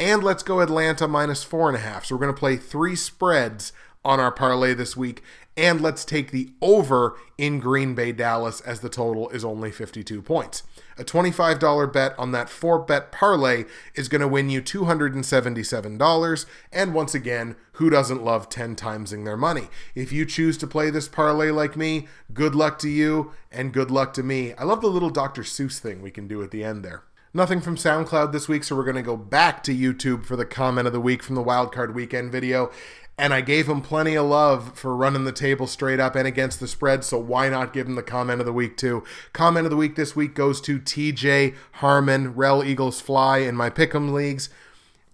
And 0.00 0.22
let's 0.22 0.42
go 0.44 0.60
Atlanta 0.60 1.08
minus 1.08 1.42
four 1.42 1.68
and 1.68 1.76
a 1.76 1.80
half. 1.80 2.04
So 2.04 2.14
we're 2.14 2.20
going 2.20 2.34
to 2.34 2.38
play 2.38 2.56
three 2.56 2.94
spreads 2.94 3.72
on 4.04 4.20
our 4.20 4.30
parlay 4.30 4.74
this 4.74 4.96
week. 4.96 5.22
And 5.56 5.80
let's 5.80 6.04
take 6.04 6.30
the 6.30 6.52
over 6.62 7.16
in 7.36 7.58
Green 7.58 7.96
Bay, 7.96 8.12
Dallas, 8.12 8.60
as 8.60 8.78
the 8.78 8.88
total 8.88 9.28
is 9.30 9.44
only 9.44 9.72
52 9.72 10.22
points. 10.22 10.62
A 10.96 11.02
$25 11.02 11.92
bet 11.92 12.16
on 12.16 12.30
that 12.30 12.48
four 12.48 12.78
bet 12.78 13.10
parlay 13.10 13.64
is 13.96 14.08
going 14.08 14.20
to 14.20 14.28
win 14.28 14.50
you 14.50 14.62
$277. 14.62 16.46
And 16.72 16.94
once 16.94 17.12
again, 17.12 17.56
who 17.72 17.90
doesn't 17.90 18.24
love 18.24 18.48
10 18.48 18.76
timesing 18.76 19.24
their 19.24 19.36
money? 19.36 19.66
If 19.96 20.12
you 20.12 20.24
choose 20.24 20.56
to 20.58 20.68
play 20.68 20.90
this 20.90 21.08
parlay 21.08 21.50
like 21.50 21.76
me, 21.76 22.06
good 22.32 22.54
luck 22.54 22.78
to 22.80 22.88
you 22.88 23.32
and 23.50 23.72
good 23.72 23.90
luck 23.90 24.12
to 24.14 24.22
me. 24.22 24.54
I 24.54 24.62
love 24.62 24.80
the 24.80 24.86
little 24.86 25.10
Dr. 25.10 25.42
Seuss 25.42 25.80
thing 25.80 26.02
we 26.02 26.12
can 26.12 26.28
do 26.28 26.40
at 26.40 26.52
the 26.52 26.62
end 26.62 26.84
there. 26.84 27.02
Nothing 27.38 27.60
from 27.60 27.76
SoundCloud 27.76 28.32
this 28.32 28.48
week, 28.48 28.64
so 28.64 28.74
we're 28.74 28.82
going 28.82 28.96
to 28.96 29.00
go 29.02 29.16
back 29.16 29.62
to 29.62 29.72
YouTube 29.72 30.26
for 30.26 30.34
the 30.34 30.44
comment 30.44 30.88
of 30.88 30.92
the 30.92 31.00
week 31.00 31.22
from 31.22 31.36
the 31.36 31.44
Wildcard 31.44 31.94
Weekend 31.94 32.32
video. 32.32 32.72
And 33.16 33.32
I 33.32 33.42
gave 33.42 33.68
him 33.68 33.80
plenty 33.80 34.16
of 34.16 34.26
love 34.26 34.76
for 34.76 34.96
running 34.96 35.22
the 35.22 35.30
table 35.30 35.68
straight 35.68 36.00
up 36.00 36.16
and 36.16 36.26
against 36.26 36.58
the 36.58 36.66
spread, 36.66 37.04
so 37.04 37.16
why 37.16 37.48
not 37.48 37.72
give 37.72 37.86
him 37.86 37.94
the 37.94 38.02
comment 38.02 38.40
of 38.40 38.46
the 38.46 38.52
week 38.52 38.76
too? 38.76 39.04
Comment 39.32 39.64
of 39.64 39.70
the 39.70 39.76
week 39.76 39.94
this 39.94 40.16
week 40.16 40.34
goes 40.34 40.60
to 40.62 40.80
TJ 40.80 41.54
Harmon, 41.74 42.34
Rel 42.34 42.64
Eagles 42.64 43.00
Fly 43.00 43.38
in 43.38 43.54
my 43.54 43.70
Pick'em 43.70 44.12
leagues. 44.12 44.50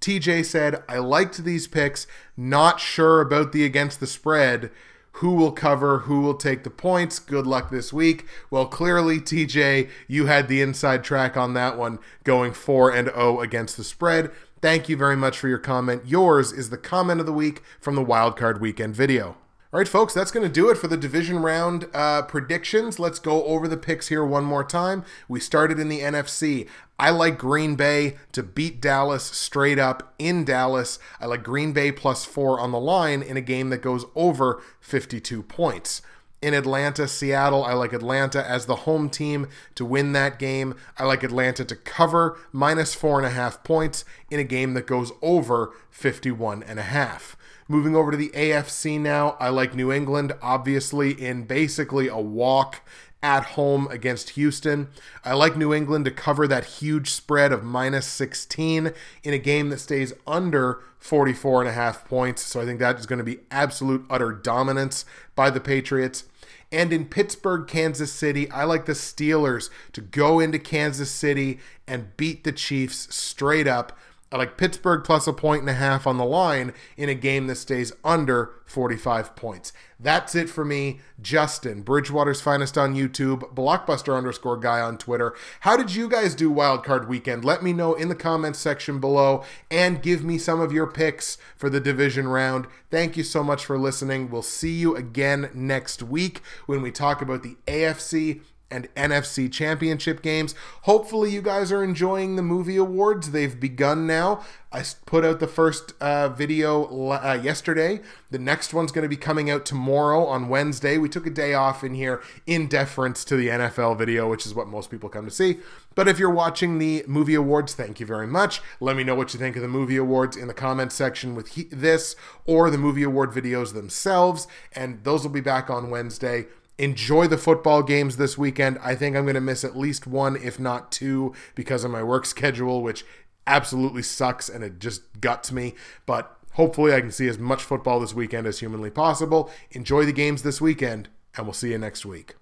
TJ 0.01 0.47
said, 0.47 0.83
I 0.89 1.01
liked 1.01 1.45
these 1.45 1.67
picks, 1.67 2.07
not 2.39 2.81
sure 2.81 3.21
about 3.21 3.53
the 3.53 3.67
against 3.67 4.01
the 4.01 4.07
spread 4.07 4.71
who 5.19 5.35
will 5.35 5.53
cover, 5.53 6.01
who 6.01 6.21
will 6.21 6.35
take 6.35 6.65
the 6.65 6.71
points. 6.71 7.19
Good 7.19 7.47
luck 7.47 7.71
this 7.71 7.93
week. 7.93 8.27
Well, 8.51 8.67
clearly, 8.67 9.21
TJ, 9.21 9.89
you 10.09 10.27
had 10.27 10.49
the 10.49 10.61
inside 10.61 11.05
track 11.05 11.37
on 11.37 11.55
that 11.55 11.79
one, 11.79 11.99
going 12.25 12.53
4 12.53 12.93
and 12.93 13.09
0 13.09 13.41
against 13.41 13.77
the 13.77 13.85
spread. 13.85 14.31
Thank 14.61 14.89
you 14.89 14.97
very 14.97 15.17
much 15.17 15.39
for 15.39 15.49
your 15.49 15.59
comment. 15.59 16.03
Yours 16.07 16.51
is 16.51 16.71
the 16.71 16.79
comment 16.79 17.21
of 17.21 17.27
the 17.27 17.33
week 17.33 17.63
from 17.81 17.95
the 17.95 18.05
Wildcard 18.05 18.61
Weekend 18.61 18.97
video. 18.97 19.37
All 19.75 19.79
right, 19.79 19.89
folks, 19.89 20.15
that's 20.15 20.31
going 20.31 20.47
to 20.47 20.53
do 20.53 20.71
it 20.71 20.79
for 20.79 20.87
the 20.87 20.97
division 20.97 21.41
round 21.41 21.89
uh, 21.93 22.23
predictions. 22.23 23.01
Let's 23.01 23.19
go 23.19 23.43
over 23.43 23.67
the 23.67 23.77
picks 23.77 24.07
here 24.07 24.25
one 24.25 24.45
more 24.45 24.63
time. 24.63 25.05
We 25.27 25.41
started 25.41 25.81
in 25.81 25.89
the 25.89 25.99
NFC. 25.99 26.69
I 26.97 27.11
like 27.11 27.39
Green 27.39 27.75
Bay 27.75 28.15
to 28.31 28.45
beat 28.45 28.81
Dallas 28.81 29.25
straight 29.25 29.81
up 29.81 30.15
in 30.17 30.45
Dallas. 30.45 31.01
I 31.21 31.27
like 31.27 31.43
Green 31.43 31.73
Bay 31.73 31.91
plus 31.91 32.25
four 32.25 32.61
on 32.61 32.71
the 32.71 32.79
line 32.79 33.21
in 33.21 33.37
a 33.37 33.41
game 33.41 33.71
that 33.71 33.83
goes 33.83 34.05
over 34.15 34.63
52 34.79 35.43
points. 35.43 36.03
In 36.41 36.55
Atlanta, 36.55 37.09
Seattle, 37.09 37.65
I 37.65 37.73
like 37.73 37.93
Atlanta 37.93 38.49
as 38.49 38.67
the 38.67 38.77
home 38.77 39.11
team 39.11 39.49
to 39.75 39.85
win 39.85 40.13
that 40.13 40.39
game. 40.39 40.77
I 41.01 41.05
like 41.05 41.25
Atlanta 41.25 41.65
to 41.65 41.75
cover 41.75 42.39
minus 42.53 42.95
four 42.95 43.19
and 43.19 43.27
a 43.27 43.31
half 43.31 43.65
points 43.65 44.05
in 44.31 44.39
a 44.39 44.45
game 44.45 44.75
that 44.75 44.87
goes 44.87 45.11
over 45.21 45.73
51 45.91 46.63
and 46.63 46.79
a 46.79 46.83
half. 46.83 47.37
Moving 47.67 47.97
over 47.97 48.11
to 48.11 48.17
the 48.17 48.29
AFC 48.31 49.01
now, 49.01 49.37
I 49.41 49.49
like 49.49 49.75
New 49.75 49.91
England, 49.91 50.35
obviously, 50.43 51.13
in 51.13 51.45
basically 51.45 52.09
a 52.09 52.19
walk 52.19 52.83
at 53.23 53.45
home 53.45 53.89
against 53.91 54.31
Houston. 54.31 54.89
I 55.25 55.33
like 55.33 55.57
New 55.57 55.73
England 55.73 56.05
to 56.05 56.11
cover 56.11 56.47
that 56.47 56.67
huge 56.67 57.11
spread 57.11 57.53
of 57.53 57.65
minus 57.65 58.07
16 58.07 58.93
in 59.23 59.33
a 59.33 59.39
game 59.39 59.71
that 59.71 59.81
stays 59.81 60.13
under 60.27 60.81
44 60.99 61.63
and 61.63 61.71
a 61.71 61.73
half 61.73 62.07
points. 62.07 62.43
So 62.43 62.61
I 62.61 62.67
think 62.67 62.81
that 62.81 62.99
is 62.99 63.07
going 63.07 63.19
to 63.19 63.25
be 63.25 63.41
absolute 63.51 64.05
utter 64.11 64.31
dominance 64.31 65.07
by 65.35 65.49
the 65.49 65.59
Patriots. 65.61 66.25
And 66.71 66.93
in 66.93 67.07
Pittsburgh, 67.07 67.67
Kansas 67.67 68.13
City, 68.13 68.51
I 68.51 68.65
like 68.65 68.85
the 68.85 68.93
Steelers 68.93 69.71
to 69.93 70.03
go 70.03 70.39
into 70.39 70.59
Kansas 70.59 71.11
City 71.11 71.61
and 71.87 72.15
beat 72.19 72.45
the 72.45 72.53
Chiefs 72.53 73.15
straight 73.15 73.67
up 73.67 73.97
I 74.33 74.37
like 74.37 74.57
Pittsburgh 74.57 75.05
plus 75.05 75.27
a 75.27 75.33
point 75.33 75.61
and 75.61 75.71
a 75.71 75.75
half 75.75 76.07
on 76.07 76.17
the 76.17 76.25
line 76.25 76.73
in 76.97 77.09
a 77.09 77.15
game 77.15 77.47
that 77.47 77.55
stays 77.55 77.93
under 78.03 78.51
45 78.67 79.37
points. 79.37 79.73
That's 80.01 80.35
it 80.35 80.51
for 80.51 80.65
me, 80.65 81.01
Justin, 81.23 81.83
Bridgewater's 81.83 82.41
finest 82.41 82.77
on 82.77 82.97
YouTube, 82.97 83.55
blockbuster 83.55 84.17
underscore 84.17 84.57
guy 84.57 84.81
on 84.81 84.99
Twitter. 84.99 85.35
How 85.61 85.77
did 85.77 85.95
you 85.95 86.09
guys 86.09 86.35
do 86.35 86.53
wildcard 86.53 87.07
weekend? 87.07 87.45
Let 87.45 87.63
me 87.63 87.73
know 87.73 87.95
in 87.95 88.09
the 88.09 88.15
comments 88.17 88.59
section 88.59 88.99
below 88.99 89.45
and 89.71 90.03
give 90.03 90.25
me 90.25 90.37
some 90.39 90.61
of 90.61 90.73
your 90.73 90.89
picks 90.89 91.39
for 91.57 91.71
the 91.71 91.81
division 91.81 92.27
round. 92.27 92.67
Thank 92.91 93.17
you 93.17 93.23
so 93.23 93.45
much 93.45 93.65
for 93.65 93.79
listening. 93.79 94.31
We'll 94.31 94.43
see 94.43 94.73
you 94.73 94.97
again 94.97 95.51
next 95.55 96.03
week 96.03 96.41
when 96.67 96.83
we 96.83 96.91
talk 96.91 97.23
about 97.23 97.43
the 97.45 97.57
AFC 97.67 98.41
and 98.75 98.93
NFC 98.97 99.51
championship 99.51 100.21
games. 100.21 100.55
Hopefully, 100.83 101.31
you 101.31 101.41
guys 101.41 101.71
are 101.71 101.85
enjoying 101.85 102.35
the 102.35 102.43
movie 102.43 102.77
awards. 102.77 103.31
They've 103.31 103.59
begun 103.59 104.07
now. 104.07 104.43
I 104.73 104.83
put 105.07 105.25
out 105.25 105.39
the 105.39 105.47
first 105.47 105.93
uh, 106.01 106.31
video 106.31 106.85
uh, 107.13 107.39
yesterday. 107.41 108.01
The 108.33 108.41
next 108.41 108.75
one's 108.75 108.91
going 108.91 109.05
to 109.05 109.09
be 109.09 109.17
coming 109.17 109.49
out 109.49 109.65
tomorrow 109.65 110.25
on 110.27 110.49
Wednesday. 110.49 110.99
We 110.99 111.09
took 111.09 111.29
a 111.29 111.31
day 111.31 111.55
off 111.55 111.85
in 111.85 111.95
here 111.95 112.21
in 112.45 112.67
deference 112.67 113.25
to 113.27 113.37
the 113.37 113.47
NFL 113.47 113.97
video, 113.97 114.29
which 114.29 114.45
is 114.45 114.53
what 114.53 114.67
most 114.67 114.91
people 114.91 115.09
come 115.09 115.27
to 115.27 115.31
see. 115.31 115.59
But 115.95 116.09
if 116.09 116.19
you're 116.19 116.29
watching 116.29 116.79
the 116.79 117.05
movie 117.07 117.37
awards, 117.37 117.75
thank 117.75 118.01
you 118.01 118.07
very 118.07 118.27
much. 118.27 118.61
Let 118.81 118.97
me 118.97 119.05
know 119.05 119.15
what 119.15 119.33
you 119.33 119.39
think 119.39 119.55
of 119.55 119.63
the 119.63 119.69
movie 119.69 119.97
awards 119.97 120.37
in 120.37 120.49
the 120.49 120.55
comments 120.55 120.97
section 120.97 121.37
with 121.37 121.51
he- 121.51 121.69
this 121.71 122.17
or 122.45 122.69
the 122.69 122.79
movie 122.79 123.05
award 123.05 123.31
videos 123.31 123.75
themselves. 123.75 124.49
And 124.73 125.05
those 125.05 125.23
will 125.23 125.31
be 125.31 125.41
back 125.41 125.71
on 125.71 125.89
Wednesday 125.89 126.47
enjoy 126.79 127.27
the 127.27 127.39
football 127.39 127.83
games 127.83 128.17
this 128.17 128.37
weekend. 128.37 128.79
I 128.83 128.95
think 128.95 129.17
I'm 129.17 129.25
going 129.25 129.35
to 129.35 129.41
miss 129.41 129.65
at 129.65 129.77
least 129.77 130.07
one, 130.07 130.37
if 130.37 130.59
not 130.59 130.91
two, 130.93 131.35
because 131.55 131.85
of 131.85 131.91
my 131.91 132.03
work 132.03 132.27
schedule, 132.35 132.83
which 132.83 133.05
absolutely 133.47 134.03
sucks 134.03 134.49
and 134.49 134.65
it 134.65 134.79
just 134.79 135.21
guts 135.21 135.53
me. 135.53 135.75
But 136.07 136.37
hopefully, 136.53 136.95
I 136.95 137.01
can 137.01 137.13
see 137.13 137.29
as 137.29 137.39
much 137.39 137.63
football 137.63 138.01
this 138.01 138.15
weekend 138.15 138.47
as 138.47 138.61
humanly 138.61 138.91
possible. 138.91 139.51
Enjoy 139.71 140.05
the 140.05 140.13
games 140.13 140.43
this 140.43 140.61
weekend, 140.61 141.09
and 141.37 141.47
we'll 141.47 141.55
see 141.55 141.71
you 141.71 141.79
next 141.79 142.07
week. 142.07 142.35